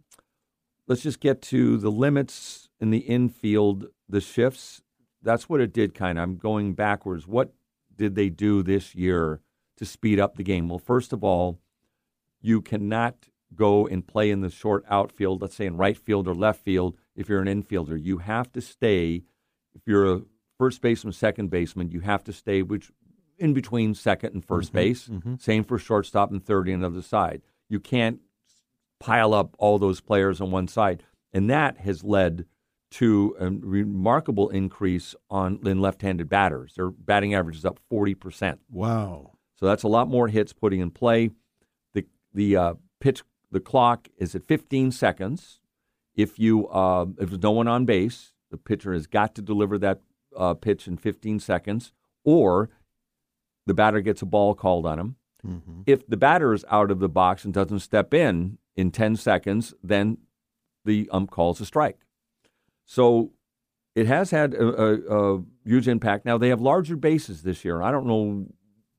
let's 0.86 1.02
just 1.02 1.20
get 1.20 1.42
to 1.42 1.76
the 1.76 1.90
limits 1.90 2.68
in 2.80 2.90
the 2.90 2.98
infield, 2.98 3.86
the 4.08 4.20
shifts. 4.20 4.82
That's 5.22 5.48
what 5.48 5.60
it 5.60 5.72
did 5.72 5.94
kind 5.94 6.18
of. 6.18 6.22
I'm 6.22 6.36
going 6.36 6.74
backwards. 6.74 7.26
What 7.26 7.52
did 7.94 8.14
they 8.14 8.28
do 8.28 8.62
this 8.62 8.94
year 8.94 9.40
to 9.76 9.84
speed 9.84 10.18
up 10.18 10.36
the 10.36 10.42
game? 10.42 10.68
Well, 10.68 10.78
first 10.78 11.12
of 11.12 11.22
all, 11.24 11.58
you 12.40 12.60
cannot 12.60 13.28
go 13.54 13.86
and 13.86 14.06
play 14.06 14.30
in 14.30 14.40
the 14.40 14.50
short 14.50 14.84
outfield, 14.88 15.40
let's 15.40 15.54
say 15.54 15.66
in 15.66 15.76
right 15.76 15.96
field 15.96 16.28
or 16.28 16.34
left 16.34 16.64
field, 16.64 16.96
if 17.14 17.28
you're 17.28 17.40
an 17.40 17.62
infielder. 17.62 18.02
You 18.02 18.18
have 18.18 18.52
to 18.52 18.60
stay, 18.60 19.22
if 19.74 19.82
you're 19.86 20.14
a 20.14 20.22
first 20.58 20.80
baseman, 20.80 21.12
second 21.12 21.50
baseman, 21.50 21.90
you 21.90 22.00
have 22.00 22.24
to 22.24 22.32
stay 22.32 22.62
which, 22.62 22.90
in 23.38 23.54
between 23.54 23.94
second 23.94 24.34
and 24.34 24.46
1st 24.46 24.64
mm-hmm. 24.64 24.74
base. 24.74 25.08
Mm-hmm. 25.08 25.34
Same 25.38 25.64
for 25.64 25.78
shortstop 25.78 26.30
and 26.30 26.44
third 26.44 26.68
and 26.68 26.84
other 26.84 27.02
side. 27.02 27.42
You 27.68 27.80
can't 27.80 28.20
pile 29.00 29.34
up 29.34 29.54
all 29.58 29.78
those 29.78 30.00
players 30.00 30.40
on 30.40 30.50
one 30.50 30.68
side. 30.68 31.02
And 31.32 31.50
that 31.50 31.78
has 31.78 32.02
led 32.02 32.46
to 32.92 33.36
a 33.38 33.50
remarkable 33.50 34.48
increase 34.48 35.14
on 35.28 35.60
in 35.66 35.80
left-handed 35.80 36.28
batters. 36.28 36.74
Their 36.76 36.90
batting 36.90 37.34
average 37.34 37.56
is 37.56 37.64
up 37.64 37.80
40%. 37.92 38.58
Wow. 38.70 39.32
So 39.56 39.66
that's 39.66 39.82
a 39.82 39.88
lot 39.88 40.08
more 40.08 40.28
hits 40.28 40.52
putting 40.52 40.80
in 40.80 40.90
play. 40.90 41.30
The 41.94 42.04
the 42.32 42.56
uh, 42.56 42.74
pitch 43.00 43.22
the 43.50 43.60
clock 43.60 44.08
is 44.18 44.34
at 44.34 44.44
15 44.44 44.90
seconds. 44.90 45.60
If 46.14 46.38
you 46.38 46.68
uh, 46.68 47.06
if 47.18 47.30
there's 47.30 47.42
no 47.42 47.52
one 47.52 47.68
on 47.68 47.84
base, 47.84 48.32
the 48.50 48.56
pitcher 48.56 48.92
has 48.92 49.06
got 49.06 49.34
to 49.34 49.42
deliver 49.42 49.78
that 49.78 50.00
uh, 50.36 50.54
pitch 50.54 50.86
in 50.86 50.96
15 50.96 51.40
seconds, 51.40 51.92
or 52.24 52.70
the 53.66 53.74
batter 53.74 54.00
gets 54.00 54.22
a 54.22 54.26
ball 54.26 54.54
called 54.54 54.86
on 54.86 54.98
him. 54.98 55.16
Mm-hmm. 55.46 55.82
If 55.86 56.06
the 56.06 56.16
batter 56.16 56.52
is 56.52 56.64
out 56.70 56.90
of 56.90 56.98
the 56.98 57.08
box 57.08 57.44
and 57.44 57.52
doesn't 57.52 57.80
step 57.80 58.12
in 58.12 58.58
in 58.74 58.90
10 58.90 59.16
seconds, 59.16 59.74
then 59.82 60.18
the 60.84 61.08
ump 61.12 61.30
calls 61.30 61.60
a 61.60 61.66
strike. 61.66 61.98
So 62.84 63.32
it 63.94 64.06
has 64.06 64.30
had 64.30 64.54
a, 64.54 64.66
a, 64.66 65.36
a 65.36 65.42
huge 65.64 65.88
impact. 65.88 66.24
Now 66.24 66.38
they 66.38 66.48
have 66.48 66.60
larger 66.60 66.96
bases 66.96 67.42
this 67.42 67.64
year. 67.64 67.82
I 67.82 67.90
don't 67.90 68.06
know 68.06 68.46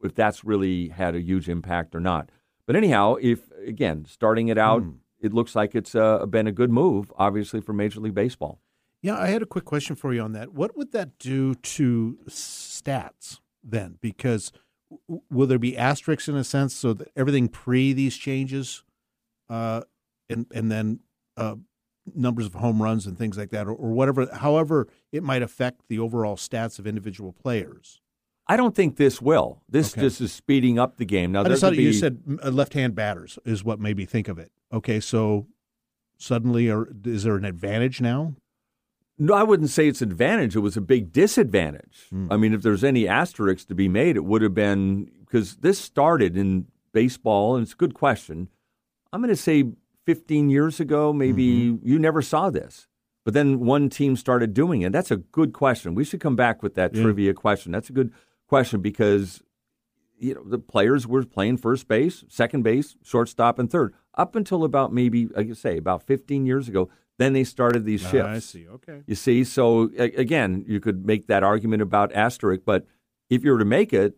if 0.03 0.13
that's 0.15 0.43
really 0.43 0.89
had 0.89 1.15
a 1.15 1.21
huge 1.21 1.49
impact 1.49 1.95
or 1.95 1.99
not. 1.99 2.29
But 2.65 2.75
anyhow, 2.75 3.15
if 3.21 3.49
again 3.65 4.05
starting 4.05 4.47
it 4.49 4.57
out, 4.57 4.83
Hmm. 4.83 4.91
it 5.19 5.33
looks 5.33 5.55
like 5.55 5.73
it's 5.75 5.95
uh, 5.95 6.25
been 6.25 6.47
a 6.47 6.51
good 6.51 6.69
move, 6.69 7.11
obviously 7.17 7.61
for 7.61 7.73
Major 7.73 7.99
League 7.99 8.13
Baseball. 8.15 8.59
Yeah, 9.01 9.17
I 9.17 9.27
had 9.27 9.41
a 9.41 9.45
quick 9.45 9.65
question 9.65 9.95
for 9.95 10.13
you 10.13 10.21
on 10.21 10.33
that. 10.33 10.53
What 10.53 10.75
would 10.75 10.91
that 10.91 11.17
do 11.19 11.53
to 11.55 12.17
stats 12.27 13.39
then? 13.63 13.97
Because 14.01 14.51
w- 15.07 15.21
will 15.29 15.47
there 15.47 15.59
be 15.59 15.77
asterisks 15.77 16.27
in 16.27 16.35
a 16.35 16.43
sense 16.43 16.73
so 16.73 16.93
that 16.93 17.09
everything 17.15 17.47
pre 17.47 17.93
these 17.93 18.17
changes, 18.17 18.83
uh, 19.49 19.81
and 20.29 20.45
and 20.53 20.71
then 20.71 20.99
uh, 21.37 21.55
numbers 22.15 22.45
of 22.47 22.55
home 22.55 22.81
runs 22.81 23.05
and 23.05 23.17
things 23.17 23.37
like 23.37 23.51
that, 23.51 23.67
or, 23.67 23.71
or 23.73 23.91
whatever, 23.91 24.27
however 24.33 24.87
it 25.11 25.23
might 25.23 25.41
affect 25.43 25.87
the 25.89 25.99
overall 25.99 26.35
stats 26.35 26.79
of 26.79 26.87
individual 26.87 27.31
players? 27.31 28.01
I 28.49 28.55
don't 28.57 28.73
think 28.75 28.95
this 28.95 29.21
will. 29.21 29.61
This 29.67 29.93
Okay. 29.93 30.01
just 30.01 30.21
is 30.21 30.31
speeding 30.31 30.79
up 30.79 30.97
the 30.97 31.05
game. 31.05 31.31
Now, 31.33 31.41
I 31.41 31.49
just 31.49 31.61
thought 31.61 31.73
could 31.73 31.83
you 31.83 31.93
said 31.93 32.21
uh, 32.43 32.49
left-hand 32.49 32.95
batters 32.95 33.37
is 33.45 33.63
what 33.63 33.79
made 33.79 33.97
me 33.97 34.05
think 34.05 34.27
of 34.27 34.39
it. 34.39 34.51
Okay, 34.71 34.99
so 34.99 35.47
suddenly, 36.17 36.69
or 36.69 36.87
is 37.05 37.23
there 37.23 37.35
an 37.35 37.45
advantage 37.45 37.99
now? 38.01 38.35
No, 39.19 39.33
I 39.33 39.43
wouldn't 39.43 39.69
say 39.69 39.87
it's 39.87 40.01
an 40.01 40.11
advantage. 40.11 40.55
It 40.55 40.59
was 40.59 40.77
a 40.77 40.81
big 40.81 41.11
disadvantage. 41.11 42.05
Hmm. 42.09 42.31
I 42.31 42.37
mean, 42.37 42.53
if 42.53 42.61
there's 42.61 42.83
any 42.83 43.07
asterisks 43.07 43.65
to 43.65 43.75
be 43.75 43.87
made, 43.89 44.15
it 44.15 44.23
would 44.25 44.41
have 44.43 44.53
been 44.53 45.09
because 45.21 45.57
this 45.57 45.79
started 45.79 46.37
in 46.37 46.67
baseball, 46.93 47.55
and 47.55 47.63
it's 47.63 47.73
a 47.73 47.77
good 47.77 47.93
question. 47.93 48.47
I'm 49.11 49.21
going 49.21 49.29
to 49.29 49.35
say 49.35 49.65
15 50.05 50.49
years 50.49 50.79
ago, 50.79 51.11
maybe 51.11 51.45
Mm-hmm. 51.71 51.87
you 51.87 51.99
never 51.99 52.21
saw 52.21 52.49
this, 52.49 52.87
but 53.25 53.33
then 53.33 53.59
one 53.59 53.89
team 53.89 54.15
started 54.15 54.53
doing 54.53 54.81
it. 54.83 54.91
That's 54.93 55.11
a 55.11 55.17
good 55.17 55.51
question. 55.51 55.95
We 55.95 56.05
should 56.05 56.21
come 56.21 56.35
back 56.35 56.61
with 56.63 56.75
that 56.75 56.93
Yeah. 56.95 57.01
trivia 57.03 57.33
question. 57.33 57.71
That's 57.73 57.89
a 57.89 57.93
good 57.93 58.13
question 58.47 58.81
because 58.81 59.41
you 60.17 60.33
know 60.33 60.43
the 60.43 60.57
players 60.59 61.05
were 61.07 61.23
playing 61.23 61.57
first 61.57 61.87
base, 61.87 62.23
second 62.27 62.63
base, 62.63 62.95
shortstop, 63.03 63.59
and 63.59 63.69
third 63.69 63.93
up 64.15 64.35
until 64.35 64.63
about 64.63 64.91
maybe 64.93 65.27
like 65.27 65.47
you 65.47 65.53
say 65.53 65.77
about 65.77 66.03
15 66.03 66.45
years 66.45 66.67
ago. 66.67 66.89
Then 67.19 67.33
they 67.33 67.43
started 67.43 67.83
these 67.83 68.01
shifts. 68.01 68.27
Ah, 68.27 68.31
I 68.33 68.39
see. 68.39 68.67
Okay. 68.67 69.01
You 69.07 69.15
see, 69.15 69.43
so 69.43 69.89
a- 69.97 70.13
again, 70.15 70.63
you 70.67 70.79
could 70.79 71.03
make 71.05 71.25
that 71.27 71.43
argument 71.43 71.81
about 71.81 72.11
asterisk, 72.13 72.61
but 72.63 72.85
if 73.27 73.43
you 73.43 73.51
were 73.51 73.57
to 73.57 73.65
make 73.65 73.91
it, 73.91 74.17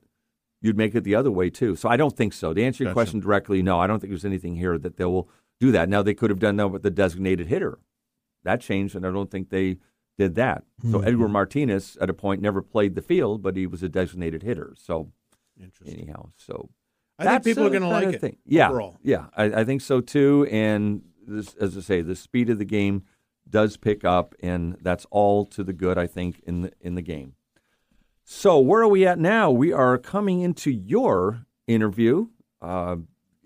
you'd 0.62 0.78
make 0.78 0.94
it 0.94 1.06
the 1.06 1.16
other 1.16 1.32
way 1.32 1.50
too. 1.50 1.78
So 1.78 1.88
I 1.88 1.96
don't 1.96 2.16
think 2.16 2.34
so. 2.34 2.54
To 2.54 2.62
answer 2.62 2.84
your 2.84 2.90
Gotcha. 2.90 2.96
question 2.96 3.20
directly, 3.22 3.62
no, 3.62 3.80
I 3.80 3.88
don't 3.88 4.02
think 4.02 4.12
there's 4.12 4.26
anything 4.26 4.58
here 4.58 4.78
that 4.78 4.98
they 4.98 5.06
will 5.06 5.30
do 5.62 5.72
that. 5.72 5.88
Now 5.88 6.02
they 6.04 6.14
could 6.14 6.30
have 6.30 6.40
done 6.40 6.58
that 6.58 6.68
with 6.68 6.84
the 6.84 6.92
designated 6.92 7.48
hitter. 7.48 7.80
That 8.44 8.60
changed, 8.60 8.96
and 8.98 9.06
I 9.08 9.12
don't 9.12 9.32
think 9.32 9.50
they 9.50 9.78
did 10.20 10.36
that. 10.36 10.64
Hmm. 10.82 10.92
So 10.92 11.00
Edgar 11.00 11.30
Martinez 11.30 11.98
at 12.02 12.10
a 12.10 12.14
point 12.14 12.42
never 12.42 12.62
played 12.62 12.94
the 12.94 13.02
field, 13.02 13.42
but 13.42 13.56
he 13.56 13.66
was 13.66 13.82
a 13.82 13.90
designated 13.90 14.44
hitter. 14.44 14.76
So 14.78 15.12
anyhow, 15.88 16.30
so 16.36 16.70
I 17.18 17.26
think 17.26 17.46
people 17.46 17.66
are 17.66 17.70
going 17.70 17.82
to 17.82 17.88
like 17.88 18.22
it. 18.22 18.38
Yeah, 18.46 18.70
overall. 18.70 18.98
yeah, 19.02 19.28
I, 19.36 19.46
I 19.46 19.64
think 19.64 19.82
so 19.82 20.02
too. 20.02 20.46
And 20.52 21.02
this, 21.26 21.56
as 21.56 21.78
I 21.78 21.82
say, 21.82 22.02
the 22.02 22.16
speed 22.16 22.50
of 22.50 22.60
the 22.60 22.66
game 22.66 23.04
does 23.50 23.78
pick 23.78 24.04
up, 24.04 24.36
and 24.42 24.78
that's 24.82 25.06
all 25.10 25.46
to 25.46 25.64
the 25.64 25.74
good, 25.74 25.98
I 25.98 26.06
think, 26.06 26.42
in 26.46 26.62
the 26.64 26.74
in 26.82 26.96
the 26.96 27.02
game. 27.02 27.34
So 28.26 28.60
where 28.60 28.82
are 28.84 28.88
we 28.88 29.08
at 29.08 29.18
now? 29.18 29.50
We 29.50 29.72
are 29.74 29.98
coming 29.98 30.42
into 30.42 30.70
your 30.70 31.46
interview 31.66 32.28
uh, 32.62 32.98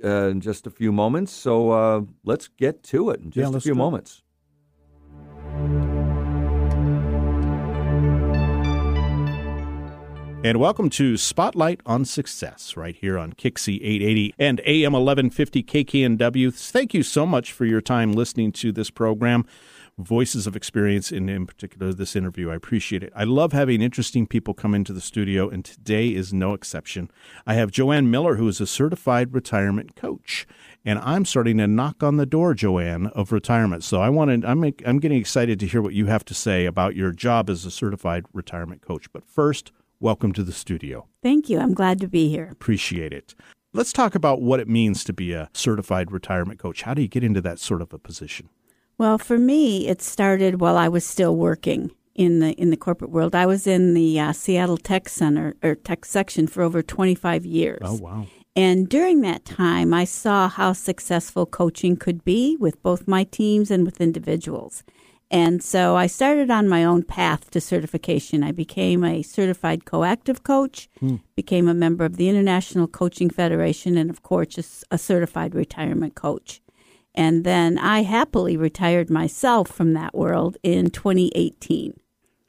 uh, 0.04 0.08
in 0.30 0.42
just 0.42 0.68
a 0.68 0.72
few 0.72 0.92
moments. 0.92 1.32
So 1.32 1.72
uh, 1.72 2.02
let's 2.26 2.48
get 2.48 2.84
to 2.86 3.12
it 3.12 3.20
in 3.22 3.28
Yeah, 3.28 3.44
just 3.44 3.56
a 3.56 3.62
few 3.62 3.76
moments. 3.76 4.24
it. 5.56 5.83
And 10.46 10.60
welcome 10.60 10.90
to 10.90 11.16
Spotlight 11.16 11.80
on 11.86 12.04
Success 12.04 12.76
right 12.76 12.98
here 12.98 13.18
on 13.18 13.32
KIXI 13.32 13.76
880 13.76 14.36
and 14.38 14.60
AM 14.66 14.92
1150 14.92 15.64
KKNW. 15.64 16.54
Thank 16.54 16.94
you 16.94 17.02
so 17.02 17.26
much 17.26 17.54
for 17.54 17.64
your 17.64 17.80
time 17.80 18.12
listening 18.12 18.52
to 18.52 18.74
this 18.74 18.90
program, 18.90 19.46
Voices 19.98 20.46
of 20.46 20.58
Experience, 20.58 21.14
and 21.14 21.30
in 21.30 21.48
particular 21.48 21.94
this 21.94 22.14
interview. 22.14 22.52
I 22.52 22.56
appreciate 22.56 23.04
it. 23.04 23.14
I 23.16 23.24
love 23.24 23.54
having 23.54 23.82
interesting 23.82 24.28
people 24.28 24.54
come 24.54 24.76
into 24.76 24.92
the 24.92 25.00
studio, 25.00 25.48
and 25.48 25.64
today 25.64 26.10
is 26.10 26.34
no 26.34 26.54
exception. 26.54 27.10
I 27.48 27.54
have 27.54 27.72
Joanne 27.72 28.12
Miller, 28.12 28.36
who 28.36 28.50
is 28.50 28.60
a 28.60 28.68
certified 28.68 29.34
retirement 29.34 29.96
coach. 29.96 30.46
And 30.84 31.00
I'm 31.00 31.24
starting 31.24 31.60
to 31.60 31.68
knock 31.68 32.04
on 32.04 32.18
the 32.18 32.26
door, 32.26 32.54
Joanne, 32.54 33.08
of 33.08 33.32
retirement. 33.32 33.86
So 33.86 34.02
I 34.02 34.10
wanted, 34.10 34.44
I'm, 34.44 34.62
I'm 34.86 35.00
getting 35.00 35.22
excited 35.22 35.58
to 35.62 35.68
hear 35.68 35.82
what 35.82 35.94
you 35.94 36.08
have 36.08 36.26
to 36.26 36.34
say 36.34 36.66
about 36.66 36.98
your 36.98 37.14
job 37.14 37.50
as 37.50 37.64
a 37.64 37.72
certified 37.72 38.26
retirement 38.34 38.82
coach. 38.82 39.10
But 39.14 39.24
first, 39.24 39.72
welcome 40.04 40.34
to 40.34 40.44
the 40.44 40.52
studio. 40.52 41.08
Thank 41.24 41.50
you. 41.50 41.60
I'm 41.60 41.74
glad 41.74 42.02
to 42.02 42.10
be 42.10 42.30
here. 42.30 42.50
Appreciate 42.52 43.14
it. 43.14 43.34
Let's 43.72 43.94
talk 43.94 44.16
about 44.16 44.42
what 44.42 44.60
it 44.60 44.68
means 44.68 45.04
to 45.06 45.14
be 45.14 45.32
a 45.32 45.50
certified 45.54 46.12
retirement 46.12 46.60
coach. 46.60 46.82
How 46.82 46.94
do 46.94 47.02
you 47.02 47.08
get 47.08 47.24
into 47.24 47.40
that 47.42 47.58
sort 47.58 47.82
of 47.82 47.94
a 47.94 47.98
position? 47.98 48.50
Well, 48.98 49.18
for 49.18 49.40
me, 49.40 49.88
it 49.88 50.02
started 50.02 50.60
while 50.60 50.78
I 50.78 50.90
was 50.90 51.06
still 51.06 51.38
working 51.38 51.90
in 52.14 52.40
the 52.40 52.52
in 52.54 52.70
the 52.70 52.78
corporate 52.78 53.12
world. 53.12 53.34
I 53.34 53.46
was 53.46 53.66
in 53.66 53.94
the 53.94 54.20
uh, 54.20 54.34
Seattle 54.34 54.78
Tech 54.78 55.08
Center 55.08 55.56
or 55.64 55.74
Tech 55.74 56.04
section 56.04 56.48
for 56.48 56.62
over 56.62 56.84
25 56.84 57.46
years. 57.46 57.80
Oh, 57.82 57.96
wow. 57.96 58.28
And 58.56 58.88
during 58.88 59.22
that 59.22 59.46
time, 59.46 59.94
I 59.94 60.04
saw 60.04 60.50
how 60.50 60.74
successful 60.74 61.46
coaching 61.46 61.96
could 61.96 62.24
be 62.26 62.58
with 62.60 62.84
both 62.84 63.08
my 63.08 63.24
teams 63.24 63.72
and 63.72 63.86
with 63.86 64.02
individuals. 64.02 64.84
And 65.34 65.64
so 65.64 65.96
I 65.96 66.06
started 66.06 66.52
on 66.52 66.70
my 66.70 66.84
own 66.84 67.02
path 67.02 67.50
to 67.52 67.60
certification. 67.60 68.44
I 68.44 68.52
became 68.52 69.04
a 69.04 69.24
certified 69.24 69.84
coactive 69.84 70.44
coach, 70.44 70.88
hmm. 71.00 71.16
became 71.36 71.68
a 71.68 71.74
member 71.74 72.06
of 72.06 72.18
the 72.18 72.30
International 72.30 72.88
Coaching 72.88 73.32
Federation, 73.32 73.98
and 73.98 74.12
of 74.12 74.22
course, 74.22 74.84
a 74.92 74.98
certified 75.00 75.56
retirement 75.56 76.14
coach. 76.14 76.62
And 77.16 77.44
then 77.44 77.80
I 77.80 78.04
happily 78.04 78.56
retired 78.56 79.10
myself 79.10 79.70
from 79.70 79.94
that 79.94 80.14
world 80.14 80.58
in 80.62 80.92
2018. 80.92 82.00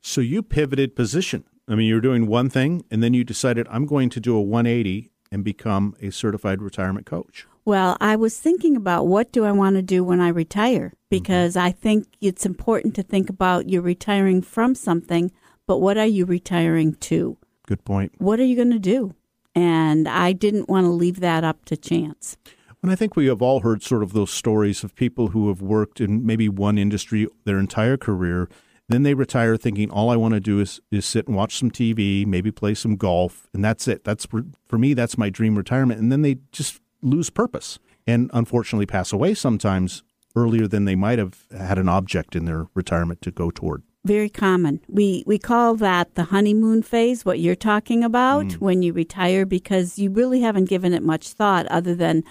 So 0.03 0.21
you 0.21 0.43
pivoted 0.43 0.95
position. 0.95 1.45
I 1.67 1.77
mean, 1.77 1.87
you 1.87 1.95
were 1.95 2.03
doing 2.03 2.27
one 2.27 2.51
thing, 2.51 2.85
and 2.91 3.03
then 3.03 3.15
you 3.15 3.25
decided, 3.25 3.67
I'm 3.71 3.87
going 3.87 4.11
to 4.11 4.21
do 4.21 4.37
a 4.37 4.43
180 4.43 5.11
and 5.33 5.43
become 5.43 5.97
a 6.03 6.11
certified 6.11 6.61
retirement 6.61 7.07
coach. 7.07 7.47
Well, 7.67 7.97
I 8.01 8.17
was 8.17 8.39
thinking 8.39 8.77
about 8.77 9.07
what 9.07 9.33
do 9.33 9.45
I 9.45 9.53
want 9.53 9.77
to 9.77 9.83
do 9.83 10.05
when 10.05 10.21
I 10.21 10.29
retire 10.29 10.89
mm-hmm. 10.89 10.97
because 11.11 11.57
I 11.57 11.73
think 11.73 12.07
it's 12.21 12.45
important 12.45 12.95
to 12.97 13.03
think 13.03 13.31
about 13.31 13.69
you're 13.69 13.83
retiring 13.83 14.43
from 14.43 14.75
something, 14.75 15.33
but 15.67 15.79
what 15.79 15.97
are 15.97 16.07
you 16.07 16.27
retiring 16.27 16.95
to? 16.97 17.39
Good 17.67 17.85
point. 17.85 18.13
What 18.19 18.39
are 18.39 18.45
you 18.45 18.57
going 18.57 18.73
to 18.73 18.79
do? 18.79 19.15
And 19.55 20.09
I 20.09 20.33
didn't 20.33 20.69
want 20.69 20.85
to 20.85 20.91
leave 20.91 21.21
that 21.21 21.45
up 21.45 21.65
to 21.67 21.77
chance. 21.77 22.37
And 22.83 22.93
I 22.93 22.97
think 22.97 23.17
we 23.17 23.27
have 23.27 23.41
all 23.41 23.61
heard 23.61 23.83
sort 23.83 24.03
of 24.03 24.13
those 24.13 24.31
stories 24.31 24.85
of 24.85 24.95
people 24.95 25.29
who 25.29 25.49
have 25.49 25.63
worked 25.63 26.03
in 26.03 26.27
maybe 26.27 26.51
one 26.51 26.77
industry 26.77 27.27
their 27.45 27.59
entire 27.59 27.97
career. 27.97 28.51
Then 28.91 29.05
they 29.05 29.15
retire 29.15 29.57
thinking, 29.57 29.91
all 29.91 30.11
I 30.11 30.17
want 30.17 30.35
to 30.35 30.41
do 30.41 30.61
is, 30.61 30.83
is 30.91 31.07
sit 31.07 31.27
and 31.27 31.35
watch 31.35 31.57
some 31.57 31.71
TV, 31.71 32.27
maybe 32.27 32.51
play 32.51 32.75
some 32.75 32.97
golf, 32.97 33.49
and 33.55 33.65
that's 33.65 33.89
it. 33.89 34.05
That's 34.05 34.27
for, 34.27 34.43
for 34.67 34.77
me, 34.77 34.93
that's 34.93 35.17
my 35.17 35.31
dream 35.31 35.57
retirement. 35.57 35.99
And 35.99 36.13
then 36.13 36.21
they 36.21 36.37
just 36.53 36.83
lose 37.05 37.31
purpose 37.31 37.79
and 38.07 38.31
unfortunately 38.33 38.87
pass 38.87 39.13
away 39.13 39.35
sometimes 39.35 40.03
earlier 40.37 40.67
than 40.67 40.85
they 40.85 40.97
might 40.97 41.19
have 41.19 41.45
had 41.57 41.79
an 41.79 41.89
object 41.89 42.35
in 42.35 42.45
their 42.45 42.67
retirement 42.75 43.21
to 43.23 43.31
go 43.31 43.51
toward. 43.51 43.83
Very 44.05 44.29
common. 44.29 44.81
We 44.89 45.25
we 45.27 45.39
call 45.39 45.77
that 45.77 46.15
the 46.15 46.25
honeymoon 46.25 46.83
phase, 46.83 47.25
what 47.25 47.39
you're 47.39 47.55
talking 47.55 48.05
about 48.05 48.53
when 48.55 48.83
you 48.83 48.93
retire 48.93 49.47
because 49.47 49.99
you 49.99 50.11
really 50.11 50.41
haven't 50.41 50.69
given 50.69 50.93
it 50.93 51.03
much 51.03 51.29
thought 51.29 51.67
other 51.69 51.95
than 51.95 52.23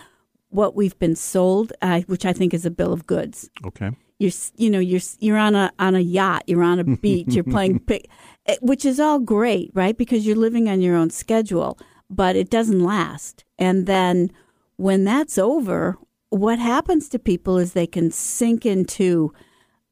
what 0.49 0.75
we've 0.75 0.97
been 0.99 1.15
sold, 1.15 1.73
uh, 1.81 2.01
which 2.01 2.25
I 2.25 2.33
think 2.33 2.53
is 2.53 2.65
a 2.65 2.69
bill 2.69 2.93
of 2.93 3.07
goods. 3.07 3.49
Okay. 3.65 3.89
you're 4.19 4.31
you 4.55 4.69
know 4.69 4.79
you're 4.79 5.01
you're 5.19 5.37
on 5.37 5.55
a 5.55 5.71
on 5.79 5.95
a 5.95 5.99
yacht 5.99 6.43
you're 6.45 6.63
on 6.63 6.79
a 6.79 6.83
beach 7.03 7.33
you're 7.33 7.43
playing 7.43 7.79
pic, 7.79 8.07
eh, 8.45 8.57
which 8.61 8.85
is 8.85 8.99
all 8.99 9.19
great 9.19 9.71
right 9.73 9.97
because 9.97 10.25
you're 10.27 10.35
living 10.35 10.69
on 10.69 10.81
your 10.81 10.95
own 10.95 11.09
schedule 11.09 11.77
but 12.09 12.35
it 12.35 12.49
doesn't 12.51 12.83
last 12.83 13.43
and 13.57 13.87
then 13.87 14.31
when 14.77 15.03
that's 15.03 15.37
over 15.37 15.97
what 16.29 16.57
happens 16.57 17.09
to 17.09 17.19
people 17.19 17.57
is 17.57 17.73
they 17.73 17.87
can 17.87 18.09
sink 18.09 18.65
into 18.65 19.31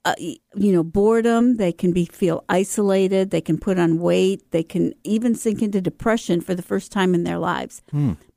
uh, 0.06 0.16
you 0.18 0.40
know 0.56 0.84
boredom. 0.84 1.58
They 1.58 1.72
can 1.72 1.92
be 1.92 2.06
feel 2.06 2.44
isolated. 2.50 3.30
They 3.30 3.42
can 3.42 3.60
put 3.60 3.78
on 3.78 4.00
weight. 4.00 4.50
They 4.52 4.64
can 4.64 4.94
even 5.04 5.36
sink 5.36 5.62
into 5.62 5.80
depression 5.82 6.42
for 6.42 6.56
the 6.56 6.64
first 6.64 6.92
time 6.92 7.14
in 7.14 7.24
their 7.24 7.38
lives. 7.38 7.84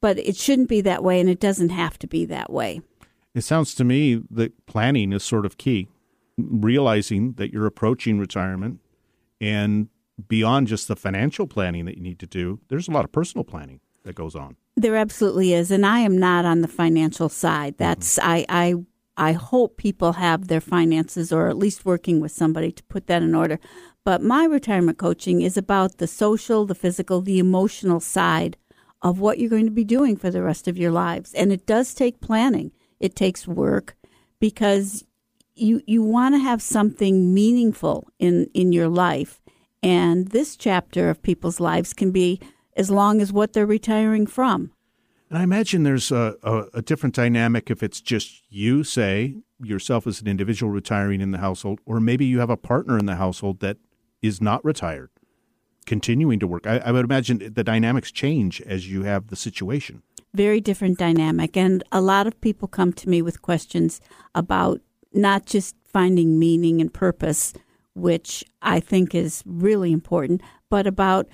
But 0.02 0.18
it 0.18 0.36
shouldn't 0.36 0.68
be 0.68 0.82
that 0.82 1.02
way 1.02 1.18
and 1.20 1.30
it 1.30 1.40
doesn't 1.40 1.70
have 1.70 1.98
to 2.00 2.06
be 2.06 2.26
that 2.26 2.52
way. 2.52 2.82
It 3.34 3.42
sounds 3.42 3.74
to 3.76 3.84
me 3.84 4.22
that 4.30 4.66
planning 4.66 5.12
is 5.12 5.24
sort 5.24 5.46
of 5.46 5.56
key, 5.56 5.88
realizing 6.36 7.32
that 7.32 7.52
you're 7.52 7.66
approaching 7.66 8.18
retirement 8.18 8.80
and 9.40 9.88
beyond 10.28 10.68
just 10.68 10.88
the 10.88 10.96
financial 10.96 11.46
planning 11.46 11.86
that 11.86 11.96
you 11.96 12.02
need 12.02 12.18
to 12.20 12.26
do, 12.26 12.60
there's 12.68 12.86
a 12.86 12.90
lot 12.90 13.04
of 13.04 13.12
personal 13.12 13.44
planning 13.44 13.80
that 14.04 14.14
goes 14.14 14.34
on. 14.34 14.56
There 14.76 14.96
absolutely 14.96 15.52
is, 15.52 15.70
and 15.70 15.84
I 15.84 16.00
am 16.00 16.18
not 16.18 16.44
on 16.44 16.60
the 16.60 16.68
financial 16.68 17.28
side. 17.28 17.74
Mm-hmm. 17.74 17.84
That's 17.84 18.18
I 18.22 18.46
I 18.48 18.74
I 19.16 19.32
hope 19.32 19.76
people 19.76 20.14
have 20.14 20.48
their 20.48 20.60
finances, 20.60 21.32
or 21.32 21.48
at 21.48 21.56
least 21.56 21.84
working 21.84 22.20
with 22.20 22.32
somebody 22.32 22.72
to 22.72 22.82
put 22.84 23.06
that 23.06 23.22
in 23.22 23.34
order. 23.34 23.58
But 24.04 24.22
my 24.22 24.44
retirement 24.44 24.98
coaching 24.98 25.40
is 25.40 25.56
about 25.56 25.98
the 25.98 26.06
social, 26.06 26.66
the 26.66 26.74
physical, 26.74 27.20
the 27.20 27.38
emotional 27.38 28.00
side 28.00 28.56
of 29.00 29.18
what 29.18 29.38
you're 29.38 29.50
going 29.50 29.64
to 29.66 29.70
be 29.70 29.84
doing 29.84 30.16
for 30.16 30.30
the 30.30 30.42
rest 30.42 30.68
of 30.68 30.76
your 30.76 30.90
lives, 30.90 31.32
and 31.34 31.52
it 31.52 31.66
does 31.66 31.94
take 31.94 32.20
planning. 32.20 32.72
It 33.00 33.14
takes 33.14 33.46
work 33.46 33.96
because 34.40 35.04
you 35.54 35.82
you 35.86 36.02
want 36.02 36.34
to 36.34 36.38
have 36.38 36.60
something 36.60 37.32
meaningful 37.32 38.08
in 38.18 38.48
in 38.54 38.72
your 38.72 38.88
life, 38.88 39.40
and 39.82 40.28
this 40.28 40.56
chapter 40.56 41.10
of 41.10 41.22
people's 41.22 41.60
lives 41.60 41.92
can 41.92 42.10
be 42.10 42.40
as 42.76 42.90
long 42.90 43.20
as 43.20 43.32
what 43.32 43.52
they're 43.52 43.66
retiring 43.66 44.26
from. 44.26 44.72
And 45.30 45.38
I 45.38 45.42
imagine 45.42 45.82
there's 45.82 46.12
a, 46.12 46.36
a, 46.42 46.64
a, 46.74 46.82
different 46.82 47.14
dynamic 47.14 47.70
if 47.70 47.82
it's 47.82 48.00
just 48.00 48.42
you, 48.50 48.84
say, 48.84 49.36
yourself 49.58 50.06
as 50.06 50.20
an 50.20 50.28
individual 50.28 50.70
retiring 50.70 51.20
in 51.20 51.30
the 51.30 51.38
household, 51.38 51.80
or 51.86 51.98
maybe 51.98 52.24
you 52.24 52.40
have 52.40 52.50
a 52.50 52.56
partner 52.56 52.98
in 52.98 53.06
the 53.06 53.16
household 53.16 53.60
that 53.60 53.78
is 54.22 54.40
not 54.40 54.64
retired, 54.64 55.10
continuing 55.86 56.38
to 56.38 56.46
work. 56.46 56.66
I, 56.66 56.78
I 56.78 56.92
would 56.92 57.04
imagine 57.04 57.52
the 57.54 57.64
dynamics 57.64 58.12
change 58.12 58.60
as 58.62 58.88
you 58.88 59.02
have 59.04 59.28
the 59.28 59.36
situation. 59.36 60.02
Very 60.34 60.60
different 60.60 60.98
dynamic. 60.98 61.56
And 61.56 61.82
a 61.90 62.00
lot 62.00 62.26
of 62.26 62.40
people 62.40 62.68
come 62.68 62.92
to 62.92 63.08
me 63.08 63.22
with 63.22 63.42
questions 63.42 64.00
about 64.34 64.80
not 65.12 65.46
just 65.46 65.74
finding 65.84 66.38
meaning 66.38 66.80
and 66.80 66.92
purpose, 66.92 67.54
which 67.94 68.44
I 68.60 68.80
think 68.80 69.14
is 69.14 69.42
really 69.46 69.92
important, 69.92 70.42
but 70.68 70.86
about 70.86 71.28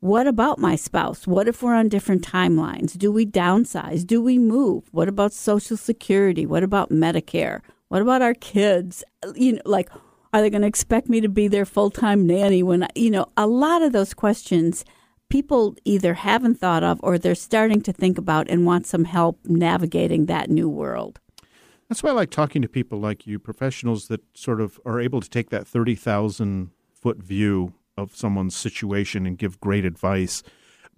what 0.00 0.26
about 0.26 0.58
my 0.58 0.76
spouse? 0.76 1.26
What 1.26 1.48
if 1.48 1.62
we're 1.62 1.74
on 1.74 1.88
different 1.88 2.22
timelines? 2.22 2.96
Do 2.96 3.10
we 3.10 3.26
downsize? 3.26 4.06
Do 4.06 4.22
we 4.22 4.38
move? 4.38 4.84
What 4.92 5.08
about 5.08 5.32
Social 5.32 5.76
Security? 5.76 6.46
What 6.46 6.62
about 6.62 6.90
Medicare? 6.90 7.60
What 7.88 8.02
about 8.02 8.22
our 8.22 8.34
kids? 8.34 9.02
You 9.34 9.54
know, 9.54 9.62
like, 9.64 9.90
are 10.32 10.42
they 10.42 10.50
going 10.50 10.62
to 10.62 10.68
expect 10.68 11.08
me 11.08 11.20
to 11.20 11.28
be 11.28 11.48
their 11.48 11.64
full 11.64 11.90
time 11.90 12.26
nanny 12.26 12.62
when, 12.62 12.84
I, 12.84 12.88
you 12.94 13.10
know, 13.10 13.26
a 13.36 13.46
lot 13.46 13.82
of 13.82 13.92
those 13.92 14.12
questions 14.12 14.84
people 15.28 15.74
either 15.84 16.14
haven't 16.14 16.56
thought 16.56 16.84
of 16.84 17.00
or 17.02 17.18
they're 17.18 17.34
starting 17.34 17.80
to 17.82 17.92
think 17.92 18.18
about 18.18 18.48
and 18.48 18.64
want 18.64 18.86
some 18.86 19.04
help 19.04 19.38
navigating 19.44 20.26
that 20.26 20.50
new 20.50 20.68
world. 20.68 21.18
That's 21.88 22.02
why 22.02 22.10
I 22.10 22.14
like 22.14 22.30
talking 22.30 22.62
to 22.62 22.68
people 22.68 22.98
like 22.98 23.26
you, 23.26 23.38
professionals 23.38 24.08
that 24.08 24.20
sort 24.34 24.60
of 24.60 24.80
are 24.84 25.00
able 25.00 25.20
to 25.20 25.30
take 25.30 25.50
that 25.50 25.66
30,000 25.66 26.70
foot 26.92 27.18
view 27.18 27.74
of 27.96 28.14
someone's 28.16 28.56
situation 28.56 29.26
and 29.26 29.38
give 29.38 29.60
great 29.60 29.84
advice. 29.84 30.42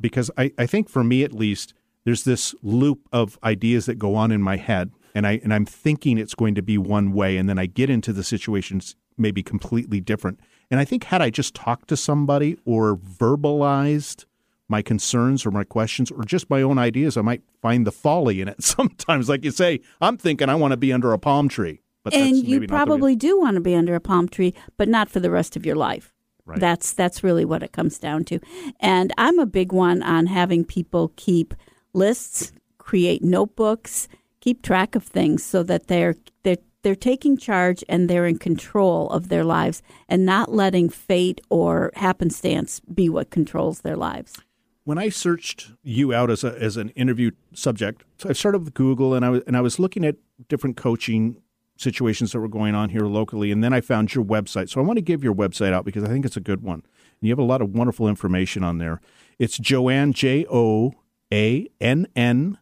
Because 0.01 0.31
I, 0.37 0.53
I 0.59 0.67
think 0.67 0.89
for 0.89 1.03
me 1.03 1.23
at 1.25 1.33
least, 1.33 1.75
there's 2.05 2.25
this 2.25 2.55
loop 2.63 3.09
of 3.13 3.39
ideas 3.43 3.87
that 3.87 3.99
go 3.99 4.15
on 4.15 4.31
in 4.33 4.43
my 4.43 4.57
head 4.57 4.93
and 5.15 5.27
I 5.27 5.41
and 5.43 5.53
I'm 5.53 5.67
thinking 5.67 6.17
it's 6.17 6.35
going 6.35 6.55
to 6.55 6.63
be 6.63 6.79
one 6.79 7.13
way 7.13 7.37
and 7.37 7.49
then 7.49 7.59
I 7.59 7.67
get 7.67 7.91
into 7.91 8.13
the 8.13 8.23
situations 8.23 8.97
maybe 9.17 9.43
completely 9.43 10.01
different. 10.01 10.41
And 10.71 10.79
I 10.79 10.85
think 10.85 11.05
had 11.05 11.21
I 11.21 11.31
just 11.31 11.55
talked 11.55 11.89
to 11.89 11.97
somebody 11.97 12.57
or 12.65 12.97
verbalized 12.97 14.27
my 14.69 14.83
concerns 14.83 15.45
or 15.47 15.51
my 15.51 15.65
questions 15.65 16.11
or 16.11 16.23
just 16.25 16.49
my 16.51 16.63
own 16.63 16.79
ideas, 16.79 17.17
I 17.17 17.23
might 17.23 17.43
find 17.61 17.87
the 17.87 17.93
folly 17.93 18.41
in 18.41 18.49
it. 18.49 18.63
Sometimes, 18.63 19.29
like 19.29 19.45
you 19.45 19.51
say, 19.51 19.81
I'm 20.01 20.19
thinking 20.19 20.49
I 20.49 20.55
want 20.55 20.73
to 20.73 20.77
be 20.77 20.93
under 20.93 21.13
a 21.13 21.19
palm 21.19 21.49
tree. 21.49 21.81
But 22.05 22.15
and 22.15 22.37
you 22.37 22.67
probably 22.67 23.17
do 23.17 23.41
want 23.41 23.57
to 23.57 23.61
be 23.61 23.75
under 23.75 23.95
a 23.95 24.01
palm 24.01 24.29
tree, 24.29 24.55
but 24.77 24.89
not 24.89 25.11
for 25.11 25.21
the 25.21 25.31
rest 25.31 25.57
of 25.57 25.67
your 25.67 25.75
life. 25.75 26.15
Right. 26.49 26.61
That's 26.61 26.95
that's 26.95 27.23
really 27.23 27.45
what 27.45 27.63
it 27.63 27.73
comes 27.73 27.99
down 27.99 28.25
to. 28.25 28.41
And 28.81 29.13
I'm 29.19 29.39
a 29.39 29.45
big 29.45 29.71
one 29.71 30.03
on 30.03 30.27
having 30.27 30.65
people 30.65 31.13
keep 31.17 31.53
lists, 31.93 32.53
create 32.79 33.23
notebooks, 33.23 34.09
keep 34.41 34.63
track 34.63 34.95
of 34.95 35.05
things 35.05 35.45
so 35.45 35.63
that 35.65 35.89
they're 35.89 36.17
they're 36.45 36.57
they're 36.83 36.95
taking 36.95 37.37
charge 37.37 37.85
and 37.87 38.09
they're 38.09 38.25
in 38.25 38.39
control 38.39 39.11
of 39.11 39.29
their 39.29 39.45
lives 39.45 39.83
and 40.09 40.25
not 40.25 40.51
letting 40.51 40.89
fate 40.89 41.43
or 41.51 41.91
happenstance 41.97 42.81
be 42.81 43.11
what 43.11 43.29
controls 43.29 43.83
their 43.83 43.97
lives. 43.97 44.37
When 44.85 44.97
I 44.97 45.11
searched 45.11 45.73
you 45.83 46.15
out 46.15 46.31
as 46.31 46.45
a 46.45 46.59
as 46.59 46.79
an 46.79 46.89
interview 46.91 47.33
subject, 47.53 48.05
so 48.17 48.31
I 48.31 48.33
started 48.33 48.65
with 48.65 48.73
Google 48.73 49.13
and 49.13 49.23
I 49.23 49.29
was 49.29 49.43
and 49.47 49.55
I 49.55 49.61
was 49.61 49.79
looking 49.79 50.03
at 50.03 50.17
different 50.49 50.79
coaching 50.79 51.43
situations 51.79 52.33
that 52.33 52.41
were 52.41 52.49
going 52.49 52.75
on 52.75 52.91
here 52.91 53.07
locally. 53.07 53.51
And 53.51 53.65
then 53.65 53.73
I 53.73 53.81
found 53.81 54.15
your 54.15 54.25
website. 54.25 54.69
So 54.69 54.81
I 54.81 54.85
want 54.85 54.99
to 54.99 55.03
give 55.03 55.25
your 55.25 55.35
website 55.35 55.73
out 55.73 55.85
because 55.85 56.05
I 56.05 56.09
think 56.09 56.27
it's 56.27 56.37
a 56.37 56.41
good 56.41 56.63
one. 56.63 56.83
And 57.21 57.29
you 57.29 57.31
have 57.31 57.39
a 57.39 57.43
lot 57.43 57.63
of 57.63 57.75
wonderful 57.75 58.09
information 58.09 58.63
on 58.63 58.79
there. 58.79 59.01
It's 59.39 59.57
Joanne, 59.57 60.13
J 60.13 60.45
O 60.51 60.93
A 61.33 61.69
N 61.81 62.09
N 62.15 62.59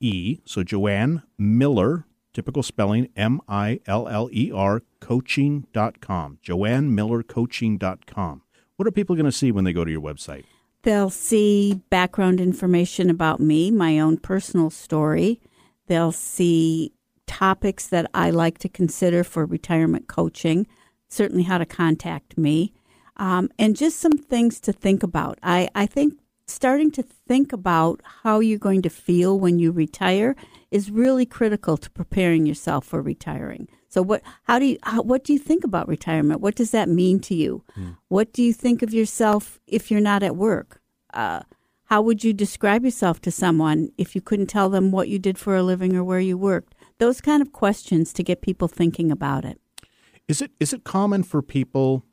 E. 0.00 0.40
So 0.44 0.62
Joanne 0.64 1.22
Miller, 1.38 2.06
typical 2.32 2.62
spelling, 2.62 3.08
M 3.14 3.40
I 3.46 3.80
L 3.86 4.08
L 4.08 4.28
E 4.32 4.50
R, 4.52 4.82
coaching.com. 5.00 6.38
Joanne 6.42 6.94
Miller, 6.94 7.22
coaching.com. 7.22 8.42
What 8.76 8.88
are 8.88 8.92
people 8.92 9.16
going 9.16 9.26
to 9.26 9.32
see 9.32 9.52
when 9.52 9.64
they 9.64 9.72
go 9.72 9.84
to 9.84 9.90
your 9.90 10.02
website? 10.02 10.44
They'll 10.82 11.10
see 11.10 11.80
background 11.90 12.40
information 12.40 13.10
about 13.10 13.40
me, 13.40 13.70
my 13.70 13.98
own 13.98 14.18
personal 14.18 14.70
story. 14.70 15.40
They'll 15.88 16.12
see 16.12 16.92
topics 17.26 17.86
that 17.88 18.10
I 18.14 18.30
like 18.30 18.58
to 18.58 18.68
consider 18.68 19.24
for 19.24 19.44
retirement 19.44 20.08
coaching, 20.08 20.66
certainly 21.08 21.44
how 21.44 21.58
to 21.58 21.66
contact 21.66 22.36
me, 22.38 22.72
um, 23.16 23.50
and 23.58 23.76
just 23.76 23.98
some 23.98 24.18
things 24.18 24.60
to 24.60 24.72
think 24.72 25.02
about. 25.02 25.38
I, 25.42 25.68
I 25.74 25.86
think 25.86 26.14
starting 26.46 26.90
to 26.92 27.02
think 27.02 27.52
about 27.52 28.00
how 28.22 28.40
you're 28.40 28.58
going 28.58 28.82
to 28.82 28.90
feel 28.90 29.38
when 29.38 29.58
you 29.58 29.72
retire 29.72 30.36
is 30.70 30.90
really 30.90 31.26
critical 31.26 31.76
to 31.76 31.90
preparing 31.90 32.46
yourself 32.46 32.84
for 32.84 33.02
retiring. 33.02 33.68
So 33.88 34.02
what 34.02 34.22
how 34.44 34.58
do 34.58 34.66
you 34.66 34.78
how, 34.82 35.02
what 35.02 35.24
do 35.24 35.32
you 35.32 35.38
think 35.38 35.64
about 35.64 35.88
retirement? 35.88 36.40
What 36.40 36.54
does 36.54 36.70
that 36.72 36.88
mean 36.88 37.18
to 37.20 37.34
you? 37.34 37.64
Mm. 37.78 37.96
What 38.08 38.32
do 38.32 38.42
you 38.42 38.52
think 38.52 38.82
of 38.82 38.92
yourself 38.92 39.58
if 39.66 39.90
you're 39.90 40.00
not 40.00 40.22
at 40.22 40.36
work? 40.36 40.80
Uh, 41.14 41.40
how 41.84 42.02
would 42.02 42.24
you 42.24 42.32
describe 42.32 42.84
yourself 42.84 43.20
to 43.22 43.30
someone 43.30 43.90
if 43.96 44.14
you 44.14 44.20
couldn't 44.20 44.48
tell 44.48 44.68
them 44.68 44.90
what 44.90 45.08
you 45.08 45.18
did 45.18 45.38
for 45.38 45.56
a 45.56 45.62
living 45.62 45.96
or 45.96 46.04
where 46.04 46.20
you 46.20 46.36
worked? 46.36 46.74
Those 46.98 47.20
kind 47.20 47.42
of 47.42 47.52
questions 47.52 48.12
to 48.14 48.22
get 48.22 48.40
people 48.40 48.68
thinking 48.68 49.10
about 49.10 49.44
it. 49.44 49.60
Is 50.28 50.42
it 50.42 50.50
is 50.58 50.72
it 50.72 50.84
common 50.84 51.22
for 51.22 51.42
people 51.42 52.04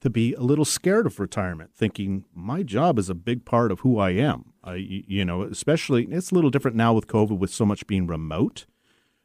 to 0.00 0.10
be 0.10 0.34
a 0.34 0.40
little 0.40 0.64
scared 0.64 1.06
of 1.06 1.20
retirement, 1.20 1.70
thinking 1.74 2.24
my 2.34 2.62
job 2.62 2.98
is 2.98 3.08
a 3.08 3.14
big 3.14 3.44
part 3.44 3.70
of 3.70 3.80
who 3.80 3.98
I 3.98 4.10
am? 4.10 4.52
I, 4.64 4.74
you 4.74 5.24
know, 5.24 5.42
especially 5.42 6.04
it's 6.06 6.30
a 6.30 6.34
little 6.34 6.50
different 6.50 6.76
now 6.76 6.92
with 6.92 7.06
COVID, 7.06 7.38
with 7.38 7.50
so 7.50 7.64
much 7.64 7.86
being 7.86 8.06
remote. 8.06 8.66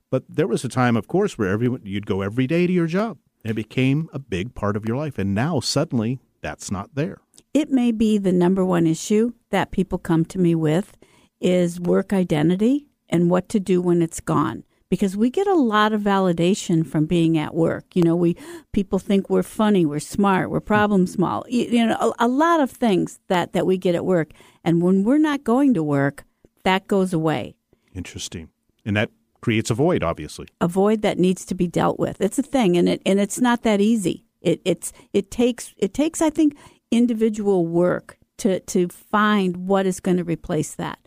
But 0.09 0.23
there 0.29 0.47
was 0.47 0.63
a 0.63 0.69
time, 0.69 0.95
of 0.95 1.07
course, 1.07 1.37
where 1.37 1.49
everyone 1.49 1.81
you'd 1.83 2.05
go 2.05 2.21
every 2.21 2.47
day 2.47 2.67
to 2.67 2.73
your 2.73 2.87
job. 2.87 3.17
And 3.43 3.51
it 3.51 3.55
became 3.55 4.09
a 4.13 4.19
big 4.19 4.55
part 4.55 4.75
of 4.75 4.85
your 4.85 4.97
life, 4.97 5.17
and 5.17 5.35
now 5.35 5.59
suddenly 5.59 6.19
that's 6.41 6.71
not 6.71 6.95
there. 6.95 7.19
It 7.53 7.69
may 7.69 7.91
be 7.91 8.17
the 8.17 8.31
number 8.31 8.63
one 8.65 8.87
issue 8.87 9.33
that 9.49 9.71
people 9.71 9.97
come 9.97 10.25
to 10.25 10.39
me 10.39 10.55
with 10.55 10.97
is 11.39 11.79
work 11.79 12.13
identity 12.13 12.87
and 13.09 13.29
what 13.29 13.47
to 13.49 13.59
do 13.59 13.81
when 13.81 14.01
it's 14.01 14.19
gone 14.19 14.63
because 14.89 15.17
we 15.17 15.29
get 15.29 15.47
a 15.47 15.53
lot 15.53 15.93
of 15.93 16.01
validation 16.01 16.85
from 16.85 17.05
being 17.05 17.37
at 17.37 17.53
work. 17.53 17.95
You 17.95 18.03
know, 18.03 18.15
we 18.15 18.35
people 18.71 18.99
think 18.99 19.29
we're 19.29 19.43
funny, 19.43 19.85
we're 19.85 19.99
smart, 19.99 20.49
we're 20.49 20.59
problem 20.59 21.07
small. 21.07 21.45
You, 21.49 21.65
you 21.65 21.85
know, 21.85 22.13
a, 22.19 22.25
a, 22.25 22.27
lot 22.27 22.59
of 22.59 22.71
things 22.71 23.19
that 23.27 23.53
that 23.53 23.65
we 23.65 23.77
get 23.77 23.95
at 23.95 24.05
work, 24.05 24.31
and 24.63 24.81
when 24.81 25.03
we're 25.03 25.17
not 25.17 25.43
going 25.43 25.73
to 25.73 25.83
work, 25.83 26.23
that 26.63 26.87
goes 26.87 27.13
away. 27.13 27.55
Interesting, 27.93 28.49
and 28.85 28.95
that 28.95 29.11
creates 29.41 29.69
a 29.69 29.73
void, 29.73 30.03
obviously. 30.03 30.47
A 30.61 30.67
void 30.67 31.01
that 31.01 31.19
needs 31.19 31.45
to 31.45 31.55
be 31.55 31.67
dealt 31.67 31.99
with. 31.99 32.21
It's 32.21 32.39
a 32.39 32.43
thing, 32.43 32.77
and 32.77 32.87
it 32.87 33.01
and 33.05 33.19
it's 33.19 33.39
not 33.39 33.63
that 33.63 33.81
easy. 33.81 34.25
It 34.41 34.61
it's 34.65 34.93
it 35.13 35.31
takes 35.31 35.73
it 35.77 35.93
takes 35.93 36.21
I 36.21 36.29
think 36.29 36.55
individual 36.91 37.65
work 37.65 38.17
to 38.37 38.59
to 38.61 38.87
find 38.87 39.67
what 39.67 39.85
is 39.85 39.99
going 39.99 40.17
to 40.17 40.23
replace 40.23 40.75
that. 40.75 40.99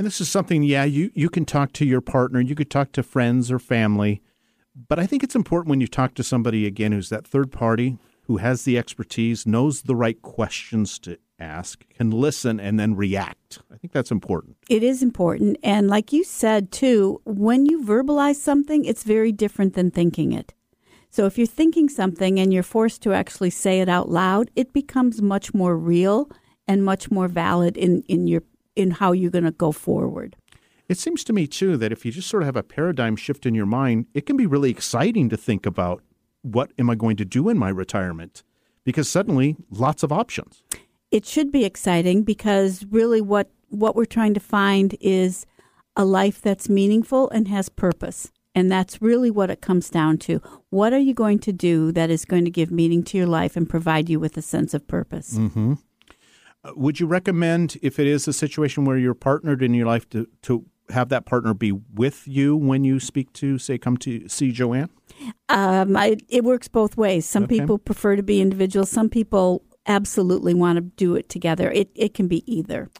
And 0.00 0.06
this 0.06 0.18
is 0.18 0.30
something, 0.30 0.62
yeah, 0.62 0.84
you, 0.84 1.10
you 1.12 1.28
can 1.28 1.44
talk 1.44 1.74
to 1.74 1.84
your 1.84 2.00
partner, 2.00 2.40
you 2.40 2.54
could 2.54 2.70
talk 2.70 2.92
to 2.92 3.02
friends 3.02 3.52
or 3.52 3.58
family. 3.58 4.22
But 4.88 4.98
I 4.98 5.04
think 5.04 5.22
it's 5.22 5.34
important 5.34 5.68
when 5.68 5.82
you 5.82 5.86
talk 5.86 6.14
to 6.14 6.22
somebody, 6.22 6.64
again, 6.66 6.92
who's 6.92 7.10
that 7.10 7.26
third 7.26 7.52
party, 7.52 7.98
who 8.22 8.38
has 8.38 8.64
the 8.64 8.78
expertise, 8.78 9.46
knows 9.46 9.82
the 9.82 9.94
right 9.94 10.22
questions 10.22 10.98
to 11.00 11.18
ask, 11.38 11.84
can 11.90 12.10
listen, 12.10 12.58
and 12.58 12.80
then 12.80 12.96
react. 12.96 13.58
I 13.70 13.76
think 13.76 13.92
that's 13.92 14.10
important. 14.10 14.56
It 14.70 14.82
is 14.82 15.02
important. 15.02 15.58
And 15.62 15.88
like 15.88 16.14
you 16.14 16.24
said, 16.24 16.72
too, 16.72 17.20
when 17.26 17.66
you 17.66 17.84
verbalize 17.84 18.36
something, 18.36 18.86
it's 18.86 19.02
very 19.02 19.32
different 19.32 19.74
than 19.74 19.90
thinking 19.90 20.32
it. 20.32 20.54
So 21.10 21.26
if 21.26 21.36
you're 21.36 21.46
thinking 21.46 21.90
something 21.90 22.40
and 22.40 22.54
you're 22.54 22.62
forced 22.62 23.02
to 23.02 23.12
actually 23.12 23.50
say 23.50 23.80
it 23.80 23.88
out 23.90 24.08
loud, 24.08 24.50
it 24.56 24.72
becomes 24.72 25.20
much 25.20 25.52
more 25.52 25.76
real 25.76 26.30
and 26.66 26.82
much 26.82 27.10
more 27.10 27.28
valid 27.28 27.76
in, 27.76 28.00
in 28.08 28.26
your 28.26 28.44
in 28.80 28.92
how 28.92 29.12
you're 29.12 29.30
going 29.30 29.44
to 29.44 29.50
go 29.50 29.72
forward. 29.72 30.36
It 30.88 30.98
seems 30.98 31.22
to 31.24 31.32
me, 31.32 31.46
too, 31.46 31.76
that 31.76 31.92
if 31.92 32.04
you 32.04 32.10
just 32.10 32.28
sort 32.28 32.42
of 32.42 32.46
have 32.46 32.56
a 32.56 32.64
paradigm 32.64 33.14
shift 33.14 33.46
in 33.46 33.54
your 33.54 33.66
mind, 33.66 34.06
it 34.12 34.26
can 34.26 34.36
be 34.36 34.46
really 34.46 34.70
exciting 34.70 35.28
to 35.28 35.36
think 35.36 35.66
about 35.66 36.02
what 36.42 36.72
am 36.78 36.90
I 36.90 36.94
going 36.94 37.16
to 37.18 37.24
do 37.24 37.48
in 37.48 37.58
my 37.58 37.68
retirement? 37.68 38.42
Because 38.82 39.08
suddenly, 39.08 39.56
lots 39.70 40.02
of 40.02 40.10
options. 40.10 40.64
It 41.10 41.26
should 41.26 41.52
be 41.52 41.64
exciting 41.64 42.22
because 42.22 42.84
really 42.90 43.20
what, 43.20 43.50
what 43.68 43.94
we're 43.94 44.04
trying 44.04 44.34
to 44.34 44.40
find 44.40 44.96
is 45.00 45.46
a 45.96 46.04
life 46.04 46.40
that's 46.40 46.68
meaningful 46.68 47.28
and 47.30 47.46
has 47.48 47.68
purpose. 47.68 48.32
And 48.54 48.70
that's 48.70 49.00
really 49.00 49.30
what 49.30 49.50
it 49.50 49.60
comes 49.60 49.90
down 49.90 50.18
to. 50.18 50.42
What 50.70 50.92
are 50.92 50.98
you 50.98 51.14
going 51.14 51.38
to 51.40 51.52
do 51.52 51.92
that 51.92 52.10
is 52.10 52.24
going 52.24 52.44
to 52.46 52.50
give 52.50 52.72
meaning 52.72 53.04
to 53.04 53.18
your 53.18 53.28
life 53.28 53.56
and 53.56 53.68
provide 53.68 54.08
you 54.08 54.18
with 54.18 54.36
a 54.36 54.42
sense 54.42 54.74
of 54.74 54.88
purpose? 54.88 55.34
Mm-hmm. 55.34 55.74
Would 56.64 57.00
you 57.00 57.06
recommend, 57.06 57.78
if 57.82 57.98
it 57.98 58.06
is 58.06 58.28
a 58.28 58.32
situation 58.32 58.84
where 58.84 58.98
you're 58.98 59.14
partnered 59.14 59.62
in 59.62 59.72
your 59.72 59.86
life, 59.86 60.08
to, 60.10 60.26
to 60.42 60.66
have 60.90 61.08
that 61.08 61.24
partner 61.24 61.54
be 61.54 61.72
with 61.72 62.28
you 62.28 62.56
when 62.56 62.84
you 62.84 63.00
speak 63.00 63.32
to, 63.34 63.58
say, 63.58 63.78
come 63.78 63.96
to 63.98 64.28
see 64.28 64.52
Joanne? 64.52 64.90
Um, 65.48 65.96
I, 65.96 66.18
it 66.28 66.44
works 66.44 66.68
both 66.68 66.96
ways. 66.96 67.24
Some 67.24 67.44
Okay. 67.44 67.60
people 67.60 67.78
prefer 67.78 68.16
to 68.16 68.22
be 68.22 68.40
individuals. 68.40 68.90
Some 68.90 69.08
people 69.08 69.62
absolutely 69.86 70.52
want 70.52 70.76
to 70.76 70.82
do 70.82 71.14
it 71.14 71.28
together. 71.28 71.70
It 71.70 71.90
it 71.94 72.12
can 72.14 72.28
be 72.28 72.44
either. 72.52 72.90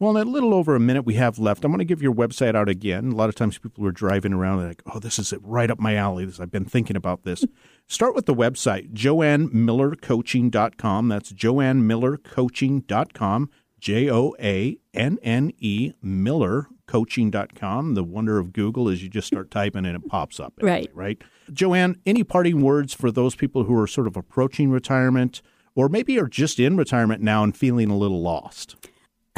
Well, 0.00 0.16
in 0.16 0.26
a 0.26 0.30
little 0.30 0.52
over 0.54 0.74
a 0.74 0.80
minute 0.80 1.02
we 1.02 1.16
have 1.16 1.38
left, 1.38 1.62
I'm 1.62 1.70
going 1.70 1.80
to 1.80 1.84
give 1.84 2.00
your 2.00 2.14
website 2.14 2.54
out 2.54 2.70
again. 2.70 3.12
A 3.12 3.14
lot 3.14 3.28
of 3.28 3.34
times 3.34 3.58
people 3.58 3.86
are 3.86 3.92
driving 3.92 4.32
around 4.32 4.60
and 4.60 4.68
like, 4.68 4.82
oh, 4.86 4.98
this 4.98 5.18
is 5.18 5.30
it 5.30 5.40
right 5.42 5.70
up 5.70 5.78
my 5.78 5.94
alley. 5.94 6.24
This, 6.24 6.40
I've 6.40 6.50
been 6.50 6.64
thinking 6.64 6.96
about 6.96 7.24
this. 7.24 7.44
Start 7.86 8.14
with 8.14 8.24
the 8.24 8.34
website, 8.34 8.94
joannemillercoaching.com. 8.94 11.08
That's 11.08 11.34
joannemillercoaching.com, 11.34 13.50
J 13.78 14.10
O 14.10 14.34
A 14.40 14.78
N 14.94 15.18
N 15.22 15.52
E 15.58 15.92
Millercoaching.com. 16.02 17.94
The 17.94 18.04
wonder 18.04 18.38
of 18.38 18.54
Google 18.54 18.88
is 18.88 19.02
you 19.02 19.10
just 19.10 19.26
start 19.26 19.50
typing 19.60 19.84
and 19.84 19.96
it 19.96 20.08
pops 20.08 20.40
up. 20.40 20.54
Right. 20.62 20.90
Right. 20.94 21.20
Joanne, 21.52 22.00
any 22.06 22.24
parting 22.24 22.62
words 22.62 22.94
for 22.94 23.10
those 23.10 23.34
people 23.34 23.64
who 23.64 23.78
are 23.78 23.86
sort 23.86 24.06
of 24.06 24.16
approaching 24.16 24.70
retirement 24.70 25.42
or 25.74 25.90
maybe 25.90 26.18
are 26.18 26.26
just 26.26 26.58
in 26.58 26.78
retirement 26.78 27.22
now 27.22 27.44
and 27.44 27.54
feeling 27.54 27.90
a 27.90 27.98
little 27.98 28.22
lost? 28.22 28.76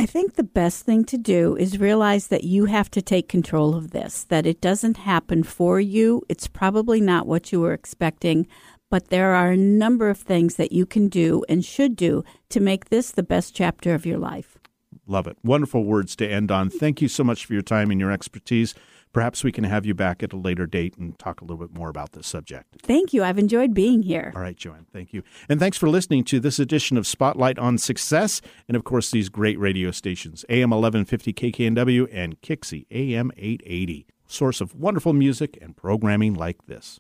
I 0.03 0.07
think 0.07 0.35
the 0.35 0.43
best 0.43 0.85
thing 0.85 1.05
to 1.05 1.17
do 1.17 1.55
is 1.55 1.79
realize 1.79 2.27
that 2.27 2.43
you 2.43 2.65
have 2.65 2.91
to 2.91 3.01
take 3.01 3.29
control 3.29 3.77
of 3.77 3.93
this, 3.93 4.25
that 4.25 4.47
it 4.47 4.61
doesn't 4.61 4.97
happen 4.97 5.45
for 5.45 5.79
you. 5.79 6.23
It's 6.29 6.49
probably 6.49 7.01
not 7.01 7.29
what 7.29 7.53
you 7.53 7.61
were 7.61 7.73
expecting, 7.73 8.49
but 8.91 9.11
there 9.11 9.33
are 9.33 9.53
a 9.53 9.57
number 9.57 10.11
of 10.11 10.19
things 10.19 10.57
that 10.57 10.73
you 10.73 10.87
can 10.87 11.09
do 11.09 11.45
and 11.49 11.65
should 11.65 11.95
do 11.95 12.25
to 12.49 12.59
make 12.59 12.89
this 12.89 13.13
the 13.13 13.23
best 13.23 13.55
chapter 13.55 13.95
of 13.95 14.05
your 14.05 14.19
life. 14.19 14.59
Love 15.07 15.29
it. 15.29 15.37
Wonderful 15.45 15.85
words 15.85 16.17
to 16.17 16.27
end 16.27 16.51
on. 16.51 16.69
Thank 16.69 17.01
you 17.01 17.07
so 17.07 17.23
much 17.23 17.47
for 17.47 17.53
your 17.53 17.63
time 17.63 17.93
and 17.93 18.01
your 18.01 18.11
expertise. 18.11 18.75
Perhaps 19.13 19.45
we 19.45 19.53
can 19.53 19.65
have 19.65 19.85
you 19.85 19.93
back 19.95 20.23
at 20.23 20.33
a 20.33 20.37
later 20.37 20.67
date 20.67 20.97
and 20.97 21.19
talk 21.19 21.43
a 21.43 21.45
little 21.45 21.59
bit 21.59 21.77
more 21.77 21.91
about 21.91 22.13
this 22.13 22.27
subject. 22.27 22.77
Thank 22.81 23.13
you. 23.13 23.23
I've 23.23 23.39
enjoyed 23.39 23.75
being 23.75 24.03
here. 24.03 24.33
All 24.35 24.41
right, 24.41 24.57
Joanne. 24.57 24.87
Thank 24.91 25.13
you. 25.13 25.23
And 25.51 25.61
thanks 25.61 25.77
for 25.77 25.89
listening 25.91 26.25
to 26.25 26.41
this 26.41 26.59
edition 26.59 26.97
of 26.97 27.07
Spotlight 27.07 27.59
on 27.59 27.77
Success 27.77 28.41
and, 28.69 28.77
of 28.77 28.85
course, 28.85 29.11
these 29.11 29.29
great 29.29 29.59
radio 29.59 29.91
stations 29.91 30.47
AM 30.49 30.71
1150 30.71 31.33
KKNW 31.35 32.09
and 32.11 32.41
KIXI 32.41 32.87
AM 32.91 33.31
880, 33.37 34.07
source 34.27 34.63
of 34.63 34.75
wonderful 34.75 35.13
music 35.13 35.59
and 35.61 35.77
programming 35.77 36.33
like 36.33 36.65
this. 36.67 36.99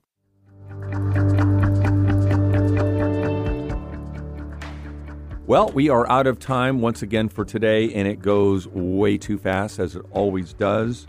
Well, 5.47 5.71
we 5.75 5.89
are 5.89 6.09
out 6.11 6.27
of 6.27 6.39
time 6.39 6.83
once 6.83 7.03
again 7.03 7.29
for 7.31 7.45
today, 7.45 7.93
and 7.95 8.07
it 8.07 8.21
goes 8.21 8.69
way 8.69 9.17
too 9.17 9.39
fast, 9.39 9.79
as 9.79 9.97
it 9.97 10.03
always 10.11 10.53
does. 10.53 11.07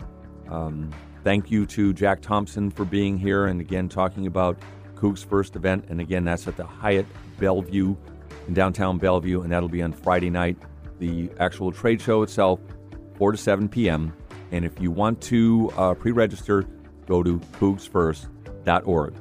Um, 0.50 0.90
thank 1.22 1.50
you 1.50 1.66
to 1.66 1.92
Jack 1.92 2.20
Thompson 2.20 2.70
for 2.70 2.84
being 2.84 3.18
here 3.18 3.46
and 3.46 3.60
again 3.60 3.88
talking 3.88 4.26
about 4.26 4.58
Coog's 4.96 5.22
first 5.22 5.56
event. 5.56 5.86
And 5.88 6.00
again, 6.00 6.24
that's 6.24 6.46
at 6.48 6.56
the 6.56 6.64
Hyatt 6.64 7.06
Bellevue 7.38 7.94
in 8.46 8.54
downtown 8.54 8.98
Bellevue, 8.98 9.42
and 9.42 9.52
that'll 9.52 9.68
be 9.68 9.82
on 9.82 9.92
Friday 9.92 10.30
night. 10.30 10.56
The 10.98 11.30
actual 11.38 11.72
trade 11.72 12.00
show 12.00 12.22
itself, 12.22 12.60
4 13.16 13.32
to 13.32 13.38
7 13.38 13.68
p.m. 13.68 14.12
And 14.52 14.64
if 14.64 14.80
you 14.80 14.90
want 14.90 15.20
to 15.22 15.72
uh, 15.76 15.94
pre 15.94 16.12
register, 16.12 16.64
go 17.06 17.22
to 17.22 17.38
coogsfirst.org. 17.58 19.14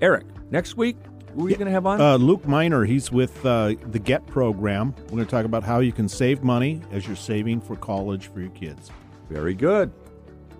Eric, 0.00 0.26
next 0.50 0.76
week, 0.76 0.96
who 1.34 1.46
are 1.46 1.50
you 1.50 1.56
going 1.56 1.66
to 1.66 1.72
have 1.72 1.86
on? 1.86 2.00
Uh, 2.00 2.16
Luke 2.16 2.46
Miner, 2.46 2.84
he's 2.84 3.10
with 3.10 3.44
uh, 3.46 3.74
the 3.86 3.98
GET 3.98 4.26
program. 4.26 4.94
We're 5.04 5.10
going 5.10 5.24
to 5.24 5.30
talk 5.30 5.44
about 5.44 5.62
how 5.62 5.80
you 5.80 5.92
can 5.92 6.08
save 6.08 6.42
money 6.42 6.82
as 6.90 7.06
you're 7.06 7.16
saving 7.16 7.60
for 7.60 7.76
college 7.76 8.26
for 8.28 8.40
your 8.40 8.50
kids. 8.50 8.90
Very 9.30 9.54
good. 9.54 9.92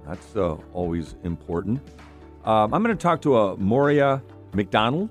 That's 0.06 0.36
uh, 0.36 0.56
always 0.72 1.14
important. 1.24 1.80
Um, 2.44 2.74
I'm 2.74 2.82
going 2.82 2.96
to 2.96 3.00
talk 3.00 3.22
to 3.22 3.36
uh, 3.36 3.56
Moria 3.56 4.22
McDonald, 4.52 5.08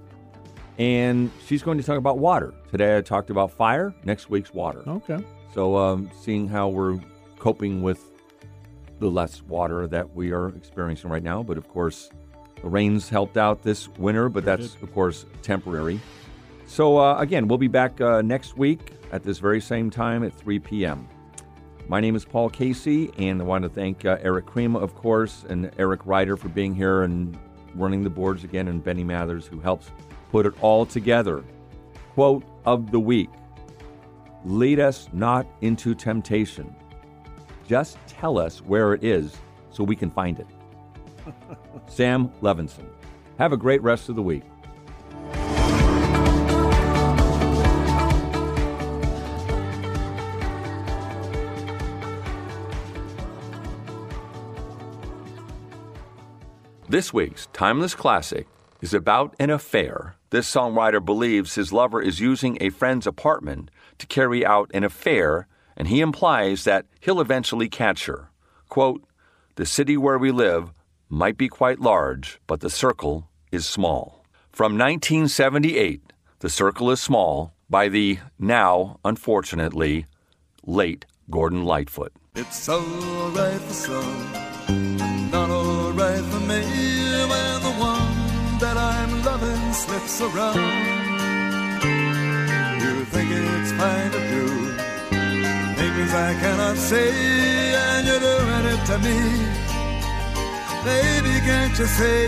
and 0.77 1.31
she's 1.45 1.63
going 1.63 1.77
to 1.77 1.83
talk 1.83 1.97
about 1.97 2.19
water. 2.19 2.53
Today 2.69 2.97
I 2.97 3.01
talked 3.01 3.29
about 3.29 3.51
fire. 3.51 3.93
Next 4.03 4.29
week's 4.29 4.53
water. 4.53 4.83
Okay. 4.87 5.23
So, 5.53 5.75
um, 5.77 6.09
seeing 6.21 6.47
how 6.47 6.69
we're 6.69 6.99
coping 7.39 7.81
with 7.81 8.11
the 8.99 9.09
less 9.09 9.41
water 9.43 9.87
that 9.87 10.13
we 10.15 10.31
are 10.31 10.49
experiencing 10.49 11.09
right 11.09 11.23
now, 11.23 11.41
but 11.41 11.57
of 11.57 11.67
course, 11.67 12.09
the 12.61 12.69
rains 12.69 13.09
helped 13.09 13.35
out 13.35 13.63
this 13.63 13.89
winter, 13.97 14.29
but 14.29 14.45
that's 14.45 14.75
of 14.75 14.93
course 14.93 15.25
temporary. 15.41 15.99
So, 16.67 16.97
uh, 16.97 17.17
again, 17.17 17.47
we'll 17.47 17.57
be 17.57 17.67
back 17.67 17.99
uh, 17.99 18.21
next 18.21 18.57
week 18.57 18.93
at 19.11 19.23
this 19.23 19.39
very 19.39 19.59
same 19.59 19.89
time 19.89 20.23
at 20.23 20.33
3 20.33 20.59
p.m. 20.59 21.07
My 21.87 21.99
name 21.99 22.15
is 22.15 22.23
Paul 22.23 22.49
Casey, 22.49 23.11
and 23.17 23.41
I 23.41 23.43
want 23.43 23.63
to 23.63 23.69
thank 23.69 24.05
uh, 24.05 24.17
Eric 24.21 24.45
Krema, 24.45 24.81
of 24.81 24.95
course, 24.95 25.45
and 25.49 25.71
Eric 25.77 26.05
Ryder 26.05 26.37
for 26.37 26.47
being 26.49 26.73
here 26.73 27.03
and 27.03 27.37
running 27.75 28.03
the 28.03 28.09
boards 28.09 28.43
again, 28.43 28.67
and 28.67 28.83
Benny 28.83 29.03
Mathers, 29.03 29.45
who 29.45 29.59
helps 29.59 29.91
put 30.31 30.45
it 30.45 30.53
all 30.61 30.85
together. 30.85 31.43
Quote 32.13 32.43
of 32.65 32.91
the 32.91 32.99
week 32.99 33.29
Lead 34.43 34.79
us 34.79 35.07
not 35.13 35.45
into 35.61 35.93
temptation. 35.93 36.73
Just 37.67 37.97
tell 38.07 38.37
us 38.37 38.61
where 38.61 38.93
it 38.93 39.03
is 39.03 39.37
so 39.69 39.83
we 39.83 39.95
can 39.95 40.09
find 40.09 40.39
it. 40.39 40.47
Sam 41.87 42.29
Levenson. 42.41 42.85
Have 43.37 43.53
a 43.53 43.57
great 43.57 43.81
rest 43.81 44.09
of 44.09 44.15
the 44.15 44.21
week. 44.21 44.43
This 56.91 57.13
week's 57.13 57.47
Timeless 57.53 57.95
Classic 57.95 58.47
is 58.81 58.93
about 58.93 59.33
an 59.39 59.49
affair. 59.49 60.15
This 60.29 60.53
songwriter 60.53 60.99
believes 60.99 61.55
his 61.55 61.71
lover 61.71 62.01
is 62.01 62.19
using 62.19 62.57
a 62.59 62.69
friend's 62.69 63.07
apartment 63.07 63.71
to 63.99 64.05
carry 64.05 64.45
out 64.45 64.69
an 64.73 64.83
affair, 64.83 65.47
and 65.77 65.87
he 65.87 66.01
implies 66.01 66.65
that 66.65 66.87
he'll 66.99 67.21
eventually 67.21 67.69
catch 67.69 68.07
her. 68.07 68.29
Quote, 68.67 69.05
The 69.55 69.65
city 69.65 69.95
where 69.95 70.17
we 70.17 70.31
live 70.31 70.73
might 71.07 71.37
be 71.37 71.47
quite 71.47 71.79
large, 71.79 72.41
but 72.45 72.59
the 72.59 72.69
circle 72.69 73.29
is 73.53 73.65
small. 73.65 74.25
From 74.51 74.77
1978, 74.77 76.11
The 76.39 76.49
Circle 76.49 76.91
is 76.91 76.99
Small 76.99 77.53
by 77.69 77.87
the 77.87 78.19
now, 78.37 78.99
unfortunately, 79.05 80.07
late 80.65 81.05
Gordon 81.29 81.63
Lightfoot. 81.63 82.11
It's 82.35 82.67
alright 82.67 83.61
for 83.61 83.73
some, 83.73 84.50
around. 90.21 90.57
You 92.81 93.05
think 93.05 93.29
it's 93.31 93.71
fine 93.73 94.11
to 94.11 94.19
do 94.29 94.51
things 96.11 96.13
I 96.13 96.33
cannot 96.39 96.77
say, 96.77 97.09
and 97.73 98.07
you're 98.07 98.19
doing 98.19 98.65
it 98.73 98.85
to 98.85 98.97
me. 98.99 99.17
Baby, 100.83 101.39
can't 101.45 101.77
you 101.77 101.85
say 101.85 102.27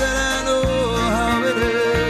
that 0.00 0.16
I 0.32 0.44
know 0.44 0.62
how 0.96 1.44
it 1.44 1.56
is? 1.56 2.05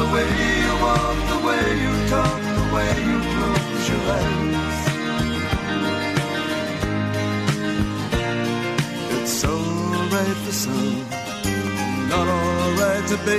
The 0.00 0.06
way 0.06 0.28
you 0.62 0.72
walk, 0.82 1.16
the 1.28 1.46
way 1.46 1.64
you 1.84 2.08
talk, 2.08 2.40
the 2.58 2.74
way 2.74 2.92
you 3.04 3.19
the 10.50 10.56
sun. 10.56 11.06
Not 12.08 12.26
alright 12.26 13.06
to 13.12 13.16
be 13.28 13.38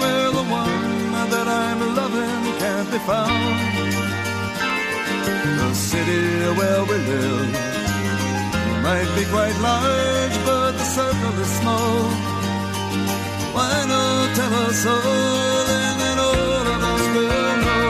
where 0.00 0.30
the 0.38 0.44
one 0.64 1.30
that 1.34 1.46
I'm 1.46 1.80
loving 1.98 2.42
can't 2.62 2.88
be 2.90 2.98
found. 3.10 3.58
The 5.60 5.74
city 5.74 6.24
where 6.58 6.82
we 6.90 6.96
live 7.10 7.50
might 8.86 9.10
be 9.16 9.24
quite 9.34 9.56
large, 9.68 10.36
but 10.48 10.72
the 10.80 10.86
circle 10.98 11.34
is 11.44 11.50
small. 11.60 11.98
Why 13.54 13.74
not 13.92 14.26
tell 14.38 14.54
us 14.66 14.86
all, 14.94 15.66
and 15.80 15.96
then 16.02 16.18
all 16.28 16.66
of 16.74 16.80
us 16.92 17.04
will 17.14 17.54
know. 17.66 17.86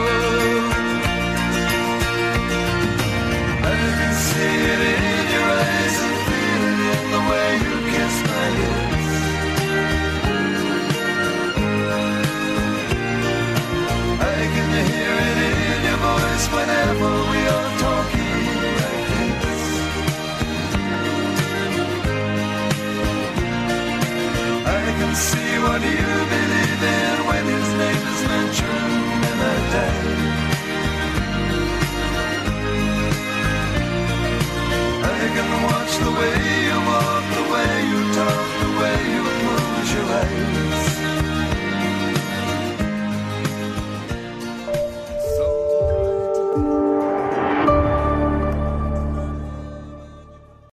And 3.71 4.15
see 4.25 4.57
it 4.73 4.81
is. 4.91 5.02
I 29.73 29.77
can 35.35 35.49
watch 35.63 35.93
the 35.97 36.11
way 36.19 36.37
you 36.67 36.77
walk, 36.89 37.25
the 37.33 37.43
way 37.53 37.73
you 37.91 38.01
talk, 38.13 38.47
the 38.61 38.69
way 38.79 38.97
you 39.13 39.23
close 39.41 39.89
your 39.93 40.05
eyes. 40.21 41.12